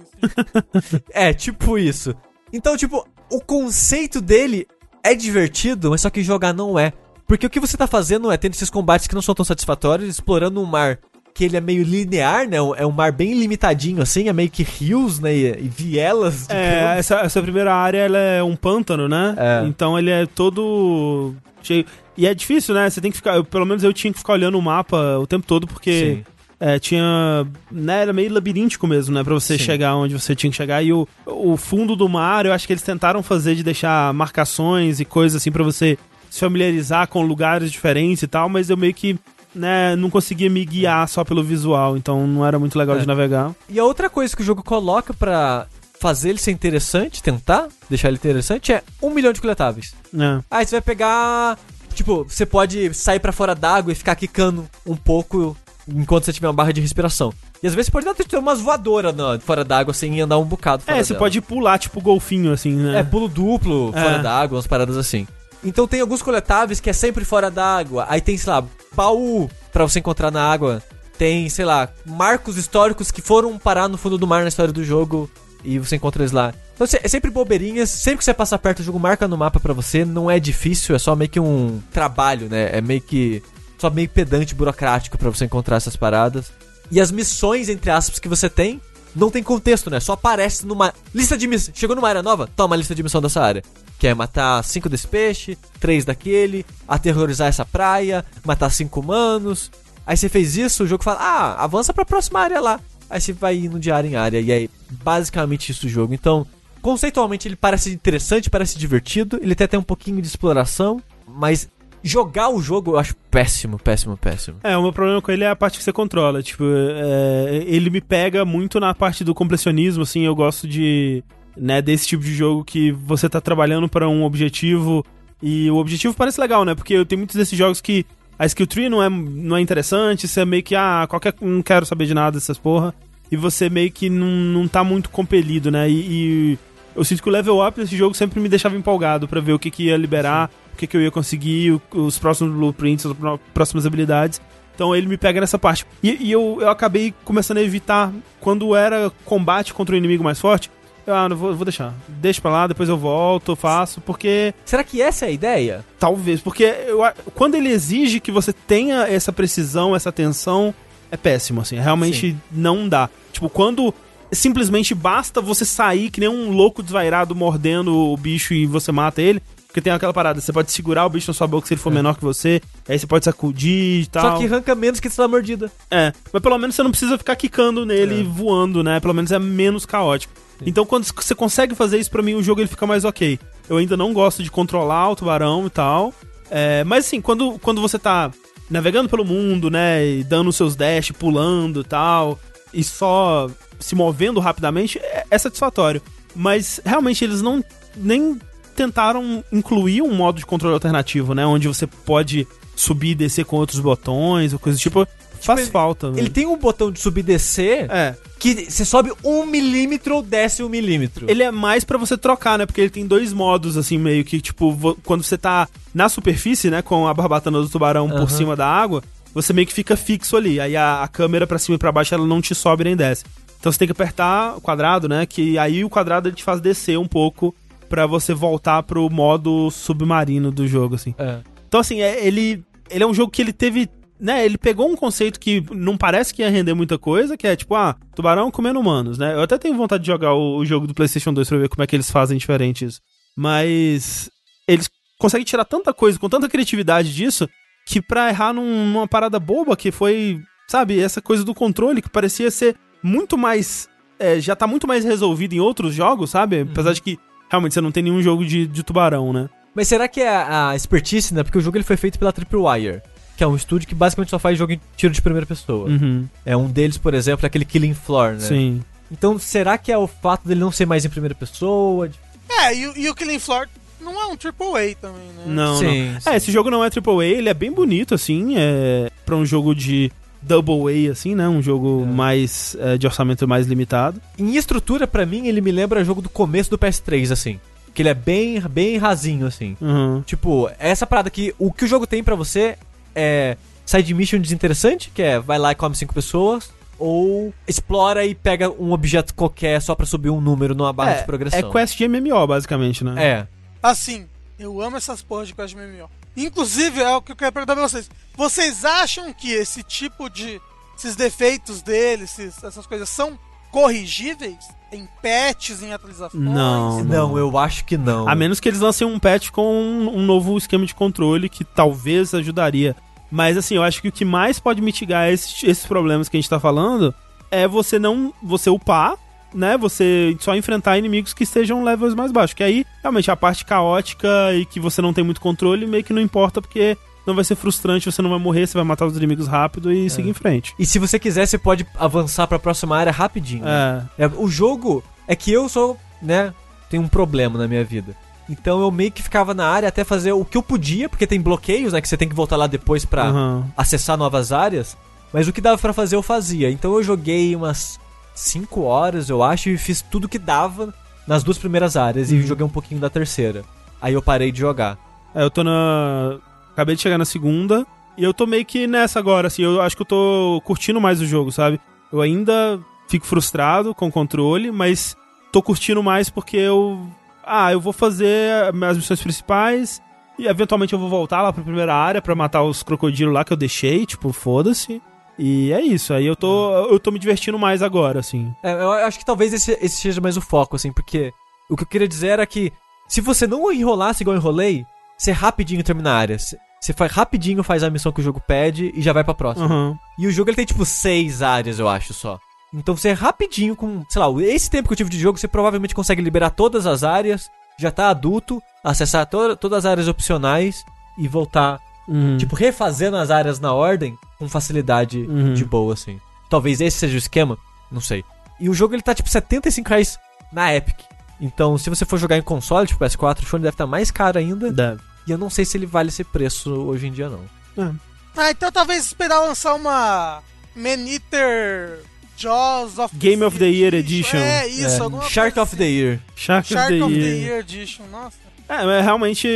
[0.74, 1.00] assim.
[1.12, 2.16] é, tipo isso.
[2.52, 4.68] Então, tipo, o conceito dele
[5.04, 6.94] é divertido, mas só que jogar não é.
[7.28, 10.10] Porque o que você tá fazendo é tendo esses combates que não são tão satisfatórios,
[10.10, 11.00] explorando um mar
[11.34, 12.58] que ele é meio linear, né?
[12.76, 15.34] É um mar bem limitadinho, assim, é meio que rios, né?
[15.34, 16.50] E, vielas.
[16.50, 19.34] é, essa, essa, primeira área, ela é um pântano, né?
[19.38, 19.66] É.
[19.66, 21.86] Então ele é todo cheio.
[22.18, 22.90] E é difícil, né?
[22.90, 23.36] Você tem que ficar.
[23.36, 26.24] Eu, pelo menos eu tinha que ficar olhando o mapa o tempo todo, porque.
[26.26, 26.32] Sim
[26.62, 27.48] é, tinha.
[27.72, 29.24] Né, era meio labiríntico mesmo, né?
[29.24, 29.64] Pra você Sim.
[29.64, 30.84] chegar onde você tinha que chegar.
[30.84, 35.00] E o, o fundo do mar, eu acho que eles tentaram fazer de deixar marcações
[35.00, 35.98] e coisas assim para você
[36.30, 39.20] se familiarizar com lugares diferentes e tal, mas eu meio que
[39.56, 43.00] né, não conseguia me guiar só pelo visual, então não era muito legal é.
[43.00, 43.54] de navegar.
[43.68, 45.66] E a outra coisa que o jogo coloca para
[46.00, 49.94] fazer ele ser interessante, tentar deixar ele interessante, é um milhão de coletáveis.
[50.14, 50.44] É.
[50.50, 51.58] Aí você vai pegar.
[51.94, 55.56] Tipo, você pode sair para fora d'água e ficar quicando um pouco
[55.88, 57.34] enquanto você tiver uma barra de respiração.
[57.62, 59.14] E às vezes pode até ter umas voadoras
[59.44, 61.20] fora d'água sem assim, andar um bocado fora É, você dela.
[61.20, 63.00] pode pular, tipo golfinho, assim, né?
[63.00, 64.02] É, pulo duplo é.
[64.02, 65.28] fora d'água, umas paradas assim.
[65.64, 68.06] Então tem alguns coletáveis que é sempre fora d'água.
[68.10, 68.64] Aí tem, sei lá,
[68.96, 70.82] baú pra você encontrar na água.
[71.18, 74.84] Tem, sei lá, marcos históricos que foram parar no fundo do mar na história do
[74.84, 75.30] jogo.
[75.64, 76.54] E você encontra eles lá.
[76.74, 77.90] Então é sempre bobeirinhas.
[77.90, 80.04] Sempre que você passa perto, o jogo marca no mapa pra você.
[80.04, 82.70] Não é difícil, é só meio que um trabalho, né?
[82.72, 83.44] É meio que
[83.78, 86.52] só meio pedante, burocrático para você encontrar essas paradas.
[86.92, 88.80] E as missões, entre aspas, que você tem,
[89.16, 90.00] não tem contexto, né?
[90.00, 91.78] Só aparece numa lista de missões.
[91.78, 92.50] Chegou numa área nova?
[92.56, 93.64] Toma a lista de missão dessa área.
[93.98, 99.72] Que é matar cinco desse peixe, três daquele, aterrorizar essa praia, matar cinco humanos.
[100.06, 102.80] Aí você fez isso, o jogo fala, ah, avança pra próxima área lá.
[103.12, 104.40] Aí você vai indo de área em área.
[104.40, 104.70] E aí,
[105.04, 106.14] basicamente isso o jogo.
[106.14, 106.48] Então,
[106.82, 109.40] conceitualmente ele parece interessante, parece divertido.
[109.42, 111.02] Ele tem até um pouquinho de exploração.
[111.28, 111.70] Mas
[112.04, 114.58] Jogar o jogo eu acho péssimo, péssimo, péssimo.
[114.64, 116.42] É, o meu problema com ele é a parte que você controla.
[116.42, 121.24] Tipo, é, ele me pega muito na parte do completionismo, assim, eu gosto de.
[121.56, 125.06] Né, desse tipo de jogo que você tá trabalhando para um objetivo
[125.44, 126.74] e o objetivo parece legal, né?
[126.74, 128.06] Porque tenho muitos desses jogos que
[128.42, 131.34] a skill tree não é, não é interessante, você é meio que, ah, qualquer.
[131.40, 132.94] não quero saber de nada dessas porra.
[133.32, 135.90] E você meio que não, não tá muito compelido, né?
[135.90, 136.60] E, e
[136.96, 139.60] eu sinto que o level up desse jogo sempre me deixava empolgado para ver o
[139.60, 140.50] que, que ia liberar.
[140.50, 143.16] Sim que, que eu ia conseguir, os próximos blueprints, as
[143.54, 144.42] próximas habilidades.
[144.74, 145.86] Então ele me pega nessa parte.
[146.02, 150.40] E, e eu, eu acabei começando a evitar, quando era combate contra o inimigo mais
[150.40, 150.72] forte,
[151.08, 151.94] ah, não vou, vou deixar.
[152.08, 154.54] Deixa pra lá, depois eu volto, faço, porque.
[154.66, 155.86] Será que essa é a ideia?
[156.00, 157.02] Talvez, porque eu,
[157.36, 160.74] quando ele exige que você tenha essa precisão, essa atenção,
[161.10, 161.78] é péssimo, assim.
[161.78, 162.42] Realmente Sim.
[162.52, 163.10] não dá.
[163.32, 163.94] Tipo, quando
[164.32, 169.22] simplesmente basta você sair que nem um louco desvairado mordendo o bicho e você mata
[169.22, 169.42] ele.
[169.68, 171.92] Porque tem aquela parada, você pode segurar o bicho na sua boca se ele for
[171.92, 171.96] é.
[171.96, 172.62] menor que você.
[172.90, 174.34] Aí você pode sacudir e tal.
[174.34, 175.72] Só que arranca menos que essa mordida.
[175.90, 178.20] É, mas pelo menos você não precisa ficar quicando nele É.
[178.20, 179.00] e voando, né?
[179.00, 180.34] Pelo menos é menos caótico.
[180.66, 183.40] Então quando você consegue fazer isso, pra mim o jogo ele fica mais ok.
[183.70, 186.14] Eu ainda não gosto de controlar o tubarão e tal.
[186.50, 188.32] É, mas assim, quando, quando você tá
[188.70, 190.06] navegando pelo mundo, né?
[190.06, 192.40] E dando seus dash, pulando e tal,
[192.74, 196.02] e só se movendo rapidamente, é, é satisfatório.
[196.36, 197.64] Mas realmente eles não
[197.96, 198.40] nem
[198.76, 201.46] tentaram incluir um modo de controle alternativo, né?
[201.46, 205.08] Onde você pode subir e descer com outros botões ou coisa do tipo.
[205.46, 206.12] Faz ele- falta.
[206.12, 206.20] né?
[206.20, 208.16] Ele tem um botão de subir e descer É.
[208.40, 211.26] que você sobe um milímetro ou desce um milímetro.
[211.30, 212.66] Ele é mais pra você trocar, né?
[212.66, 216.82] Porque ele tem dois modos, assim, meio que, tipo, quando você tá na superfície, né?
[216.82, 218.20] Com a barbatana do tubarão Aham.
[218.20, 219.04] por cima da água,
[219.34, 220.60] você meio que fica fixo ali.
[220.60, 223.24] Aí a, a câmera pra cima e pra baixo, ela não te sobe nem desce.
[223.60, 225.26] Então você tem que apertar o quadrado, né?
[225.26, 227.54] Que aí o quadrado ele te faz descer um pouco
[227.88, 231.14] pra você voltar pro modo submarino do jogo, assim.
[231.18, 231.40] É.
[231.68, 233.88] Então, assim, é- ele, ele é um jogo que ele teve.
[234.22, 237.56] Né, ele pegou um conceito que não parece que ia render muita coisa, que é
[237.56, 239.34] tipo, ah, tubarão comendo humanos, né?
[239.34, 241.82] Eu até tenho vontade de jogar o, o jogo do PlayStation 2 pra ver como
[241.82, 243.00] é que eles fazem diferente isso.
[243.36, 244.30] Mas
[244.68, 244.88] eles
[245.20, 247.50] conseguem tirar tanta coisa, com tanta criatividade disso,
[247.88, 250.40] que pra errar num- numa parada boba, que foi,
[250.70, 253.90] sabe, essa coisa do controle, que parecia ser muito mais.
[254.20, 256.62] é, já tá muito mais resolvido em outros jogos, sabe?
[256.62, 257.18] Apesar de que
[257.50, 259.50] realmente você não tem nenhum jogo de, de tubarão, né?
[259.74, 261.44] Mas será que é a, a expertise, né?
[261.44, 263.02] Porque o jogo ele foi feito pela Tripwire,
[263.42, 265.90] que é um estúdio que basicamente só faz jogo em tiro de primeira pessoa.
[265.90, 266.28] Uhum.
[266.46, 268.40] É um deles, por exemplo, é aquele Killing Floor, né?
[268.40, 268.84] Sim.
[269.12, 272.08] Então, será que é o fato dele não ser mais em primeira pessoa?
[272.48, 273.68] É, e, o- e o Killing Floor
[274.00, 275.44] não é um AAA também, né?
[275.48, 276.22] Não, Sim, não.
[276.22, 276.30] sim.
[276.30, 279.74] É, esse jogo não é AAA, ele é bem bonito, assim, é pra um jogo
[279.74, 281.50] de Double A, assim, né?
[281.50, 282.12] Um jogo É.
[282.12, 284.22] mais, é, de orçamento mais limitado.
[284.38, 287.60] Em estrutura, pra mim, ele me lembra jogo do começo do PS3, assim.
[287.94, 289.76] Que ele é bem, bem rasinho, assim.
[289.82, 290.22] Uhum.
[290.28, 292.78] Tipo, essa parada que o que o jogo tem pra você
[293.16, 298.34] é side mission desinteressante, que é vai lá e come cinco pessoas, ou explora e
[298.36, 301.60] pega um objeto qualquer só pra subir um número numa barra de É, progressão.
[301.60, 303.24] é quest de MMO, basicamente, né?
[303.24, 303.48] É.
[303.82, 304.28] Assim,
[304.60, 306.10] eu amo essas porras de quest MMO.
[306.38, 308.10] Inclusive, é o que eu quero perguntar pra vocês.
[308.38, 310.62] Vocês acham que esse tipo de.
[310.98, 313.38] esses defeitos dele, esses- essas coisas são
[313.72, 314.56] corrigíveis
[314.92, 316.44] em patches, em atualizações?
[316.44, 317.04] Não.
[317.04, 318.28] Não, eu acho que não.
[318.28, 321.64] A menos que eles lancem um patch com um, um novo esquema de controle que
[321.64, 322.96] talvez ajudaria.
[323.32, 326.40] Mas assim, eu acho que o que mais pode mitigar esses, esses problemas que a
[326.40, 327.14] gente tá falando
[327.50, 328.34] é você não.
[328.44, 329.16] você upar,
[329.54, 329.78] né?
[329.78, 332.54] Você só enfrentar inimigos que estejam levels mais baixos.
[332.54, 336.14] Que aí, realmente, a parte caótica e que você não tem muito controle meio que
[336.14, 339.16] não importa, porque não vai ser frustrante, você não vai morrer, você vai matar os
[339.16, 340.74] inimigos rápido e seguir em frente.
[340.80, 343.64] E se você quiser, você pode avançar pra próxima área rapidinho.
[343.64, 344.08] né?
[344.18, 344.26] É.
[344.26, 346.54] É, o jogo é que eu sou, né,
[346.90, 348.16] tenho um problema na minha vida.
[348.50, 351.40] Então eu meio que ficava na área até fazer o que eu podia, porque tem
[351.40, 353.66] bloqueios, né, que você tem que voltar lá depois pra Aham.
[353.78, 354.98] acessar novas áreas.
[355.32, 356.70] Mas o que dava pra fazer eu fazia.
[356.70, 357.98] Então eu joguei umas
[358.36, 360.94] 5 horas, eu acho, e fiz tudo que dava
[361.26, 363.64] nas duas primeiras áreas e joguei um pouquinho da terceira.
[364.02, 364.98] Aí eu parei de jogar.
[365.34, 366.40] É, eu tô na.
[366.74, 367.86] Acabei de chegar na segunda.
[368.18, 369.64] E eu tô meio que nessa agora, assim.
[369.64, 371.80] Eu acho que eu tô curtindo mais o jogo, sabe?
[372.12, 375.16] Eu ainda fico frustrado com o controle, mas
[375.52, 377.00] tô curtindo mais porque eu.
[377.44, 380.02] Ah, eu vou fazer as missões principais.
[380.38, 383.54] E eventualmente eu vou voltar lá pra primeira área pra matar os crocodilos lá que
[383.54, 385.02] eu deixei, tipo, foda-se.
[385.38, 386.14] E é isso.
[386.14, 386.72] Aí eu tô.
[386.88, 388.54] Eu tô me divertindo mais agora, assim.
[388.64, 391.34] É, eu acho que talvez esse, esse seja mais o foco, assim, porque
[391.70, 392.72] o que eu queria dizer era que
[393.08, 394.86] se você não enrolasse igual eu enrolei,
[395.22, 396.38] você rapidinho termina a área.
[396.40, 396.58] Você-
[396.96, 399.66] faz rapidinho, faz a missão que o jogo pede e já vai pra próxima.
[399.68, 400.00] Aham.
[400.18, 402.40] E o jogo ele tem tipo seis áreas, eu acho só.
[402.74, 405.94] Então você rapidinho, com, sei lá, esse tempo que eu tive de jogo, você provavelmente
[405.94, 410.84] consegue liberar todas as áreas, já tá adulto, acessar to todas as áreas opcionais
[411.18, 412.38] e voltar, Uhum.
[412.38, 415.54] tipo, refazendo as áreas na ordem com facilidade Uhum.
[415.54, 416.20] de boa, assim.
[416.50, 417.58] Talvez esse seja o esquema,
[417.92, 418.24] não sei.
[418.60, 420.18] E o jogo ele tá tipo 75 reais
[420.52, 420.98] na Epic.
[421.40, 424.38] Então, se você for jogar em console, tipo PS4, o Sony deve estar mais caro
[424.40, 424.72] ainda.
[424.72, 425.02] Deve.
[425.32, 427.96] E eu não sei se ele vale esse preço hoje em dia, não.
[428.36, 430.44] Ah, então talvez esperar lançar uma
[430.76, 432.00] Maniter
[432.36, 434.36] Jaws of Game of the Year Edition.
[434.36, 436.20] É, isso, É, alguma Shark coisa of the Year.
[436.36, 436.74] Shark, assim.
[436.74, 437.48] Shark of the of the Year.
[437.48, 438.36] Year Edition, nossa.
[438.68, 439.48] É, mas realmente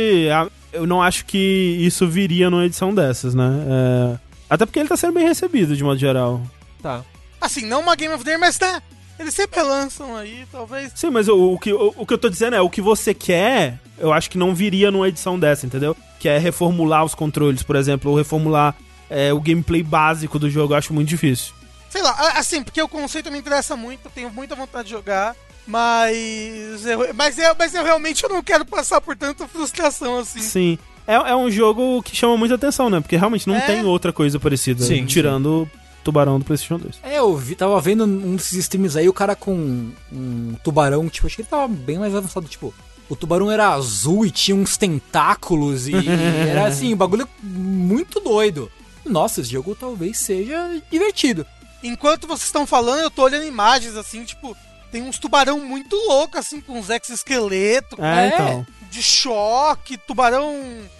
[0.72, 3.44] eu não acho que isso viria numa edição dessas, né?
[3.68, 6.40] É, até porque ele tá sendo bem recebido de modo geral.
[6.82, 7.04] Tá.
[7.38, 8.82] Assim, não uma Game of the Year, mas tá.
[9.18, 10.92] Eles sempre lançam aí, talvez.
[10.94, 13.14] Sim, mas o, o que, o, o que eu tô dizendo é, o que você
[13.14, 15.96] quer, eu acho que não viria numa edição dessa, entendeu?
[16.20, 18.74] Que é reformular os controles, por exemplo, ou reformular
[19.08, 21.54] é, o gameplay básico do jogo, eu acho muito difícil.
[21.88, 25.34] Sei lá, assim, porque o conceito me interessa muito, eu tenho muita vontade de jogar,
[25.66, 30.40] mas eu, mas eu, mas eu realmente eu não quero passar por tanta frustração assim.
[30.40, 30.78] Sim.
[31.06, 33.00] É, é um jogo que chama muita atenção, né?
[33.00, 33.60] Porque realmente não É.
[33.60, 34.82] tem outra coisa parecida.
[34.82, 35.68] Sim, tirando o
[36.06, 37.00] Tubarão do PlayStation 2.
[37.02, 41.26] É, eu vi, tava vendo um desses streams aí, o cara com um tubarão, tipo,
[41.26, 42.72] acho que ele tava bem mais avançado, tipo,
[43.08, 45.92] o tubarão era azul e tinha uns tentáculos e
[46.48, 48.70] era assim, um bagulho muito doido.
[49.04, 51.44] Nossa, esse jogo talvez seja divertido.
[51.82, 54.56] Enquanto vocês estão falando, eu tô olhando imagens assim, tipo,
[54.90, 58.28] tem uns tubarão muito loucos, assim, com uns exoesqueletos, É, É.
[58.28, 58.66] então.
[58.90, 60.54] De choque, tubarão.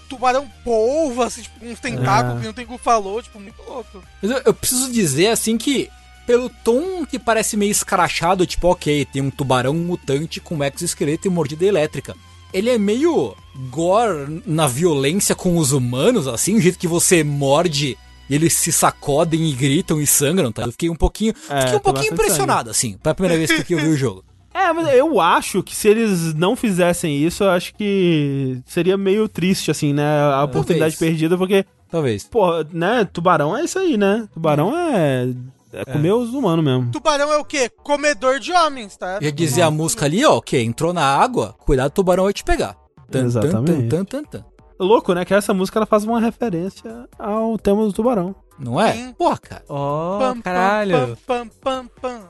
[0.08, 2.42] Tubarão polvo, assim, tipo, uns tentáculos É.
[2.42, 4.00] que o Tengu falou, tipo, muito louco.
[4.22, 5.90] Mas eu, eu preciso dizer, assim, que
[6.24, 11.30] pelo tom que parece meio escrachado, tipo, ok, tem um tubarão mutante com exoesqueleto e
[11.30, 12.14] mordida elétrica.
[12.52, 13.36] Ele é meio
[13.68, 17.98] gore na violência com os humanos, assim, o jeito que você morde
[18.30, 20.62] e eles se sacodem e gritam e sangram, tá?
[20.62, 23.74] Eu fiquei um pouquinho, É, fiquei um tem pouquinho impressionado, assim, pela primeira vez que
[23.74, 24.24] eu vi o jogo.
[24.58, 29.28] É, mas eu acho que se eles não fizessem isso, eu acho que seria meio
[29.28, 30.20] triste, assim, né?
[30.32, 32.24] A oportunidade perdida, porque, Talvez.
[32.24, 33.06] pô, né?
[33.12, 34.26] Tubarão é isso aí, né?
[34.32, 35.28] Tubarão é.
[35.72, 36.90] É comer os humanos mesmo.
[36.90, 37.68] Tubarão é o quê?
[37.68, 39.18] Comedor de homens, tá?
[39.20, 42.42] Já dizia a música ali, ó, ok, entrou na água, cuidado, o tubarão vai te
[42.42, 42.76] pegar.
[43.10, 43.88] Tan, tan, tan, Exatamente.
[43.88, 44.44] tan, tan, tan.
[44.80, 45.24] Louco, né?
[45.26, 48.34] Que essa música ela faz uma referência ao tema do tubarão.
[48.58, 48.92] Não é?
[48.94, 49.12] Sim.
[49.18, 49.62] Porra, cara.
[49.68, 51.18] Ó, Pam, pam, caralho.
[51.26, 52.20] Pam, pam, pam, pam,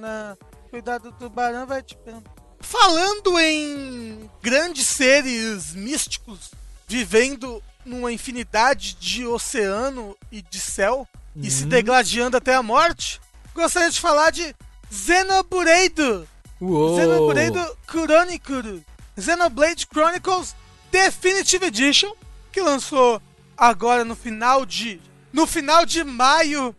[0.00, 0.36] na-
[0.70, 2.22] Cuidado, o tubarão vai te pegar.
[2.60, 6.52] Falando em grandes seres místicos
[6.86, 13.20] vivendo numa infinidade de oceano e de céu e se degladiando até a morte,
[13.54, 14.54] gostaria de falar de
[14.90, 16.28] Xenobureido.
[16.60, 16.96] Uou.
[16.96, 18.82] Xenobureido Chronicles.
[19.18, 20.54] Xenoblade Chronicles
[20.90, 22.12] Definitive Edition,
[22.52, 23.20] que lançou
[23.56, 25.00] agora no final de
[25.32, 26.74] no final de maio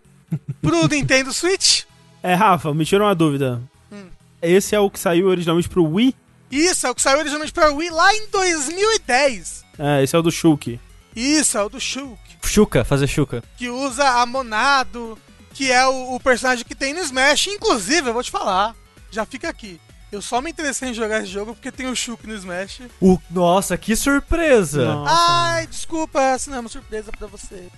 [0.61, 1.83] pro Nintendo Switch.
[2.21, 3.61] É, Rafa, me tira uma dúvida.
[4.41, 6.15] Esse é o que saiu originalmente pro Wii?
[6.49, 9.65] Isso, é o que saiu originalmente para Wii lá em 2010.
[9.77, 10.79] É, esse é o do Shulk.
[11.15, 13.43] Isso, é o do Shulk, Chuca, fazer chuca.
[13.57, 15.17] que usa a Monado,
[15.53, 17.47] que é o, o personagem que tem no Smash.
[17.47, 18.75] Inclusive, eu vou te falar,
[19.09, 19.79] já fica aqui.
[20.11, 22.81] Eu só me interessei em jogar esse jogo porque tem o Shulk no Smash.
[22.99, 24.83] O, nossa, que surpresa.
[24.85, 25.13] Nossa.
[25.15, 27.69] Ai, desculpa, essa não é uma surpresa pra você.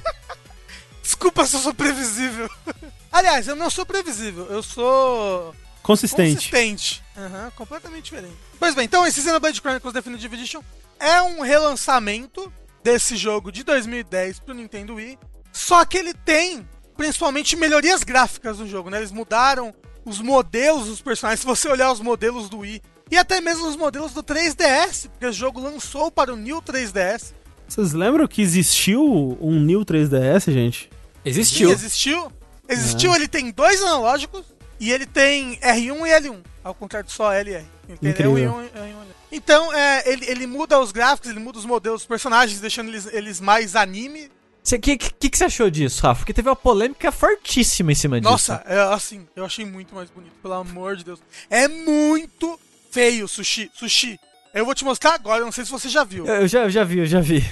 [1.02, 2.48] desculpa se eu sou previsível.
[3.12, 5.54] Aliás, eu não sou previsível, eu sou
[5.84, 6.50] Consistente.
[6.50, 7.02] consistente.
[7.14, 8.34] Aham, completamente diferente.
[8.58, 10.62] Pois bem, então esse Xenoblade Chronicles Definitive Edition
[10.98, 12.50] é um relançamento
[12.82, 15.18] desse jogo de 2010 pro Nintendo Wii,
[15.52, 16.66] só que ele tem
[16.96, 18.96] principalmente melhorias gráficas no jogo, né?
[18.96, 19.74] Eles mudaram
[20.06, 21.40] os modelos dos personagens.
[21.40, 22.80] Se você olhar os modelos do Wii
[23.10, 27.34] e até mesmo os modelos do 3DS, porque o jogo lançou para o New 3DS.
[27.68, 30.90] Vocês lembram que existiu um New 3DS, gente?
[31.22, 31.68] Existiu.
[31.68, 32.32] Sim, existiu.
[32.66, 37.32] Existiu, ele tem dois analógicos e ele tem R1 e L1, ao contrário de só
[37.32, 37.66] L e R.
[37.88, 38.52] Ele tem Incrível.
[38.52, 39.14] L1 e R1 e L1.
[39.32, 43.06] Então, é, ele, ele muda os gráficos, ele muda os modelos dos personagens, deixando eles,
[43.12, 44.30] eles mais anime.
[44.64, 46.20] O que, que, que você achou disso, Rafa?
[46.20, 48.30] Porque teve uma polêmica fortíssima em cima disso.
[48.30, 51.20] Nossa, é, assim, eu achei muito mais bonito, pelo amor de Deus.
[51.50, 52.58] É muito
[52.90, 53.70] feio, Sushi.
[53.74, 54.18] Sushi,
[54.54, 56.24] eu vou te mostrar agora, eu não sei se você já viu.
[56.26, 57.44] Eu já, eu já vi, eu já vi.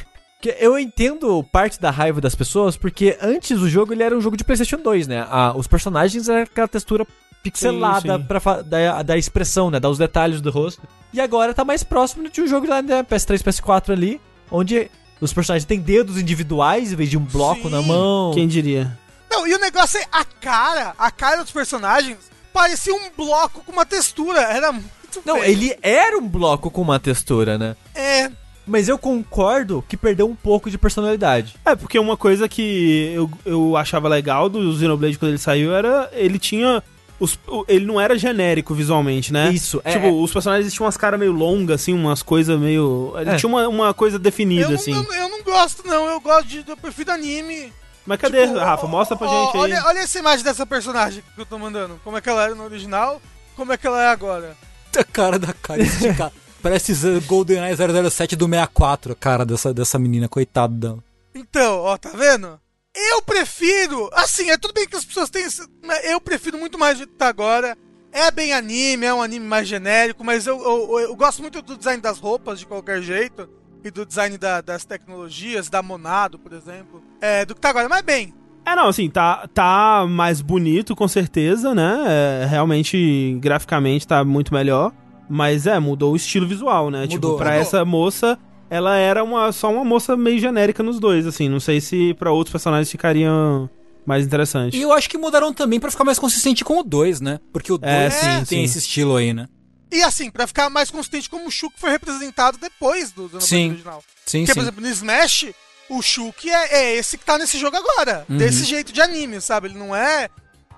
[0.42, 4.20] Que Eu entendo parte da raiva das pessoas, porque antes o jogo ele era um
[4.20, 5.24] jogo de PlayStation 2, né?
[5.30, 7.06] Ah, os personagens eram aquela textura
[7.42, 8.24] pixelada Sim, sim.
[8.26, 9.78] Pra fa- da, da expressão, né?
[9.78, 10.82] Dar os detalhes do rosto.
[11.12, 14.20] E agora tá mais próximo de um jogo lá da PS3, PS4 ali,
[14.50, 14.90] onde
[15.20, 17.70] os personagens têm dedos individuais em vez de um bloco Sim.
[17.70, 18.32] na mão.
[18.34, 18.98] Quem diria?
[19.30, 22.18] Não, e o negócio é a cara, a cara dos personagens
[22.52, 24.88] parecia um bloco com uma textura, era muito
[25.24, 27.76] Não, ele era um bloco com uma textura, né?
[27.94, 28.30] É,
[28.66, 31.56] Mas eu concordo que perdeu um pouco de personalidade.
[31.64, 36.08] É, porque uma coisa que eu, eu achava legal do Xenoblade quando ele saiu era.
[36.12, 36.82] Ele tinha.
[37.18, 39.50] Os, ele não era genérico visualmente, né?
[39.52, 43.12] Isso, é- Tipo, é- os personagens tinham umas caras meio longas, assim, umas coisas meio.
[43.16, 43.36] Ele É.
[43.36, 44.92] tinha uma, uma coisa eu definida, não, assim.
[44.92, 47.72] eu, eu não gosto não, eu gosto de, eu prefiro anime.
[48.04, 48.86] Mas cadê, Tipo, Rafa?
[48.88, 49.60] Mostra pra ó, gente aí.
[49.60, 52.54] Olha, olha essa imagem dessa personagem que eu tô mandando, como é que ela era
[52.56, 53.22] no original,
[53.54, 54.56] como é que ela é agora.
[54.98, 56.32] A cara da cara esticada.
[56.62, 56.92] Parece
[57.26, 60.98] GoldenEye 007 do 64, a cara dessa, dessa menina, coitada dela.
[61.34, 62.60] Então, ó, tá vendo?
[62.94, 65.44] Eu prefiro, assim, é tudo bem que as pessoas têm,
[65.84, 67.76] mas eu prefiro muito mais do que tá agora.
[68.12, 71.76] É bem anime, é um anime mais genérico, mas eu, eu, eu gosto muito do
[71.76, 73.48] design das roupas de qualquer jeito
[73.82, 77.02] e do design da- das tecnologias, da Monado, por exemplo.
[77.22, 78.34] É, do que tá agora, mas bem.
[78.66, 82.04] É, não, assim, tá, tá mais bonito, com certeza, né?
[82.06, 84.92] É, realmente, graficamente, tá muito melhor.
[85.28, 87.02] Mas é, mudou o estilo visual, né?
[87.06, 87.36] tipo, Mudou.
[87.38, 87.62] pra Mudou.
[87.62, 88.38] essa moça,
[88.68, 91.48] ela era uma, só uma moça meio genérica nos dois, assim.
[91.48, 93.68] Não sei se pra outros personagens ficariam
[94.04, 94.78] mais interessantes.
[94.78, 97.38] E eu acho que mudaram também pra ficar mais consistente com o 2, né?
[97.52, 98.62] Porque o 2 É, sim, tem sim.
[98.64, 99.46] esse estilo aí, né?
[99.92, 103.68] E assim, pra ficar mais consistente como o Shulk foi representado depois do Xenoblade Sim.
[103.70, 104.02] original.
[104.26, 104.54] Sim, Porque, sim.
[104.54, 105.46] por exemplo, no Smash,
[105.90, 108.24] o Shulk é, é esse que tá nesse jogo agora.
[108.28, 108.38] Uhum.
[108.38, 109.68] Desse jeito de anime, sabe?
[109.68, 110.28] Ele não é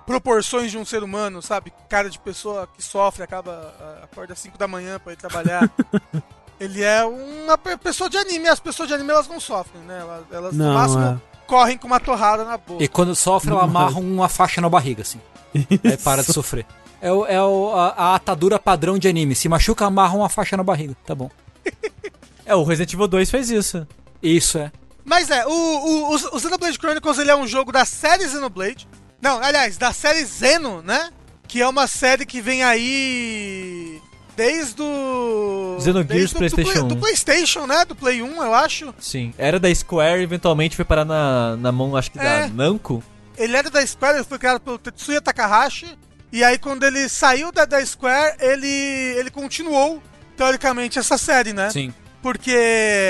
[0.05, 1.73] proporções de um ser humano, sabe?
[1.89, 3.73] Cara de pessoa que sofre, acaba,
[4.03, 5.69] acorda às 5 da manhã pra ir trabalhar.
[6.59, 8.47] Ele é uma pe- pessoa de anime.
[8.47, 9.99] As pessoas de anime, elas não sofrem, né?
[9.99, 11.17] Elas, elas no Não, máximo é.
[11.45, 12.81] correm com uma torrada na boca.
[12.83, 15.19] E quando sofre, ela amarra uma faixa na barriga, assim.
[15.83, 16.65] Aí para de sofrer.
[17.01, 19.35] É, o, é o- a, a atadura padrão de anime.
[19.35, 20.95] Se machuca, amarra uma faixa na barriga.
[21.05, 21.29] Tá bom.
[22.45, 23.85] É, o Resident Evil 2 fez isso.
[24.23, 24.71] Isso é.
[25.03, 28.87] Mas é, o, o, o, o Xenoblade Chronicles ele é um jogo da série Xenoblade.
[29.25, 31.09] Não, aliás, da série Xeno, né?
[31.47, 33.99] Que é uma série que vem aí
[34.37, 35.77] desde o.
[35.81, 36.87] Xenogears desde do PlayStation Play- 1.
[36.87, 37.85] Do, PlayStation, né?
[37.85, 38.93] Do Play 1, eu acho.
[38.99, 39.33] Sim.
[39.35, 42.41] Era da Square, eventualmente foi parar na, na mão, acho que É.
[42.41, 43.03] da Namco.
[43.35, 45.97] Ele era da Square, ele foi criado pelo Tetsuya Takahashi.
[46.31, 48.67] E aí, quando ele saiu da, da Square, ele,
[49.17, 50.03] ele continuou,
[50.37, 51.71] teoricamente, essa série, né?
[51.71, 51.91] Sim.
[52.21, 52.55] Porque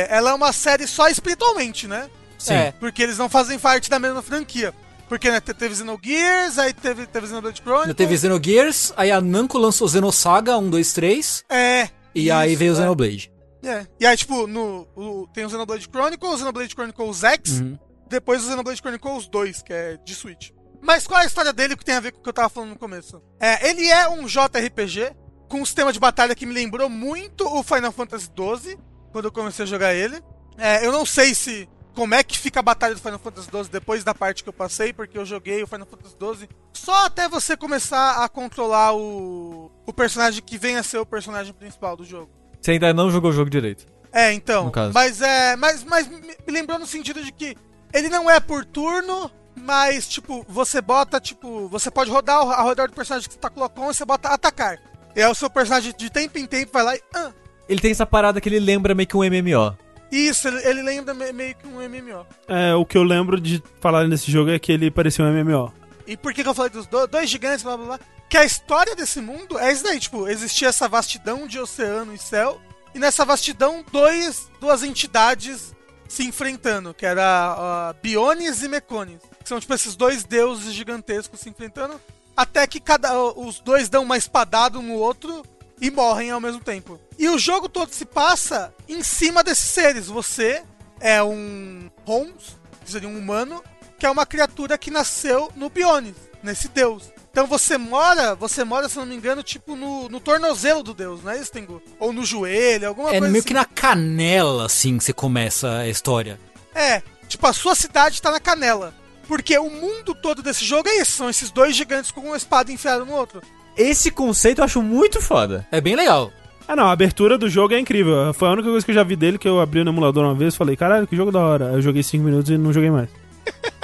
[0.10, 2.10] ela é uma série só espiritualmente, né?
[2.38, 2.54] Sim.
[2.54, 2.74] É.
[2.80, 4.74] Porque eles não fazem parte da mesma franquia.
[5.08, 7.96] Porque né, te- teve Xenogears, aí teve, teve Xenoblade Chronicles.
[7.96, 11.90] Teve Xenogears, aí a Namco lançou Xenosaga 1, 2, 3, É.
[12.14, 12.80] e aí isso, veio o é.
[12.80, 13.32] Xenoblade.
[13.64, 13.88] É.
[14.00, 17.78] E aí, tipo, no, o- tem o Xenoblade Chronicles, o Xenoblade Chronicles X, Uhum.
[18.10, 20.50] depois o Xenoblade Chronicles 2, que é de Switch.
[20.82, 22.50] Mas qual é a história dele que tem a ver com o que eu tava
[22.50, 23.22] falando no começo?
[23.40, 25.12] É, ele é um JRPG
[25.50, 28.78] com um sistema de batalha que me lembrou muito o Final Fantasy XII,
[29.12, 30.22] quando eu comecei a jogar ele.
[30.58, 33.70] É, eu não sei se como é que fica a batalha do Final Fantasy XII
[33.72, 37.28] depois da parte que eu passei, porque eu joguei o Final Fantasy XII só até
[37.28, 42.04] você começar a controlar o, o personagem que vem a ser o personagem principal do
[42.06, 42.30] jogo.
[42.62, 43.86] Você ainda não jogou o jogo direito.
[44.12, 44.66] É, então.
[44.94, 45.56] Mas é.
[45.56, 47.56] Mas, mas me me lembrou no sentido de que
[47.94, 52.70] ele não é por turno, mas, tipo, você bota, tipo, você pode rodar ao, ao
[52.70, 54.80] redor do personagem que você tá colocando e você bota atacar.
[55.16, 57.02] E aí o seu personagem de tempo em tempo vai lá e.
[57.14, 57.32] Ah,
[57.68, 59.78] Ele tem essa parada que ele lembra meio que um MMO.
[60.12, 62.26] Isso, ele, ele lembra me- meio que um MMO.
[62.48, 65.74] É, o que eu lembro de falar nesse jogo é que ele parecia um MMO.
[66.08, 68.00] E por que, que eu falei dos do- dois gigantes, blá blá blá?
[68.30, 72.18] Que a história desse mundo é isso daí, tipo, existia essa vastidão de oceano e
[72.18, 72.60] céu,
[72.94, 75.74] e nessa vastidão, dois, duas entidades
[76.08, 79.20] se enfrentando, que era ah, Biones e Mecones.
[79.44, 82.00] Que são, tipo, esses dois deuses gigantescos se enfrentando,
[82.36, 85.44] até que cada, os dois dão uma espadada um no outro
[85.82, 87.00] e morrem ao mesmo tempo.
[87.18, 90.08] E o jogo todo se passa em cima desses seres.
[90.08, 90.64] Você
[91.00, 93.64] é um Homs, que seria um humano,
[94.00, 97.12] que é uma criatura que nasceu no Bionis, nesse deus.
[97.32, 101.22] Então você mora, você mora, se não me engano, tipo no, no tornozelo do deus,
[101.22, 101.82] não é isso, Tengu?
[102.00, 103.48] Ou no joelho, alguma É coisa meio assim.
[103.50, 106.40] que na canela, assim, que você começa a história.
[106.74, 108.94] É, tipo, a sua cidade tá na canela.
[109.28, 112.72] Porque o mundo todo desse jogo é isso, são esses dois gigantes com uma espada
[112.72, 113.42] enfiada no outro.
[113.78, 115.68] Esse conceito eu acho muito foda.
[115.72, 116.32] É bem legal.
[116.68, 118.34] Ah, não, a abertura do jogo é incrível.
[118.34, 120.34] Foi a única coisa que eu já vi dele que eu abri no emulador uma
[120.34, 121.66] vez e falei, caralho, que jogo da hora.
[121.66, 123.10] Eu joguei 5 minutos e não joguei mais.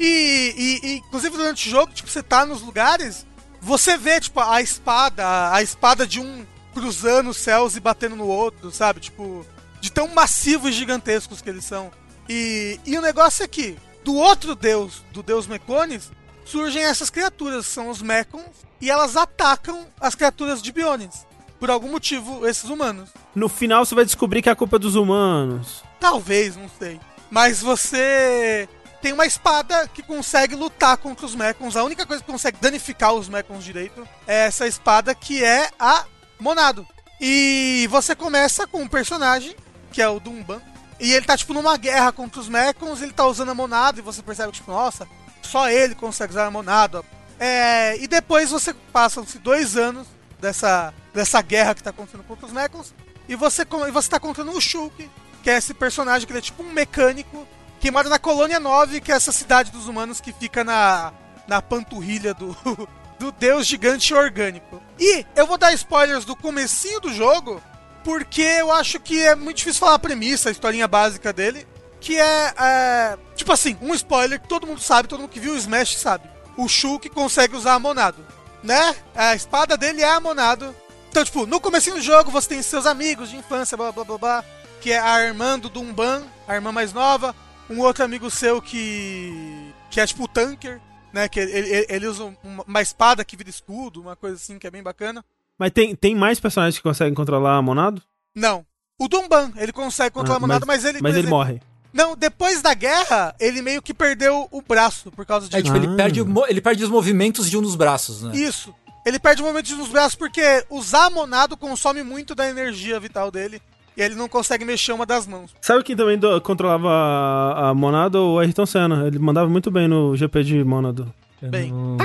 [0.00, 3.24] E, e- e, inclusive durante o jogo, tipo, você tá nos lugares,
[3.60, 6.44] você vê, tipo, a espada, a, a espada de um
[6.74, 8.98] cruzando os céus e batendo no outro, sabe?
[8.98, 9.46] Tipo,
[9.80, 11.90] de tão massivos e gigantescos que eles são.
[12.28, 16.10] E, e o negócio é que, do outro deus, do deus Mecones,
[16.44, 18.44] surgem essas criaturas, que são os Mecons,
[18.80, 21.26] e elas atacam as criaturas de Bionis.
[21.58, 23.10] Por algum motivo, esses humanos.
[23.34, 25.84] No final você vai descobrir que a culpa é dos humanos.
[26.00, 27.00] Talvez, não sei.
[27.30, 28.68] Mas você
[29.00, 31.76] tem uma espada que consegue lutar contra os Mechons.
[31.76, 36.04] A única coisa que consegue danificar os Mechons direito é essa espada que é a
[36.38, 36.86] Monado.
[37.20, 39.54] E você começa com um personagem,
[39.92, 40.60] que é o Dumban.
[40.98, 44.02] E ele tá, tipo, numa guerra contra os Mechons, ele tá usando a Monado, e
[44.02, 45.06] você percebe, tipo, nossa,
[45.42, 47.04] só ele consegue usar a Monado.
[47.38, 50.06] É, e depois você passam-se dois anos
[50.40, 52.94] dessa, dessa guerra que tá acontecendo contra os Mechons,
[53.28, 55.08] e você, e você tá contando o Shulk,
[55.42, 57.46] que é esse personagem que é tipo um mecânico,
[57.80, 61.12] que mora na Colônia 9, que é essa cidade dos humanos que fica na,
[61.48, 62.56] na panturrilha do,
[63.18, 64.82] do deus gigante orgânico.
[64.98, 67.62] E eu vou dar spoilers do comecinho do jogo,
[68.04, 71.66] porque eu acho que é muito difícil falar a premissa, a historinha básica dele,
[72.02, 75.54] que é, é, tipo assim, um spoiler que todo mundo sabe, todo mundo que viu
[75.54, 76.28] o Smash sabe.
[76.56, 78.26] O Shulk consegue usar a Monado,
[78.62, 78.94] né?
[79.14, 80.74] A espada dele é a Monado.
[81.08, 84.18] Então, tipo, no comecinho do jogo você tem seus amigos de infância, blá blá blá
[84.18, 84.44] blá,
[84.80, 87.34] que é a irmã do Dumban, a irmã mais nova,
[87.70, 90.80] um outro amigo seu que que é tipo o Tanker,
[91.12, 92.34] né, que ele, ele, ele usa
[92.66, 95.24] uma, espada que vira escudo, uma coisa assim que é bem bacana.
[95.56, 98.02] Mas tem, tem mais personagens que conseguem controlar a Monado?
[98.34, 98.66] Não.
[98.98, 101.00] O Dumban, ele consegue controlar Ah, a Monado, mas, ele...
[101.00, 101.60] Mas ele exemplo, morre.
[101.92, 105.62] Não, depois da guerra, ele meio que perdeu o braço por causa É, de...
[105.64, 105.96] tipo, ele, Ah.
[105.96, 108.34] perde, o mo- ele perde os movimentos de um dos braços, né?
[108.34, 108.74] Isso.
[109.04, 113.60] Ele perde o movimento nos braços porque usar Monado consome muito da energia vital dele.
[113.94, 115.50] E ele não consegue mexer uma das mãos.
[115.60, 118.18] Sabe quem também do- controlava a, a Monado?
[118.22, 119.06] O Ayrton Senna.
[119.06, 121.12] Ele mandava muito bem no GP de Monado.
[121.42, 121.70] Bem.
[121.72, 121.98] Não-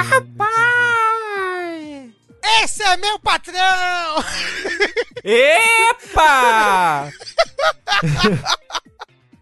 [2.63, 4.23] Esse é meu patrão!
[5.23, 7.09] Epa!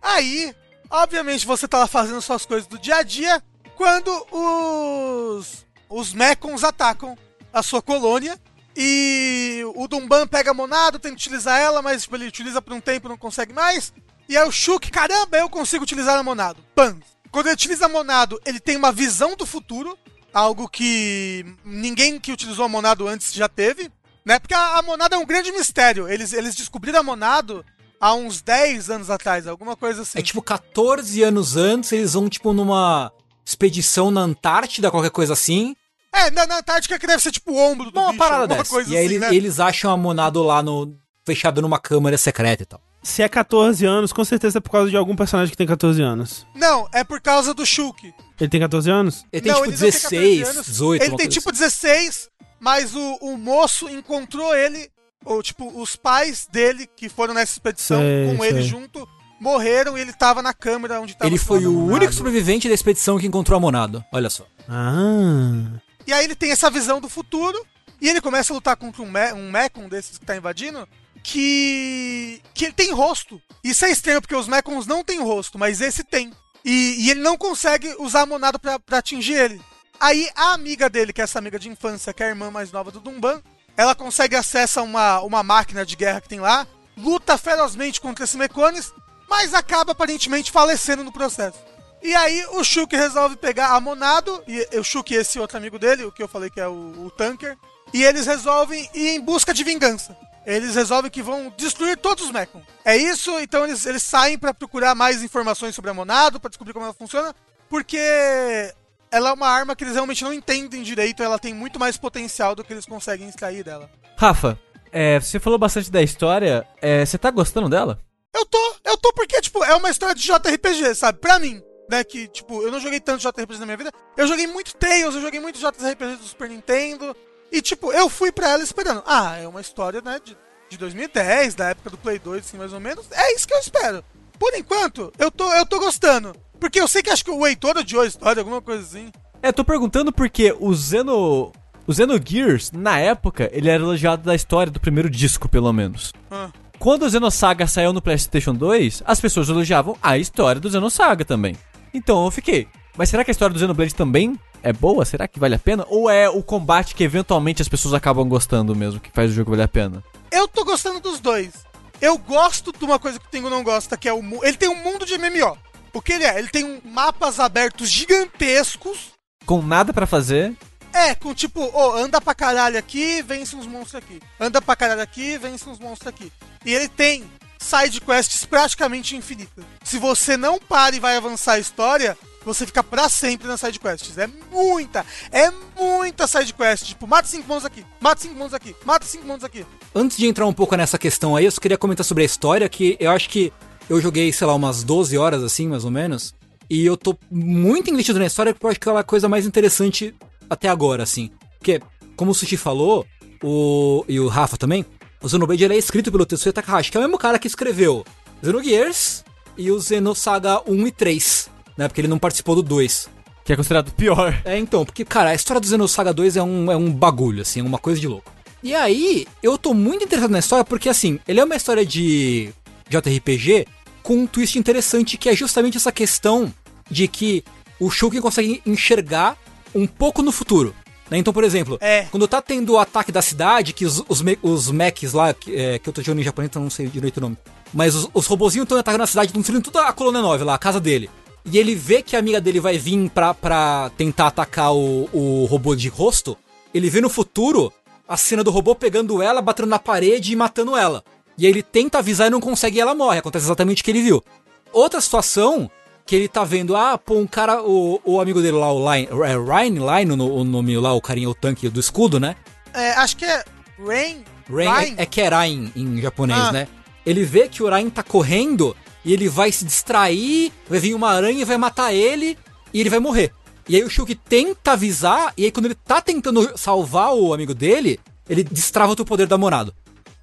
[0.06, 0.56] Aí,
[0.88, 3.41] obviamente, você tá lá fazendo suas coisas do dia a dia
[3.76, 7.18] quando os os Mekons atacam
[7.52, 8.40] a sua colônia
[8.76, 12.82] e o Dumban pega a Monado, tenta utilizar ela, mas tipo, ele utiliza por um
[12.82, 13.94] tempo não consegue mais.
[14.30, 16.64] E aí o Shuk, caramba, eu consigo utilizar a Monado.
[16.76, 16.99] Pam!
[17.32, 19.98] Quando ele utiliza a Monado, ele tem uma visão do futuro,
[20.34, 23.91] algo que ninguém que utilizou a Monado antes já teve,
[24.23, 24.38] né?
[24.40, 26.07] Porque a, a Monado é um grande mistério.
[26.07, 27.65] Eles, eles descobriram a Monado
[28.00, 30.20] há uns 10 anos atrás, alguma coisa assim.
[30.20, 33.12] É tipo 14 anos antes, eles vão, tipo, numa
[33.46, 35.76] expedição na Antártida, qualquer coisa assim.
[36.14, 38.70] É, na, na Antártica que deve ser tipo o ombro do Uma bicho, parada dessa.
[38.70, 39.36] coisa e aí assim, eles, né?
[39.36, 40.96] eles acham a Monado lá no.
[41.26, 42.82] fechado numa câmara secreta e tal.
[43.04, 46.02] Se é 14 anos, com certeza é por causa de algum personagem que tem 14
[46.02, 46.48] anos.
[46.56, 48.12] Não, é por causa do Shulk.
[48.40, 49.26] Ele tem 14 anos?
[49.32, 50.66] Ele tem não, tipo ele não tem 16, 14 anos.
[50.66, 51.60] 18, Ele tem tipo assim.
[51.60, 54.90] 16, mas o, o moço encontrou ele,
[55.26, 58.69] ou tipo, os pais dele que foram nessa expedição Sei, com ele sei.
[58.69, 61.93] junto, morreram e ele tava na câmera onde tava Ele foi o Monado.
[61.95, 64.03] único sobrevivente da expedição que encontrou a Monado.
[64.14, 64.45] Olha só.
[64.69, 65.80] Ah.
[66.07, 67.57] E aí ele tem essa visão do futuro
[67.99, 70.88] e ele começa a lutar contra um, me um Mekon desses que tá invadindo
[71.23, 73.41] que que ele tem rosto.
[73.64, 76.31] Isso é estranho porque os Mekons não têm rosto, mas esse tem.
[76.64, 79.61] E, e ele não consegue usar a Monado pra, pra atingir ele.
[79.99, 82.72] Aí a amiga dele, que é essa amiga de infância, que é a irmã mais
[82.72, 83.41] nova do Dumban,
[83.77, 88.23] ela consegue acesso a uma, uma máquina de guerra que tem lá, luta ferozmente contra
[88.23, 88.93] esse Mecones,
[89.30, 91.60] mas acaba aparentemente falecendo no processo.
[92.02, 95.80] E aí o Shulk resolve pegar a Monado, e o Shulk e esse outro amigo
[95.80, 97.57] dele, o que eu falei que é o, o Tanker,
[97.93, 100.15] e eles resolvem ir em busca de vingança.
[100.45, 102.61] Eles resolvem que vão destruir todos os Mekon.
[102.84, 106.73] É isso, então eles, eles saem pra procurar mais informações sobre a Monado, pra descobrir
[106.73, 107.34] como ela funciona,
[107.68, 108.72] porque
[109.16, 112.54] ela é uma arma que eles realmente não entendem direito, ela tem muito mais potencial
[112.54, 113.90] do que eles conseguem extrair dela.
[114.18, 114.60] Rafa,
[114.92, 116.68] é, você falou bastante da história.
[116.82, 117.98] é, você tá gostando dela?
[118.34, 121.20] Eu tô, eu tô porque, tipo, é uma história de JRPG, sabe?
[121.20, 122.04] Pra mim, né?
[122.04, 123.92] Que, tipo, eu não joguei tanto JRPG na minha vida.
[124.18, 127.16] Eu joguei muito Tales, eu joguei muito JRPG do Super Nintendo.
[127.50, 129.02] E, tipo, eu fui pra ela esperando.
[129.06, 130.38] Ah, é uma história, né, de,
[130.70, 133.06] de 2010, da época do Play 2, assim, mais ou menos.
[133.12, 134.04] É isso que eu espero.
[134.38, 136.36] Por enquanto, eu tô, eu tô gostando.
[136.60, 139.11] Porque eu sei que acho que o Heitor odiou a história, alguma coisa assim.
[139.41, 141.52] É, tô perguntando porque o Zeno.
[141.88, 146.11] O Xenogears, na época, ele era elogiado da história do primeiro disco, pelo menos.
[146.32, 146.49] Ah.
[146.80, 151.56] Quando o Xenosaga saiu no PlayStation 2, as pessoas elogiavam a história do Xenosaga também.
[151.94, 152.68] Então eu fiquei.
[152.98, 155.06] Mas será que a história do Xenoblade também é boa?
[155.06, 155.86] Será que vale a pena?
[155.90, 159.52] Ou é o combate que eventualmente as pessoas acabam gostando mesmo, que faz o jogo
[159.52, 160.03] valer a pena?
[160.32, 161.65] Eu tô gostando dos dois.
[162.02, 164.22] Eu gosto de uma coisa que o Tengu não gosta, que é o.
[164.44, 165.57] Ele tem um mundo de MMO.
[165.96, 166.38] O que ele é?
[166.38, 169.14] Ele tem um mapas abertos gigantescos.
[169.46, 170.54] Com nada pra fazer.
[170.92, 174.20] É, com tipo, ô, anda pra caralho aqui, vence uns monstros aqui.
[174.38, 176.30] Anda pra caralho aqui, vence uns monstros aqui.
[176.66, 177.24] E ele tem
[177.58, 179.64] side quests praticamente infinitas.
[179.86, 183.80] Se você não para e vai avançar a história, você fica pra sempre nas side
[183.80, 184.18] quests.
[184.18, 185.50] É muita, é
[185.80, 186.88] muita side quest.
[186.88, 189.66] Tipo, mata cinco monstros aqui, mata cinco monstros aqui, mata cinco monstros aqui.
[189.96, 192.68] Antes de entrar um pouco nessa questão aí, eu só queria comentar sobre a história,
[192.68, 193.54] que eu acho que
[193.90, 196.34] eu joguei, sei lá, umas 12 horas assim, mais ou menos.
[196.70, 199.45] E eu tô muito investido na história, porque eu acho que é a coisa mais
[199.45, 200.16] interessante
[200.49, 201.30] até agora, assim.
[201.60, 201.82] Porque,
[202.16, 203.06] como o Sushi falou,
[203.44, 204.86] o, e o Rafa também,
[205.22, 208.03] o Xenoblade ele é escrito pelo Tetsuya Takahashi, que é o mesmo cara que escreveu
[208.44, 209.24] Xenogears
[209.57, 211.88] e o Xenosaga 1 e 3, né?
[211.88, 213.10] Porque ele não participou do 2.
[213.44, 214.41] Que é considerado pior.
[214.44, 217.60] É, então, porque, cara, a história do Xenosaga 2 é um, é um bagulho, assim,
[217.60, 218.34] é uma coisa de louco.
[218.64, 222.52] E aí, eu tô muito interessado na história porque, assim, ele é uma história de
[222.90, 223.66] JRPG
[224.03, 226.53] com um twist interessante que é justamente essa questão
[226.90, 227.44] de que
[227.80, 229.38] o Shulkin consegue enxergar
[229.74, 230.74] um pouco no futuro.
[231.10, 231.18] né?
[231.18, 232.03] Então, por exemplo, É.
[232.12, 235.56] quando tá tendo o ataque da cidade, que os, os, me- os mechs lá, que,
[235.56, 237.38] é, que eu tô jogando em japonês, então não sei direito o nome.
[237.74, 240.56] Mas os, os robozinhos estão atacando a cidade, estão destruindo toda a colônia 9 lá,
[240.56, 241.10] a casa dele.
[241.45, 245.45] E ele vê que a amiga dele vai vir pra, pra tentar atacar o, o
[245.45, 246.36] robô de rosto.
[246.74, 247.72] Ele vê no futuro
[248.07, 251.03] a cena do robô pegando ela, batendo na parede e matando ela.
[251.38, 253.20] E aí ele tenta avisar e não consegue e ela morre.
[253.20, 254.24] Acontece exatamente o que ele viu.
[254.72, 255.70] Outra situação
[256.06, 259.07] que ele tá vendo, ah, pô, um cara, o, o amigo dele lá, o Line,
[259.07, 262.36] é Ryan, Line, o, o nome lá, o carinha, o tanque do escudo, né?
[262.74, 263.44] É, acho que é
[263.84, 264.24] Rain.
[264.49, 266.52] Rain é, é que é Rain em japonês, Ah.
[266.52, 266.68] né?
[267.06, 271.10] Ele vê que o Rain tá correndo e ele vai se distrair, vai vir uma
[271.12, 272.38] aranha e vai matar ele
[272.74, 273.32] e ele vai morrer.
[273.68, 277.53] E aí o Shulk tenta avisar, e aí quando ele tá tentando salvar o amigo
[277.53, 277.99] dele,
[278.30, 279.74] ele destrava o poder da Monado.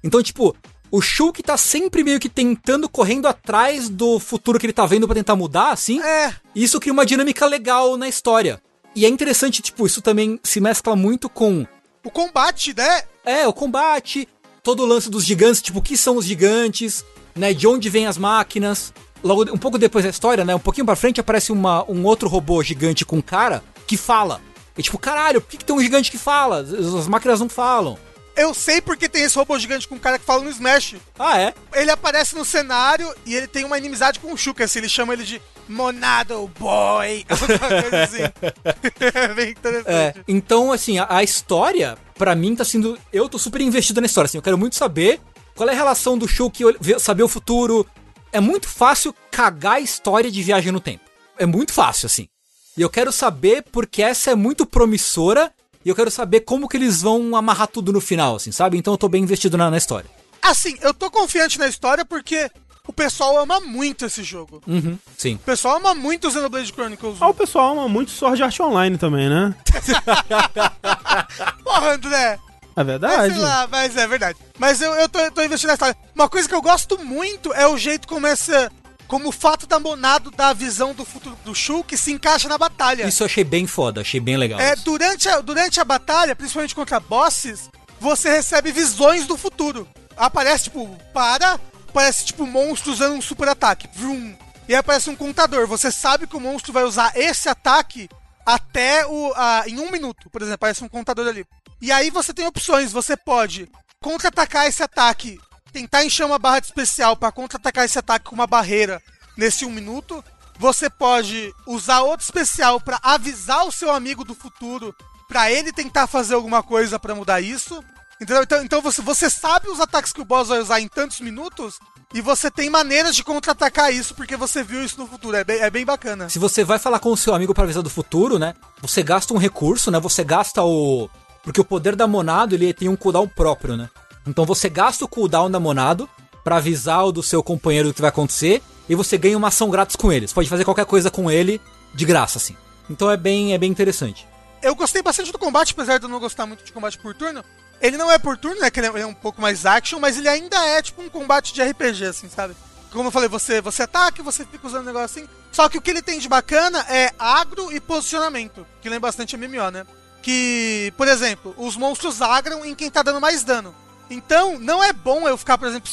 [0.01, 0.55] Então, tipo,
[0.93, 5.07] o Shulk tá sempre meio que tentando, correndo atrás do futuro que ele tá vendo
[5.07, 5.99] para tentar mudar, assim.
[5.99, 6.31] É.
[6.53, 8.61] E isso cria uma dinâmica legal na história.
[8.95, 11.65] E é interessante, tipo, isso também se mescla muito com.
[12.03, 13.01] O combate, né?
[13.25, 14.29] É, o combate,
[14.61, 17.03] todo o lance dos gigantes, tipo, o que são os gigantes,
[17.35, 17.55] né?
[17.55, 18.93] De onde vêm as máquinas.
[19.23, 20.53] Logo, um pouco depois da história, né?
[20.53, 24.39] Um pouquinho pra frente aparece uma, um outro robô gigante com cara que fala.
[24.77, 26.59] E tipo, caralho, por que, que tem um gigante que fala?
[26.59, 27.97] As máquinas não falam.
[28.35, 30.95] Eu sei porque tem esse robô gigante com um cara que fala no Smash.
[31.19, 31.53] Ah, é?
[31.73, 35.13] Ele aparece no cenário e ele tem uma inimizade com o Shuka, assim, ele chama
[35.13, 37.25] ele de Monado Boy.
[37.29, 38.23] Alguma coisa assim.
[39.13, 39.87] é bem interessante.
[39.89, 42.97] É, então, assim, a, a história, pra mim, tá sendo.
[43.11, 44.37] Eu tô super investido na história, assim.
[44.37, 45.21] Eu quero muito saber
[45.55, 47.87] qual é a relação do Shulk, ver- saber o futuro.
[48.31, 51.03] É muito fácil cagar a história de viagem no tempo.
[51.37, 52.27] É muito fácil, assim.
[52.75, 55.51] E eu quero saber porque essa é muito promissora.
[55.85, 58.77] E eu quero saber como que eles vão amarrar tudo no final, assim, sabe?
[58.77, 60.09] Então eu tô bem investido na, na história.
[60.41, 62.49] Assim, eu tô confiante na história porque
[62.87, 64.61] o pessoal ama muito esse jogo.
[64.67, 65.35] Uhum, sim.
[65.35, 67.23] O pessoal ama muito o Xenoblade Chronicles 1.
[67.23, 69.55] Ah, o pessoal ama muito Sword Art Online também, né?
[71.63, 72.39] Porra, André!
[72.75, 73.33] É Mas, verdade.
[73.33, 74.39] sei lá, mas é verdade.
[74.57, 75.95] Mas eu, eu tô, eu tô investindo na história.
[76.15, 78.71] Uma coisa que eu gosto muito é o jeito como essa.
[79.13, 83.07] Como o fato da Monado da visão do futuro do Shulk se encaixa na batalha.
[83.07, 84.59] Isso eu achei bem foda, achei bem legal.
[84.59, 84.83] É, isso.
[84.85, 87.69] durante a, durante a batalha, principalmente contra bosses,
[87.99, 89.87] você recebe visões do futuro.
[90.17, 93.87] Aparece, tipo, para, aparece, tipo, monstro usando um super ataque.
[93.93, 94.35] Vrum.
[94.67, 95.67] E aí aparece um contador.
[95.67, 98.09] Você sabe que o monstro vai usar esse ataque
[98.43, 99.31] até o.
[99.35, 101.45] a- em um minuto, por exemplo, aparece um contador ali.
[101.79, 102.91] E aí você tem opções.
[102.91, 103.69] Você pode
[104.01, 105.39] contra-atacar esse ataque,
[105.73, 109.01] tentar encher uma barra de especial para contra-atacar esse ataque com uma barreira
[109.35, 110.23] nesse um minuto.
[110.59, 114.95] Você pode usar outro especial para avisar o seu amigo do futuro
[115.27, 117.83] para ele tentar fazer alguma coisa para mudar isso.
[118.21, 118.43] Entendeu?
[118.43, 121.79] Então, então você, você sabe os ataques que o boss vai usar em tantos minutos
[122.13, 125.35] e você tem maneiras de contra-atacar isso porque você viu isso no futuro.
[125.35, 126.29] É bem, é bem bacana.
[126.29, 128.53] Se você vai falar com o seu amigo para avisar do futuro, né?
[128.81, 129.99] Você gasta um recurso, né?
[129.99, 131.09] Você gasta o.
[131.41, 133.89] Porque o poder da Monado ele tem um cooldown próprio, né?
[134.27, 136.09] Então você gasta o cooldown da Monado
[136.43, 139.69] pra avisar o do seu companheiro do que vai acontecer e você ganha uma ação
[139.69, 140.27] grátis com ele.
[140.27, 141.61] Você pode fazer qualquer coisa com ele
[141.93, 142.55] de graça, assim.
[142.89, 144.27] Então é bem, é bem interessante.
[144.61, 147.43] Eu gostei bastante do combate, apesar de eu não gostar muito de combate por turno.
[147.81, 148.69] Ele não é por turno, né?
[148.71, 151.53] Que ele é- é um pouco mais action, mas ele ainda é tipo um combate
[151.53, 152.55] de RPG, assim, sabe?
[152.91, 155.29] Como eu falei, você, você ataca, você fica usando o negócio assim.
[155.51, 159.35] Só que o que ele tem de bacana é agro e posicionamento, que lembra bastante
[159.35, 159.85] MMO, né?
[160.21, 163.75] Que, por exemplo, os monstros agram em quem tá dando mais dano.
[164.13, 165.89] Então, não é bom eu ficar, por exemplo,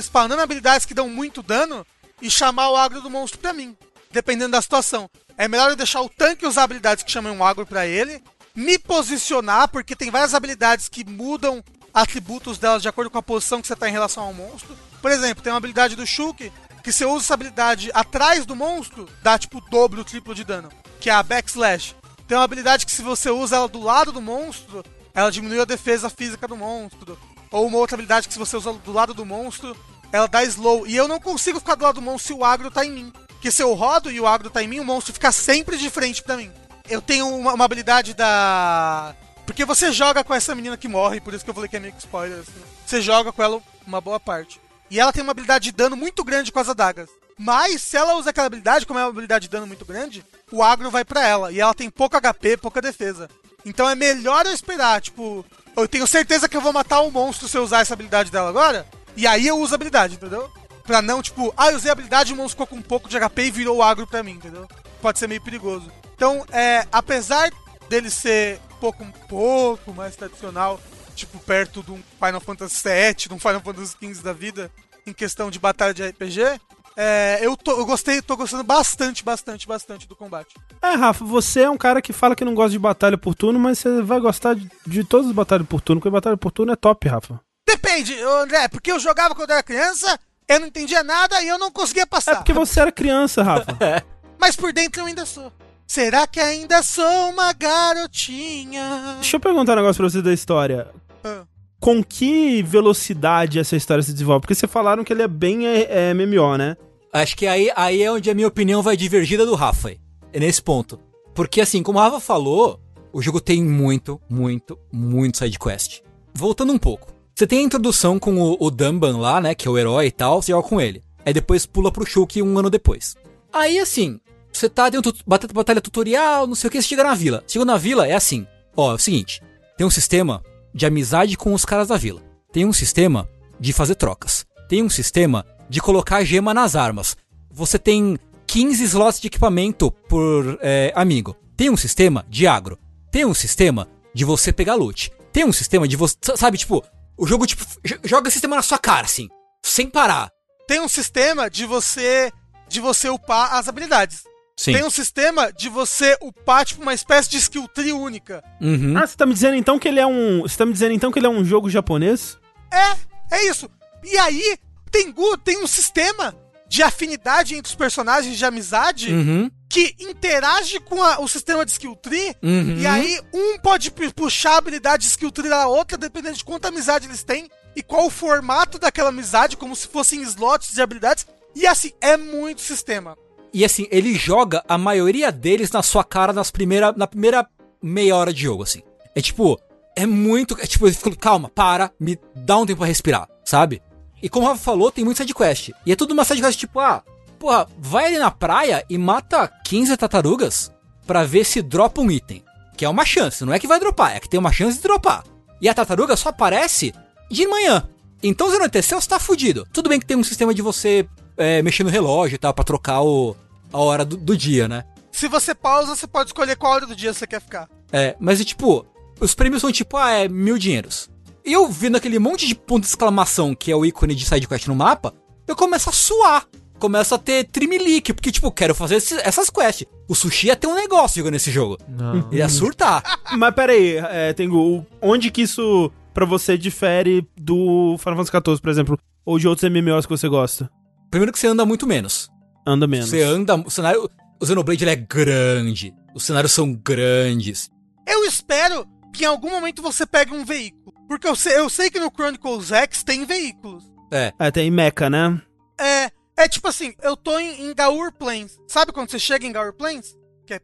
[0.00, 1.86] spawnando habilidades que dão muito dano
[2.20, 3.76] e chamar o agro do monstro pra mim,
[4.10, 5.08] dependendo da situação.
[5.38, 8.20] É melhor eu deixar o tanque usar habilidades que chamem um agro pra ele,
[8.56, 11.62] me posicionar, porque tem várias habilidades que mudam
[11.92, 14.76] atributos delas de acordo com a posição que você tá em relação ao monstro.
[15.00, 16.52] Por exemplo, tem uma habilidade do Shulk
[16.82, 20.42] que você usa essa habilidade atrás do monstro, dá tipo o dobro, o triplo de
[20.42, 21.94] dano, que é a Backslash.
[22.26, 25.64] Tem uma habilidade que se você usa ela do lado do monstro, ela diminui a
[25.64, 27.16] defesa física do monstro.
[27.54, 29.76] Ou uma outra habilidade que se você usa do lado do monstro,
[30.10, 30.88] ela dá slow.
[30.88, 33.12] E eu não consigo ficar do lado do monstro se o agro tá em mim.
[33.28, 35.88] Porque se eu rodo e o agro tá em mim, o monstro fica sempre de
[35.88, 36.50] frente pra mim.
[36.90, 39.14] Eu tenho uma, uma habilidade da.
[39.46, 41.80] Porque você joga com essa menina que morre, por isso que eu falei que é
[41.80, 42.40] meio que spoiler.
[42.40, 42.52] Assim.
[42.84, 44.60] Você joga com ela uma boa parte.
[44.90, 47.08] E ela tem uma habilidade de dano muito grande com as adagas.
[47.38, 50.60] Mas se ela usa aquela habilidade, como é uma habilidade de dano muito grande, o
[50.60, 51.52] agro vai pra ela.
[51.52, 53.30] E ela tem pouco HP, pouca defesa.
[53.64, 57.48] Então é melhor eu esperar, tipo, eu tenho certeza que eu vou matar o monstro
[57.48, 58.86] se eu usar essa habilidade dela agora.
[59.16, 60.50] E aí eu uso a habilidade, entendeu?
[60.84, 63.08] Pra não, tipo, ah, eu usei a habilidade e o monstro ficou com um pouco
[63.08, 64.68] de HP e virou agro pra mim, entendeu?
[65.00, 65.90] Pode ser meio perigoso.
[66.14, 67.50] Então, é, apesar
[67.88, 70.80] dele ser um pouco, um pouco mais tradicional,
[71.14, 74.70] tipo, perto de um Final Fantasy VII, de um Final Fantasy XV da vida,
[75.06, 76.60] em questão de batalha de RPG,
[76.96, 80.54] é, eu, tô, eu gostei, tô gostando bastante, bastante, bastante do combate.
[80.80, 83.58] É, Rafa, você é um cara que fala que não gosta de batalha por turno,
[83.58, 86.72] mas você vai gostar de, de todas as batalhas por turno, porque batalha por turno
[86.72, 87.40] é top, Rafa.
[87.66, 90.18] Depende, André, porque eu jogava quando era criança,
[90.48, 92.32] eu não entendia nada e eu não conseguia passar.
[92.32, 93.76] É porque você era criança, Rafa.
[94.38, 95.52] Mas por dentro eu ainda sou.
[95.86, 99.16] Será que ainda sou uma garotinha?
[99.20, 100.90] Deixa eu perguntar um negócio pra você da história.
[101.22, 101.44] Ah.
[101.84, 104.40] Com que velocidade essa história se desenvolve?
[104.40, 106.78] Porque vocês falaram que ele é bem é, é, MMO, né?
[107.12, 109.94] Acho que aí, aí é onde a minha opinião vai divergir da do Rafa.
[110.32, 110.98] É nesse ponto.
[111.34, 112.80] Porque assim, como o Rafa falou,
[113.12, 116.00] o jogo tem muito, muito, muito side quest.
[116.32, 117.12] Voltando um pouco.
[117.34, 119.54] Você tem a introdução com o, o Dumban lá, né?
[119.54, 121.02] Que é o herói e tal, você joga com ele.
[121.22, 123.14] Aí depois pula pro Shulk um ano depois.
[123.52, 124.18] Aí assim,
[124.50, 127.44] Você tá dentro de batalha, tutorial, não sei o que, você chega na vila.
[127.46, 128.46] Chegou na vila, é assim.
[128.74, 129.42] Ó, é o seguinte:
[129.76, 130.42] tem um sistema
[130.74, 132.20] de amizade com os caras da vila.
[132.52, 133.28] Tem um sistema
[133.58, 134.44] de fazer trocas.
[134.68, 137.16] Tem um sistema de colocar gema nas armas.
[137.50, 141.36] Você tem 15 slots de equipamento por é, amigo.
[141.56, 142.78] Tem um sistema de agro.
[143.10, 145.12] Tem um sistema de você pegar loot.
[145.32, 146.16] Tem um sistema de você.
[146.36, 146.84] Sabe, tipo,
[147.16, 147.64] o jogo, tipo,
[148.04, 149.28] joga sistema na sua cara, assim.
[149.64, 150.30] Sem parar.
[150.66, 152.32] Tem um sistema de você
[152.68, 154.24] de você upar as habilidades.
[154.56, 154.72] Sim.
[154.74, 158.42] Tem um sistema de você upar, tipo, uma espécie de skill tree única.
[158.60, 158.96] Uhum.
[158.96, 160.42] Ah, você tá me dizendo então que ele é um.
[160.42, 162.38] Você tá me dizendo então que ele é um jogo japonês?
[162.72, 163.68] É, é isso.
[164.04, 164.56] E aí,
[164.90, 166.34] Tengu tem um sistema
[166.68, 169.50] de afinidade entre os personagens de amizade Uhum.
[169.68, 172.34] que interage com a- o sistema de skill tree.
[172.42, 172.76] Uhum.
[172.78, 176.44] E aí, um pode pu- puxar a habilidade de skill tree da outra, dependendo de
[176.44, 180.80] quanta amizade eles têm e qual o formato daquela amizade, como se fossem slots de
[180.80, 181.26] habilidades.
[181.56, 183.16] E assim, é muito sistema.
[183.54, 187.46] E assim, ele joga a maioria deles na sua cara nas primeira, na primeira
[187.80, 188.82] meia hora de jogo, assim.
[189.14, 189.56] É tipo,
[189.94, 190.56] é muito.
[190.60, 193.80] É tipo, ele fica, calma, para, me dá um tempo pra respirar, sabe?
[194.20, 195.70] E como o Rafa falou, tem muito sidequest.
[195.86, 197.04] E é tudo uma sidequest tipo, ah,
[197.38, 200.72] porra, vai ali na praia e mata 15 tartarugas
[201.06, 202.42] pra ver se dropa um item.
[202.76, 204.82] Que é uma chance, não é que vai dropar, é que tem uma chance de
[204.82, 205.22] dropar.
[205.60, 206.92] E a tartaruga só aparece
[207.30, 207.88] de manhã.
[208.20, 209.64] Então se não anoiteceu, você tá fudido.
[209.72, 211.06] Tudo bem que tem um sistema de você
[211.36, 213.36] é, mexer no relógio e tal, pra trocar o,
[213.74, 214.84] a hora do, do dia, né?
[215.10, 217.68] Se você pausa, você pode escolher qual hora do dia você quer ficar.
[217.92, 218.86] É, mas e tipo,
[219.20, 221.10] os prêmios são tipo, ah, é mil dinheiros.
[221.44, 224.66] E eu vendo aquele monte de ponto de exclamação que é o ícone de sidequest
[224.68, 225.12] no mapa,
[225.46, 226.46] eu começo a suar.
[226.78, 229.86] Começo a ter trimelique, porque, tipo, quero fazer esse- essas quests.
[230.08, 231.78] O sushi ia ter um negócio jogando esse jogo.
[231.88, 232.28] Não.
[232.30, 233.02] Ele ia surtar.
[233.38, 238.60] Mas pera aí, é, Tengu, onde que isso pra você difere do Final Fantasy XIV,
[238.60, 238.98] por exemplo?
[239.24, 240.68] Ou de outros MMOs que você gosta?
[241.10, 242.28] Primeiro que você anda muito menos.
[242.66, 243.10] Anda menos.
[243.10, 243.56] Você anda.
[243.56, 244.08] O cenário.
[244.40, 245.94] O Xenoblade ele é grande.
[246.14, 247.70] Os cenários são grandes.
[248.06, 250.92] Eu espero que em algum momento você pegue um veículo.
[251.08, 253.84] Porque eu sei, eu sei que no Chronicles X tem veículos.
[254.10, 254.32] É.
[254.38, 255.40] É, tem Mecha, né?
[255.80, 258.58] É, é tipo assim, eu tô em, em Gaur Plains.
[258.66, 260.14] Sabe quando você chega em Gaur Plains?
[260.46, 260.60] Que é...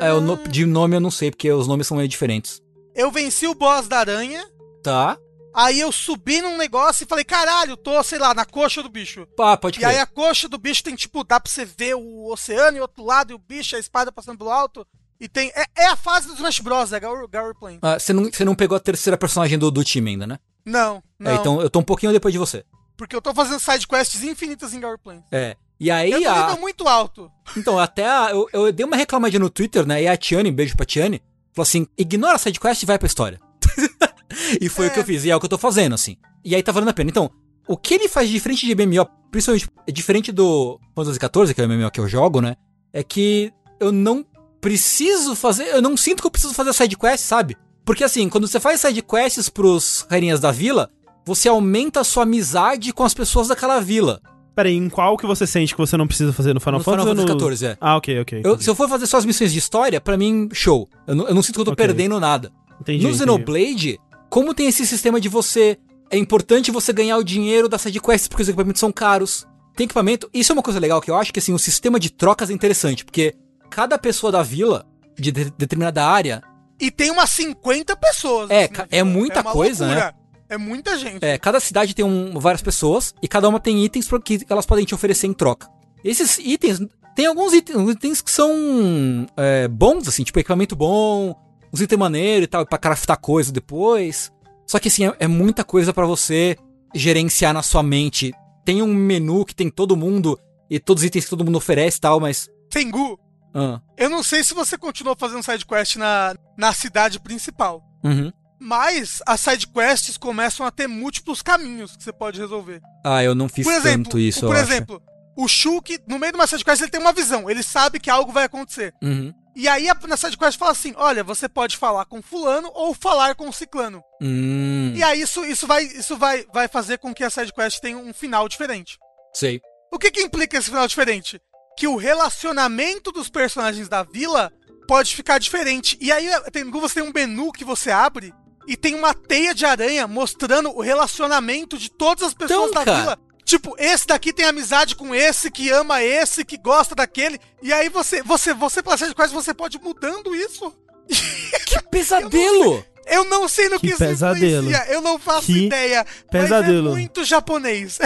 [0.00, 2.60] É, o no- de nome eu não sei, porque os nomes são meio diferentes.
[2.94, 4.44] Eu venci o boss da aranha,
[4.82, 5.18] Tá?
[5.54, 9.26] Aí eu subi num negócio e falei, caralho, tô, sei lá, na coxa do bicho.
[9.40, 10.02] Ah, pode E aí crer.
[10.02, 13.32] a coxa do bicho tem, tipo, dá pra você ver o oceano e outro lado,
[13.32, 14.86] e o bicho, a espada passando pelo alto.
[15.20, 15.50] E tem.
[15.54, 17.80] É, é a fase do Smash Bros, é Gaur, Gaur Plains.
[17.82, 20.38] Ah, você, não, você não pegou a terceira personagem do, do time ainda, né?
[20.64, 21.30] Não, não.
[21.30, 22.64] É, então eu tô um pouquinho depois de você.
[22.96, 25.22] Porque eu tô fazendo sidequests infinitas em Gaur Plains.
[25.32, 25.56] É.
[25.80, 27.30] E aí, Eu tô a, muito alto.
[27.56, 30.02] então, até a, eu, eu dei uma reclamadinha no Twitter, né?
[30.02, 31.22] E a Tiane, beijo pra Tiane,
[31.52, 33.40] falou assim: ignora a sidequest e vai pra história.
[34.60, 36.16] e foi o que eu fiz, e é o que eu tô fazendo, assim.
[36.44, 37.10] E aí tá valendo a pena.
[37.10, 37.30] Então,
[37.66, 41.54] o que ele faz de diferente de MMO, principalmente é diferente do Final Fantasy XIV,
[41.54, 42.56] que é o MMO que eu jogo, né?
[42.92, 44.24] É que eu não
[44.60, 47.56] preciso fazer, eu não sinto que eu preciso fazer sidequest, sabe?
[47.84, 50.90] Porque assim, quando você faz sidequests pros rainhas da vila,
[51.24, 54.20] você aumenta a sua amizade com as pessoas daquela vila.
[54.54, 56.84] Pera aí, em qual que você sente que você não precisa fazer no Final no
[56.84, 57.08] Fantasy?
[57.08, 57.56] Final Fantasy no...
[57.56, 57.76] XIV, é.
[57.80, 58.40] Ah, ok, ok.
[58.44, 60.88] Eu- se eu for fazer só as missões de história, pra mim, show.
[61.06, 61.86] Eu não, eu não sinto que eu tô Ok.
[61.86, 62.50] perdendo nada.
[62.80, 63.02] Entendi.
[63.04, 63.18] no entendi.
[63.18, 65.78] Xenoblade, como tem esse sistema de você.
[66.10, 69.46] É importante você ganhar o dinheiro das sidequests porque os equipamentos são caros.
[69.76, 70.28] Tem equipamento.
[70.32, 72.52] Isso é uma coisa legal que eu acho que assim, o sistema de trocas é
[72.52, 73.34] interessante, porque
[73.70, 74.86] cada pessoa da vila,
[75.18, 76.42] de de- determinada área,
[76.80, 78.48] E tem umas 50 pessoas.
[78.50, 79.94] É, assim, na é muita uma coisa, né?
[79.94, 80.14] loucura.
[80.50, 81.22] É muita gente.
[81.22, 84.84] é, cada cidade tem um- várias pessoas e cada uma tem itens que elas podem
[84.86, 85.68] te oferecer em troca.
[86.02, 86.80] Esses itens.
[87.14, 91.34] Tem alguns itens, itens que são é, bons, assim, tipo equipamento bom,
[91.72, 94.32] uns itens maneiros e tal, pra craftar coisa depois.
[94.66, 96.56] Só que assim, é, é muita coisa pra você
[96.94, 98.32] gerenciar na sua mente.
[98.64, 100.38] Tem um menu que tem todo mundo
[100.70, 102.48] e todos os itens que todo mundo oferece e tal, mas.
[102.70, 103.18] Tengu,
[103.54, 107.82] ah, eu não sei se você continuou fazendo sidequest na, na cidade principal.
[108.04, 108.32] uhum.
[108.60, 112.80] Mas as sidequests começam a ter múltiplos caminhos que você pode resolver.
[113.04, 114.72] Ah, eu não fiz por exemplo, tanto isso, por eu acho.
[114.72, 115.02] exemplo,
[115.36, 117.48] o Shulk, no meio de uma sidequest, ele tem uma visão.
[117.48, 118.92] Ele sabe que algo vai acontecer.
[119.00, 119.32] Uhum.
[119.58, 123.34] E aí a- na sidequest fala assim: olha, você pode falar com fulano ou falar
[123.34, 124.00] com ciclano.
[124.22, 127.98] Hum, E aí isso, isso, vai, isso vai, vai fazer com que a sidequest tenha
[127.98, 128.96] um final diferente.
[129.34, 129.60] sei.
[129.92, 131.40] O que, que implica esse final diferente?
[131.76, 134.52] Que o relacionamento dos personagens da vila
[134.86, 135.96] pode ficar diferente.
[136.00, 138.32] E aí tem, você tem um menu que você abre
[138.66, 142.84] e tem uma teia de aranha mostrando o relacionamento de todas as pessoas Então, da
[142.84, 143.00] cara.
[143.00, 143.18] vila.
[143.48, 147.40] Tipo, esse daqui tem amizade com esse, que ama esse, que gosta daquele.
[147.62, 150.70] E aí você, você, você de quais você pode ir mudando isso.
[151.64, 152.84] Que pesadelo!
[153.06, 154.66] Eu não sei no Que que, isso pesadelo.
[154.68, 156.04] influencia, eu não faço Que ideia.
[156.30, 156.90] pesadelo.
[156.90, 157.98] Mas é muito japonês.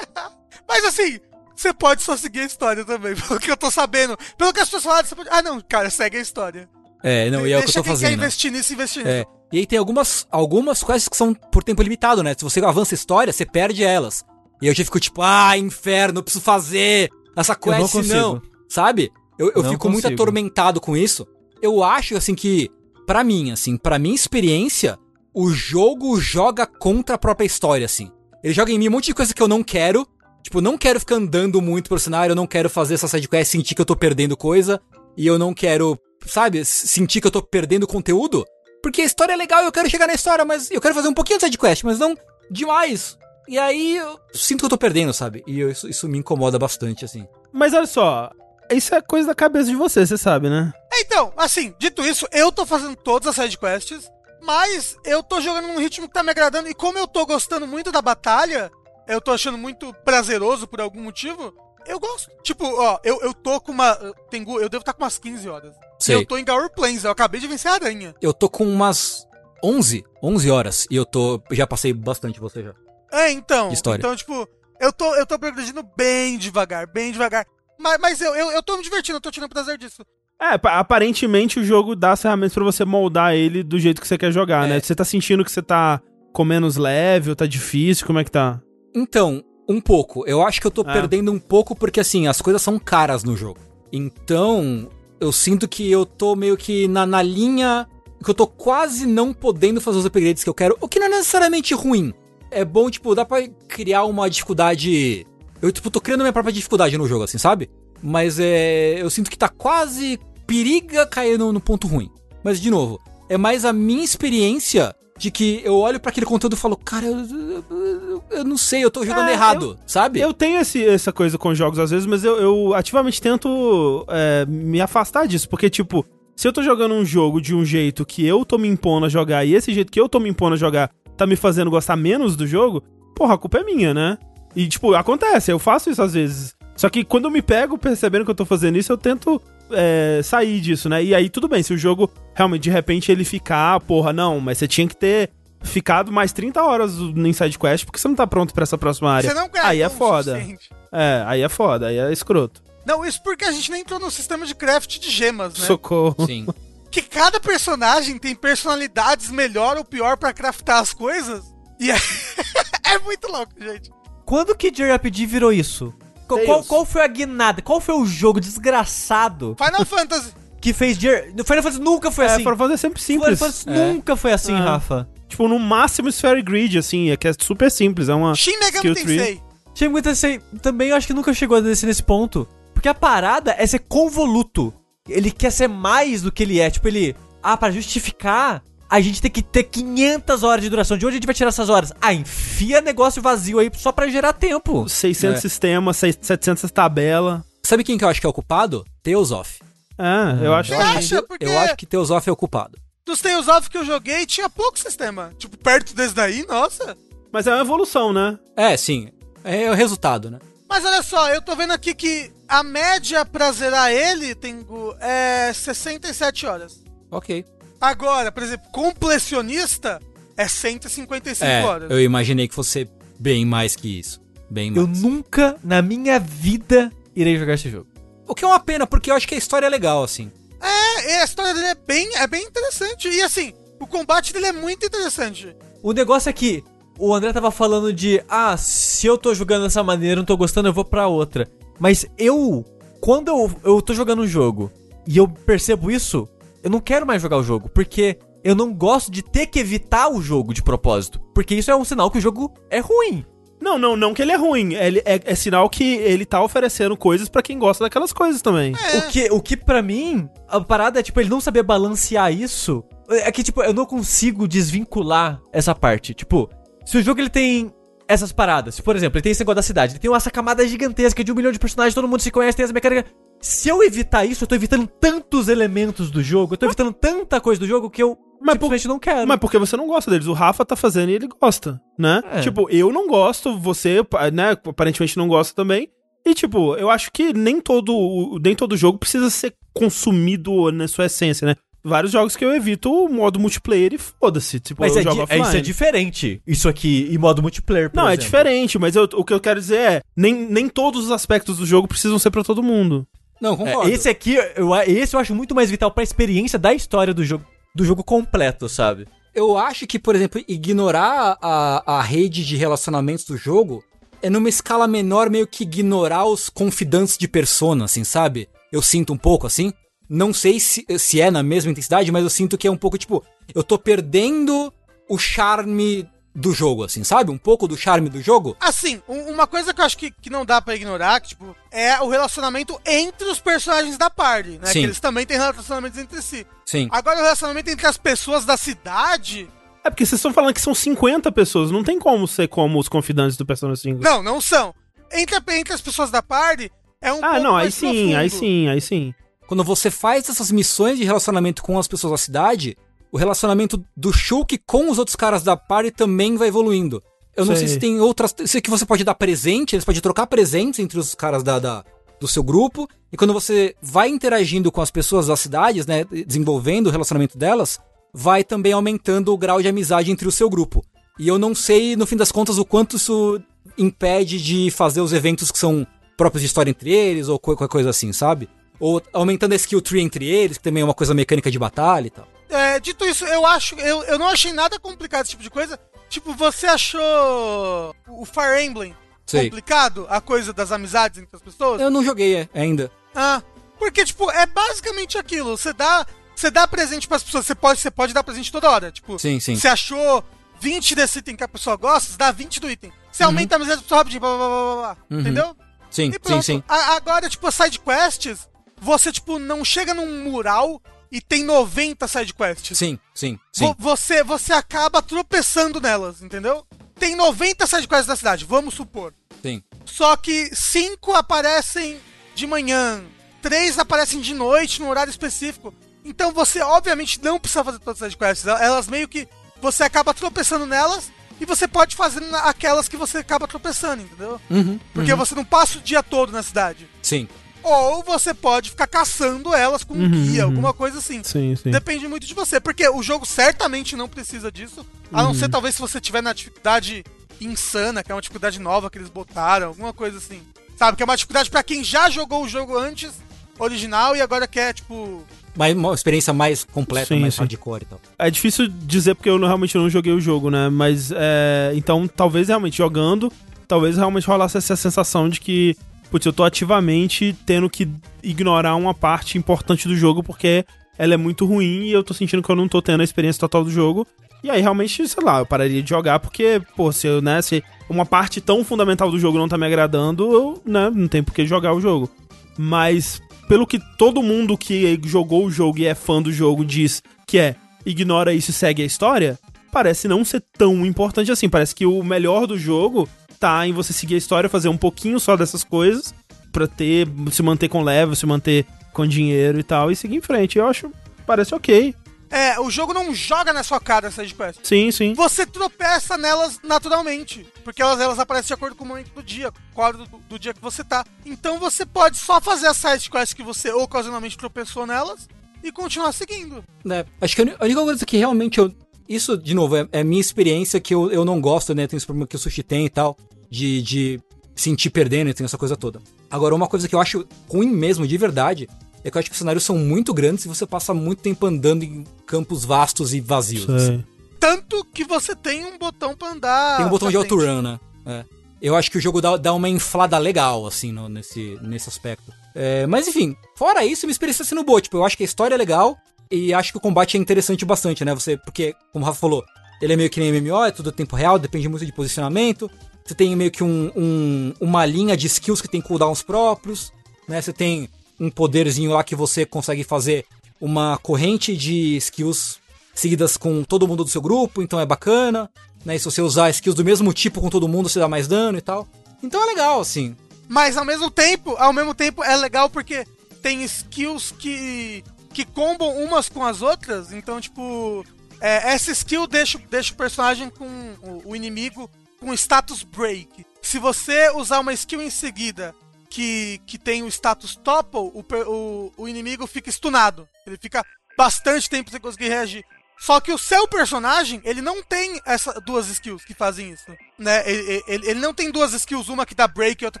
[0.66, 1.20] mas assim,
[1.54, 3.12] você pode só seguir a história também.
[3.28, 4.16] Pelo que eu tô sabendo.
[4.38, 5.28] Pelo que as pessoas falaram, você pode.
[5.30, 6.66] Ah, não, cara, segue a história.
[7.02, 8.18] É, não, e é o que eu Deixa tô quem quer fazendo.
[8.20, 9.16] investir nisso, investir nisso.
[9.16, 9.26] É.
[9.52, 12.34] E aí tem algumas, algumas quests que são por tempo limitado, né?
[12.36, 14.24] Se você avança a história, você perde elas.
[14.60, 18.14] E eu já fico tipo, ah, inferno, eu preciso fazer essa Eu não quest consigo.
[18.14, 18.42] não.
[18.68, 19.10] Sabe?
[19.38, 20.20] Eu, eu Não fico muito consigo.
[20.22, 21.26] atormentado com isso.
[21.62, 22.68] Eu acho, assim, que,
[23.06, 24.98] pra mim, assim, pra minha experiência,
[25.32, 28.10] o jogo joga contra a própria história, assim.
[28.42, 30.06] Ele joga em mim um monte de coisa que eu não quero.
[30.42, 33.50] Tipo, eu não quero ficar andando muito pelo cenário, eu não quero fazer essa sidequest,
[33.50, 34.80] sentir que eu tô perdendo coisa.
[35.16, 38.44] E eu não quero, sabe, sentir que eu tô perdendo conteúdo.
[38.82, 41.08] Porque a história é legal e eu quero chegar na história, mas eu quero fazer
[41.08, 42.16] um pouquinho de sidequest, mas não
[42.50, 43.18] demais.
[43.48, 45.42] E aí eu sinto que eu tô perdendo, sabe?
[45.46, 47.26] E eu- isso, isso me incomoda bastante, assim.
[47.52, 48.30] Mas olha só,
[48.70, 50.72] isso é coisa da cabeça de você, você sabe, né?
[50.94, 54.10] Então, assim, dito isso, eu tô fazendo todas as sidequests,
[54.42, 57.66] mas eu tô jogando num ritmo que tá me agradando, e como eu tô gostando
[57.66, 58.70] muito da batalha,
[59.06, 61.54] eu tô achando muito prazeroso por algum motivo,
[61.86, 62.30] eu gosto.
[62.42, 63.94] Tipo, ó, eu, eu tô com uma.
[64.28, 65.74] Tengu, eu devo estar com umas 15 horas.
[65.98, 66.16] Sei.
[66.16, 68.14] Eu tô em Gaur Plains, eu acabei de vencer a aranha.
[68.20, 69.26] Eu tô com umas
[69.64, 71.40] 11, 11 horas e eu tô.
[71.50, 72.74] Já passei bastante você já.
[73.12, 73.70] É, então.
[73.72, 74.00] História.
[74.00, 74.46] Então, tipo,
[74.80, 77.46] eu tô, eu tô progredindo bem devagar, bem devagar.
[77.78, 80.02] Mas, mas eu, eu, eu tô me divertindo, eu tô tirando prazer disso.
[80.40, 84.06] É, pa- aparentemente o jogo dá as ferramentas pra você moldar ele do jeito que
[84.06, 84.70] você quer jogar, É.
[84.70, 84.80] né?
[84.80, 86.00] Você tá sentindo que você tá
[86.32, 88.60] com menos level, tá difícil, como é que tá?
[88.94, 90.24] Então, um pouco.
[90.26, 90.92] Eu acho que eu tô Ah.
[90.92, 93.58] perdendo um pouco porque, assim, as coisas são caras no jogo.
[93.92, 94.88] Então,
[95.20, 97.86] eu sinto que eu tô meio que na, na linha
[98.22, 101.06] que eu tô quase não podendo fazer os upgrades que eu quero, o que não
[101.06, 102.12] é necessariamente ruim.
[102.50, 105.26] É bom, tipo, dá pra criar uma dificuldade.
[105.60, 107.68] Eu, tipo, tô criando minha própria dificuldade no jogo, assim, sabe?
[108.02, 109.00] Mas é.
[109.02, 110.18] Eu sinto que tá quase.
[110.46, 112.10] periga cair no, no ponto ruim.
[112.42, 112.98] Mas, de novo,
[113.28, 117.04] é mais a minha experiência de que eu olho pra aquele conteúdo e falo, cara,
[117.04, 120.20] eu, eu- eu- eu não sei, eu tô jogando É, errado, sabe?
[120.20, 124.46] Eu tenho esse- essa coisa com jogos às vezes, mas eu, eu ativamente tento é,
[124.46, 126.06] me afastar disso, porque, tipo,
[126.36, 129.08] se eu tô jogando um jogo de um jeito que eu tô me impondo a
[129.08, 131.96] jogar e esse jeito que eu tô me impondo a jogar tá me fazendo gostar
[131.96, 132.82] menos do jogo,
[133.14, 134.18] porra, a culpa é minha, né?
[134.56, 136.56] E, tipo, acontece, eu faço isso às vezes.
[136.76, 139.42] Só que quando eu me pego percebendo que eu tô fazendo isso, eu tento
[139.72, 141.02] é, sair disso, né?
[141.02, 144.58] E aí tudo bem, se o jogo realmente de repente ele ficar, porra, não, mas
[144.58, 145.30] você tinha que ter
[145.60, 149.10] ficado mais 30 horas no Inside Quest porque você não tá pronto pra essa próxima
[149.10, 149.28] área.
[149.28, 150.34] Você não aí é foda.
[150.34, 150.70] suficiente.
[150.92, 152.62] É, aí é foda, aí é escroto.
[152.86, 155.66] Não, isso porque a gente nem entrou no sistema de craft de gemas, né?
[155.66, 156.24] Socorro.
[156.24, 156.46] Sim.
[156.90, 161.44] Que cada personagem tem personalidades melhor ou pior pra craftar as coisas.
[161.78, 161.96] E é,
[162.84, 163.90] é muito louco, gente.
[164.24, 165.92] Quando que JRPG virou isso?
[166.26, 167.62] Qual, qual, qual foi a guinada?
[167.62, 170.32] Qual foi o jogo desgraçado Final Fantasy.
[170.60, 171.44] que fez JRPG?
[171.44, 172.38] Final Fantasy nunca foi É, assim.
[172.38, 173.38] Final Fantasy é sempre Final simples.
[173.38, 173.92] Fantasy É.
[173.92, 174.64] nunca foi assim, Ah.
[174.64, 175.08] Rafa.
[175.28, 178.34] Tipo, no máximo Sphere Grid, assim, é que é super simples, é uma...
[178.34, 178.94] Shin Megami.
[178.94, 179.42] Tensei.
[179.74, 182.48] Shin Megami Tensei também eu acho que nunca chegou a descer nesse ponto.
[182.74, 184.72] Porque a parada é ser convoluto.
[185.08, 186.70] Ele quer ser mais do que ele é.
[186.70, 187.16] Tipo, ele...
[187.42, 190.96] Ah, pra justificar, a gente tem que ter 500 horas de duração.
[190.98, 191.92] De onde a gente vai tirar essas horas?
[192.00, 194.88] Ah, enfia negócio vazio aí só pra gerar tempo.
[194.88, 195.40] 600 É.
[195.40, 197.44] sistemas, 600, 700 tabela.
[197.64, 198.84] Sabe quem que eu acho que é o culpado?
[199.02, 199.60] Teosof.
[199.98, 200.82] É, eu acho Você que...
[200.82, 201.22] acha?
[201.22, 202.78] Porque Eu acho que Teosof é o culpado.
[203.04, 205.32] dos Tales of que eu joguei tinha pouco sistema.
[205.38, 206.96] Tipo, perto desse daí, nossa.
[207.32, 208.38] Mas é uma evolução, né?
[208.56, 209.08] É, sim.
[209.42, 210.38] É o resultado, né?
[210.68, 215.52] Mas olha só, eu tô vendo aqui que a média pra zerar ele, Tengu, é
[215.52, 216.82] 67 horas.
[217.10, 217.44] Ok.
[217.80, 220.00] Agora, por exemplo, completionista
[220.36, 221.90] é 155 É, horas.
[221.90, 222.88] eu imaginei que fosse
[223.18, 224.20] bem mais que isso.
[224.50, 225.02] Bem Eu mais.
[225.02, 227.86] nunca, na minha vida, irei jogar esse jogo.
[228.26, 230.30] O que é uma pena, porque eu acho que a história é legal, assim.
[230.60, 233.08] É, a história dele é bem, é bem interessante.
[233.08, 235.54] E assim, o combate dele é muito interessante.
[235.82, 236.64] O negócio é que
[236.98, 240.68] o André tava falando de, ah, se eu tô jogando dessa maneira, não tô gostando,
[240.68, 241.48] eu vou pra outra.
[241.78, 242.64] Mas eu,
[243.00, 244.70] quando eu, eu tô jogando um jogo
[245.06, 246.28] e eu percebo isso,
[246.62, 250.08] eu não quero mais jogar o jogo, porque eu não gosto de ter que evitar
[250.08, 251.20] o jogo de propósito.
[251.34, 253.24] Porque isso é um sinal que o jogo é ruim.
[253.60, 254.74] Não, não, não que ele é ruim.
[254.74, 258.74] Ele é, é sinal que ele tá oferecendo coisas pra quem gosta daquelas coisas também.
[258.92, 258.98] É.
[258.98, 262.84] O que, o que pra mim, a parada é, tipo, ele não saber balancear isso.
[263.08, 266.14] É que, tipo, eu não consigo desvincular essa parte.
[266.14, 266.48] Tipo,
[266.84, 267.72] se o jogo ele tem
[268.08, 271.22] essas paradas, por exemplo, ele tem esse negócio da cidade, ele tem essa camada gigantesca
[271.22, 273.04] de um milhão de personagens, todo mundo se conhece, tem essa mecânica.
[273.40, 277.40] Se eu evitar isso, eu tô evitando tantos elementos do jogo, eu tô evitando tanta
[277.40, 279.28] coisa do jogo que eu Mas simplesmente não quero.
[279.28, 280.26] Mas porque você não gosta deles.
[280.26, 282.20] O Rafa tá fazendo e ele gosta, né?
[282.32, 282.40] É.
[282.40, 284.00] Tipo, eu não gosto, você,
[284.32, 285.88] né, aparentemente não gosta também.
[286.26, 291.06] E, tipo, eu acho que nem todo, nem todo jogo precisa ser consumido na sua
[291.06, 291.54] essência, né?
[291.84, 294.60] Vários jogos que eu evito o modo multiplayer e foda-se.
[294.60, 295.42] Tipo, Mas eu é, jogo offline.
[295.46, 296.42] isso é diferente.
[296.46, 298.24] Isso aqui em modo multiplayer, por Não, é exemplo.
[298.24, 301.66] diferente, mas eu- o que eu quero dizer é, nem, nem todos os aspectos do
[301.66, 303.06] jogo precisam ser pra todo mundo.
[303.40, 303.90] Não, É, concordo.
[303.90, 307.44] esse aqui, eu, esse eu acho muito mais vital pra experiência da história do jogo,
[307.74, 309.06] do jogo completo, sabe?
[309.34, 313.84] Eu acho que, por exemplo, ignorar a, a rede de relacionamentos do jogo
[314.20, 318.48] é numa escala menor meio que ignorar os confidantes de persona, assim, sabe?
[318.72, 319.72] Eu sinto um pouco assim.
[320.08, 322.96] Não sei se, se é na mesma intensidade, mas eu sinto que é um pouco
[322.96, 323.24] tipo,
[323.54, 324.72] eu tô perdendo
[325.08, 327.30] o charme do jogo, assim, sabe?
[327.32, 328.56] Um pouco do charme do jogo.
[328.60, 331.54] Assim, um- uma coisa que eu acho que, que não dá pra ignorar, que, tipo,
[331.70, 334.66] é o relacionamento entre os personagens da party, né?
[334.66, 334.72] Sim.
[334.80, 336.46] Que eles também têm relacionamentos entre si.
[336.64, 336.88] Sim.
[336.92, 339.48] Agora, o relacionamento entre as pessoas da cidade.
[339.82, 342.88] É porque vocês estão falando que são 50 pessoas, não tem como ser como os
[342.88, 344.00] confidantes do Persona 5.
[344.02, 344.72] Não, não são.
[345.12, 346.70] Entre, entre as pessoas da party
[347.00, 348.16] é um ah, pouco não, aí sim, profundo.
[348.16, 349.14] aí sim, aí sim.
[349.48, 352.76] Quando você faz essas missões de relacionamento com as pessoas da cidade,
[353.10, 357.02] o relacionamento do Shulk com os outros caras da party também vai evoluindo.
[357.34, 357.74] Eu não sei, Sei.
[357.74, 358.34] se tem outras.
[358.46, 361.84] Sei que você pode dar presente, eles podem trocar presentes entre os caras da, da-
[362.20, 362.86] do seu grupo.
[363.12, 366.04] E quando você vai interagindo com as pessoas das cidades, né?
[366.26, 367.80] Desenvolvendo o relacionamento delas,
[368.12, 370.84] vai também aumentando o grau de amizade entre o seu grupo.
[371.18, 373.40] E eu não sei, no fim das contas, o quanto isso
[373.78, 377.90] impede de fazer os eventos que são próprios de história entre eles, ou qualquer coisa
[377.90, 378.48] assim, sabe?
[378.80, 382.06] Ou aumentando a skill tree entre eles, que também é uma coisa mecânica de batalha
[382.06, 382.28] e tal.
[382.48, 383.74] É, dito isso, eu acho.
[383.76, 385.78] Eu, eu não achei nada complicado esse tipo de coisa.
[386.08, 388.96] Tipo, você achou o Fire Emblem
[389.26, 389.44] Sei.
[389.44, 390.06] complicado?
[390.08, 391.80] A coisa das amizades entre as pessoas?
[391.80, 392.90] Eu não joguei é, ainda.
[393.14, 393.42] Ah,
[393.78, 395.56] porque, tipo, é basicamente aquilo.
[395.56, 397.44] Você dá, você dá presente pras pessoas.
[397.46, 398.90] Você pode, você pode dar presente toda hora.
[398.90, 399.56] Tipo, Sim, sim.
[399.56, 400.24] você achou
[400.60, 402.92] 20 desse item que a pessoa gosta, você dá 20 do item.
[403.12, 403.28] Você Uhum.
[403.30, 405.20] aumenta a amizade da pessoa rapidinho, blá, blá, blá, blá, blá, Uhum.
[405.20, 405.56] entendeu?
[405.90, 406.62] Sim, sim, sim.
[406.68, 408.48] A- agora, tipo, as side quests,
[408.80, 410.80] você, tipo, não chega num mural
[411.10, 412.76] e tem 90 side quests.
[412.76, 413.74] Sim, sim, sim.
[413.78, 416.66] Você, você acaba tropeçando nelas, entendeu?
[416.98, 419.14] Tem 90 sidequests da cidade, vamos supor.
[419.42, 419.62] Sim.
[419.84, 422.00] Só que 5 aparecem
[422.34, 423.02] de manhã,
[423.40, 425.72] 3 aparecem de noite, num horário específico.
[426.04, 428.46] Então você, obviamente, não precisa fazer todas as sidequests.
[428.46, 429.28] Elas meio que.
[429.60, 431.10] Você acaba tropeçando nelas
[431.40, 434.40] e você pode fazer aquelas que você acaba tropeçando, entendeu?
[434.48, 436.88] Uhum, Porque você não passa o dia todo na cidade.
[437.02, 437.28] Sim.
[437.68, 440.50] Ou você pode ficar caçando elas com um Uhum, guia, uhum.
[440.50, 441.22] alguma coisa assim.
[441.22, 441.70] Sim, sim.
[441.70, 445.74] Depende muito de você, porque o jogo certamente não precisa disso, a não ser talvez
[445.74, 447.04] se você tiver na dificuldade
[447.40, 450.40] insana, que é uma dificuldade nova que eles botaram, alguma coisa assim.
[450.76, 453.10] Sabe, que é uma dificuldade pra quem já jogou o jogo antes,
[453.58, 455.24] original, e agora quer, tipo...
[455.56, 457.40] Mas uma experiência mais completa, Sim, mais sim.
[457.40, 458.00] hardcore e tal.
[458.16, 460.68] É difícil dizer porque eu não- realmente não joguei o jogo, né?
[460.68, 463.32] Mas, é, então, talvez realmente jogando,
[463.66, 465.76] talvez realmente rolasse essa sensação de que,
[466.10, 467.88] putz, eu tô ativamente tendo que
[468.22, 470.64] ignorar uma parte importante do jogo porque
[470.98, 473.40] ela é muito ruim e eu tô sentindo que eu não tô tendo a experiência
[473.40, 474.06] total do jogo.
[474.42, 477.62] E aí, realmente, sei lá, eu pararia de jogar porque, pô, se eu, né, se
[477.88, 481.34] uma parte tão fundamental do jogo não tá me agradando, eu, né, não tem por
[481.34, 482.08] que jogar o jogo.
[482.56, 487.02] Mas, pelo que todo mundo que jogou o jogo e é fã do jogo diz
[487.26, 489.38] que é ignora isso e segue a história,
[489.72, 491.48] parece não ser tão importante assim.
[491.48, 493.08] Parece que o melhor do jogo
[493.38, 496.14] tá em você seguir a história, fazer um pouquinho só dessas coisas
[496.52, 500.20] pra ter, se manter com level, se manter com dinheiro e tal, e seguir em
[500.20, 500.58] frente.
[500.58, 500.90] Eu acho,
[501.26, 501.94] parece ok.
[502.30, 504.60] É, o jogo não joga na sua cara essas sidequests.
[504.66, 505.14] Sim, sim.
[505.14, 509.50] Você tropeça nelas naturalmente, porque elas, elas aparecem de acordo com o momento do dia,
[509.72, 511.04] com a hora do, do dia que você tá.
[511.24, 515.26] Então você pode só fazer as sidequests que você ocasionalmente tropeçou nelas
[515.62, 516.62] e continuar seguindo.
[516.84, 517.04] né?
[517.20, 518.74] Acho que a única coisa que realmente eu.
[519.08, 521.86] Isso, de novo, é, é minha experiência que eu, eu não gosto, né?
[521.86, 523.16] Tem esse problema que o sushi tem e tal.
[523.50, 524.20] De, de
[524.54, 526.00] sentir perdendo e tem essa coisa toda.
[526.30, 528.68] Agora, uma coisa que eu acho ruim mesmo, de verdade,
[529.02, 531.46] é que eu acho que os cenários são muito grandes e você passa muito tempo
[531.46, 533.68] andando em campos vastos e vazios.
[533.70, 534.04] assim.
[534.38, 536.76] Tanto que você tem um botão pra andar.
[536.76, 537.80] Tem um botão de autorun, né?
[538.04, 538.24] É.
[538.60, 542.32] Eu acho que o jogo dá, dá uma inflada legal, assim, no- nesse, nesse aspecto.
[542.54, 544.80] É, mas enfim, fora isso, minha experiência sendo boa.
[544.80, 545.96] Tipo, eu acho que a história é legal
[546.30, 548.14] e acho que o combate é interessante bastante, né?
[548.14, 549.44] Você, porque, como o Rafa falou,
[549.80, 552.70] ele é meio que nem MMO, é tudo tempo real, depende muito de posicionamento.
[553.04, 556.92] Você tem meio que um, um- uma linha de skills que tem cooldowns próprios,
[557.28, 557.40] né?
[557.40, 557.88] Você tem
[558.20, 560.26] um poderzinho lá que você consegue fazer
[560.60, 562.58] uma corrente de skills
[562.94, 565.48] seguidas com todo mundo do seu grupo, então é bacana.
[565.84, 565.94] Né?
[565.94, 568.58] E se você usar skills do mesmo tipo com todo mundo, você dá mais dano
[568.58, 568.86] e tal.
[569.22, 570.16] Então é legal, assim.
[570.48, 573.06] Mas ao mesmo tempo, ao mesmo tempo é legal porque
[573.40, 575.04] tem skills que
[575.38, 577.12] que combam umas com as outras.
[577.12, 578.04] Então, tipo,
[578.40, 581.88] é, essa skill deixa, deixa o personagem com o, o inimigo
[582.18, 583.46] com status break.
[583.62, 585.72] Se você usar uma skill em seguida
[586.10, 590.28] que, que tem o status topple, o, o, o inimigo fica stunado.
[590.44, 590.84] Ele fica
[591.16, 592.64] bastante tempo você conseguir reagir.
[592.98, 597.48] Só que o seu personagem, ele não tem essas duas skills que fazem isso, né?
[597.48, 600.00] Ele, ele, ele não tem duas skills, uma que dá break e outra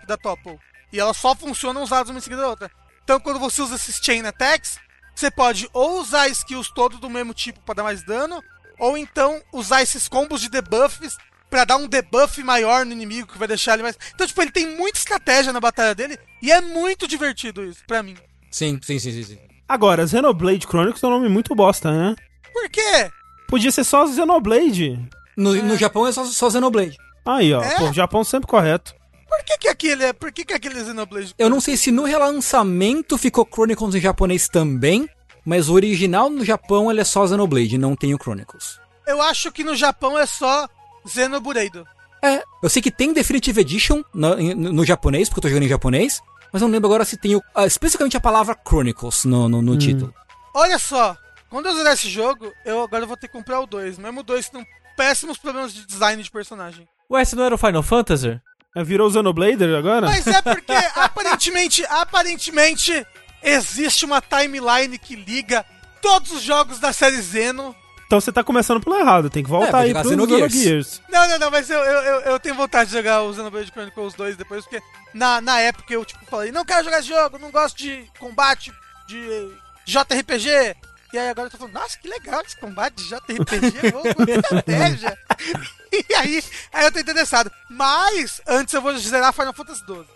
[0.00, 0.58] que dá topple.
[0.92, 2.68] E elas só funcionam usadas uma em seguida da outra.
[3.04, 4.80] Então quando você usa esses chain attacks,
[5.18, 8.42] você pode ou usar skills todos do mesmo tipo para dar mais dano,
[8.78, 11.16] ou então usar esses combos de debuffs
[11.50, 13.98] para dar um debuff maior no inimigo que vai deixar ele mais.
[14.14, 18.02] Então, tipo, ele tem muita estratégia na batalha dele e é muito divertido isso para
[18.02, 18.16] mim.
[18.50, 19.38] Sim, sim, sim, sim, sim.
[19.68, 22.14] Agora, Xenoblade Chronicles é um nome muito bosta, né?
[22.52, 23.10] Por quê?
[23.46, 24.98] Podia ser só Xenoblade.
[25.36, 26.96] No, no Japão é só, só Xenoblade.
[27.26, 27.62] Aí, ó.
[27.62, 27.76] É?
[27.76, 28.94] Pô, Japão sempre correto.
[29.28, 30.12] Por que que aquele é?
[30.12, 31.34] Por que que aquele é Xenoblade?
[31.38, 35.08] Eu não sei se no relançamento ficou Chronicles em japonês também,
[35.44, 38.80] mas o original no Japão ele é só Xenoblade, não tem o Chronicles.
[39.06, 40.68] Eu acho que no Japão é só
[41.06, 41.86] Xenobureido.
[42.22, 45.64] É, eu sei que tem Definitive Edition no, em- no japonês, porque eu tô jogando
[45.64, 46.20] em japonês,
[46.52, 49.62] mas eu não lembro agora se tem o, ah, especificamente a palavra Chronicles no, no,
[49.62, 50.12] no título.
[50.54, 51.16] Olha só,
[51.48, 53.98] quando eu zerar esse jogo, eu agora vou ter que comprar o 2.
[53.98, 56.88] Mesmo o 2 tem péssimos problemas de design de personagem.
[57.10, 58.40] Ué, esse não era o Final Fantasy?
[58.76, 60.06] É, Virou Xenoblader agora?
[60.06, 63.06] Mas é porque aparentemente, aparentemente
[63.42, 65.64] existe uma timeline que liga
[66.02, 67.74] todos os jogos da série Zeno.
[68.06, 70.52] Então você tá começando pelo errado, tem que É, voltar vai aí jogar pro Xenogears.
[70.52, 71.02] Xenogears.
[71.10, 74.14] Não, não, não, mas eu, eu, eu, eu tenho vontade de jogar o Xenoblade Chronicles
[74.14, 74.82] 2 depois, porque
[75.12, 78.72] na, na época eu tipo falei, não quero jogar esse jogo, não gosto de combate
[79.06, 79.50] de
[79.84, 80.74] JRPG.
[81.12, 84.22] E aí agora eu tô falando, nossa, que legal esse combate de JRPG, vou com
[84.24, 85.18] estratégia.
[85.90, 87.50] e aí, aí eu tô interessado.
[87.70, 90.06] Mas antes eu vou zerar Final Fantasy 12.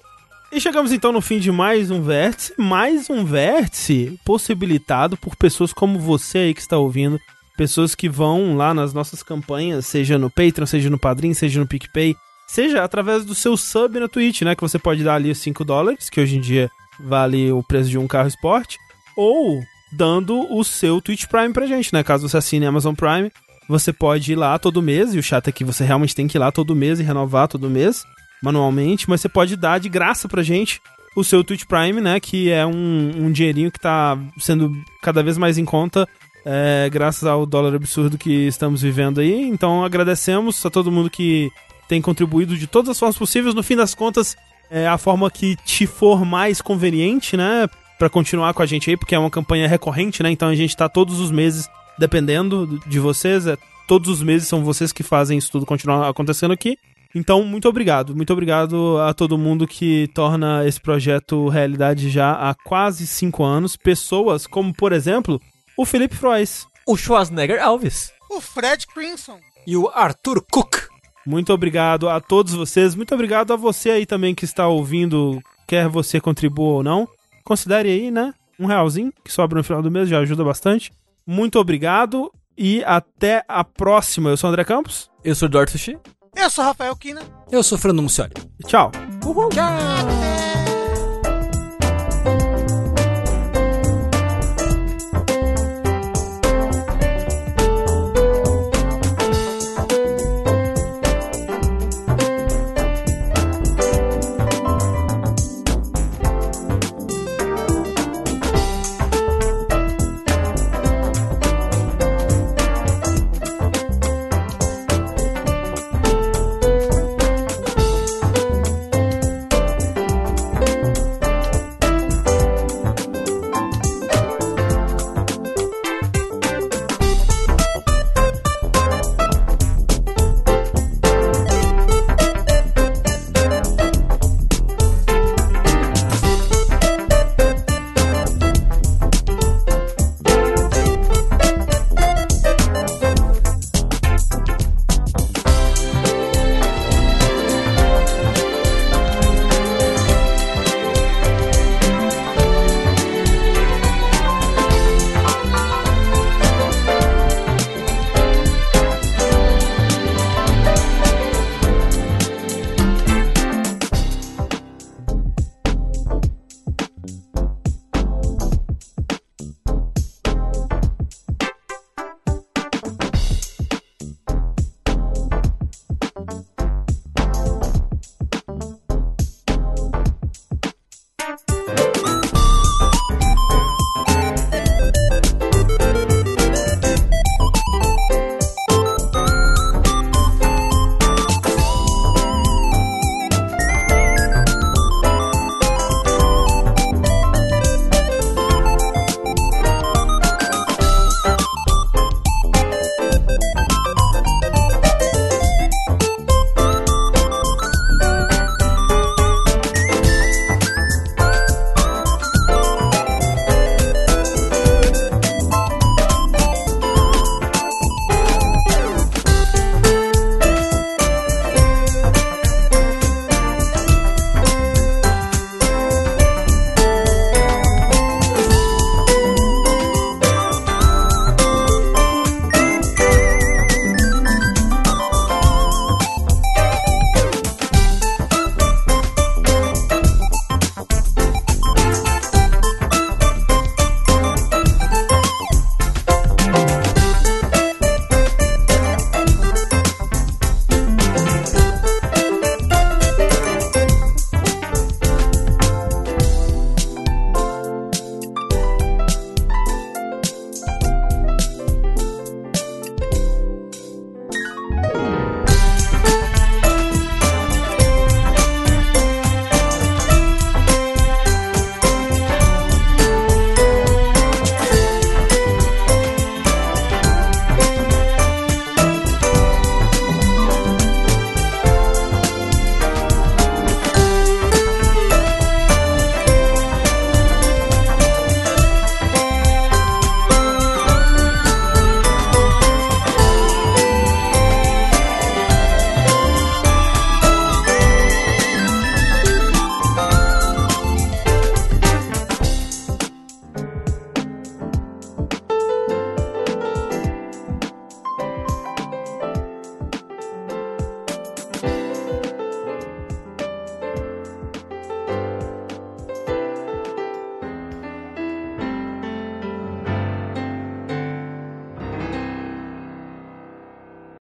[0.52, 5.73] E chegamos então no fim de mais um vértice, mais um vértice possibilitado por pessoas
[5.73, 7.19] como você aí que está ouvindo,
[7.56, 11.66] pessoas que vão lá nas nossas campanhas, seja no Patreon, seja no Padrim, seja no
[11.66, 12.14] PicPay,
[12.47, 15.64] seja através do seu sub na Twitch, né, que você pode dar ali os 5
[15.64, 16.70] dólares, que hoje em dia
[17.01, 18.78] vale o preço de um carro esporte,
[19.16, 19.62] ou
[19.93, 23.31] dando o seu Twitch Prime pra gente, né, caso você assine Amazon Prime,
[23.69, 26.36] você pode ir lá todo mês, e o chato é que você realmente tem que
[26.36, 28.05] ir lá todo mês e renovar todo mês,
[28.43, 30.81] manualmente, mas você pode dar de graça pra gente
[31.14, 32.19] o seu Twitch Prime, né?
[32.19, 36.09] Que é um, um dinheirinho que tá sendo cada vez mais em conta,
[36.44, 39.43] é, graças ao dólar absurdo que estamos vivendo aí.
[39.43, 41.51] Então agradecemos a todo mundo que
[41.89, 43.55] tem contribuído de todas as formas possíveis.
[43.55, 44.36] No fim das contas,
[44.70, 47.69] é a forma que te for mais conveniente, né?
[48.02, 50.30] Pra continuar com a gente aí, porque é uma campanha recorrente, né?
[50.32, 53.46] Então a gente tá todos os meses dependendo de vocês.
[53.46, 53.56] É,
[53.86, 56.76] todos os meses são vocês que fazem isso tudo continuar acontecendo aqui.
[57.14, 58.12] Então, muito obrigado.
[58.16, 63.76] Muito obrigado a todo mundo que torna esse projeto realidade já há quase cinco anos.
[63.76, 65.40] Pessoas como, por exemplo,
[65.78, 66.66] o Felipe Frois.
[66.84, 68.10] O Schwarzenegger Alves.
[68.28, 69.38] O Fred Crimson.
[69.64, 70.88] E o Arthur Cook.
[71.24, 72.96] Muito obrigado a todos vocês.
[72.96, 77.08] Muito obrigado a você aí também que está ouvindo, quer você contribua ou não.
[77.44, 78.32] Considere aí, né?
[78.59, 80.93] Um realzinho que sobra no final do mês já ajuda bastante.
[81.27, 84.31] Muito obrigado e até a próxima.
[84.31, 85.10] Eu sou o André Campos.
[85.24, 85.98] Eu sou o Dorthushi.
[86.35, 87.23] Eu sou Rafael Kina.
[87.51, 88.32] Eu sou Fernando Mucioli.
[88.66, 88.90] Tchau.
[89.24, 89.48] Uhul.
[89.52, 90.51] Até!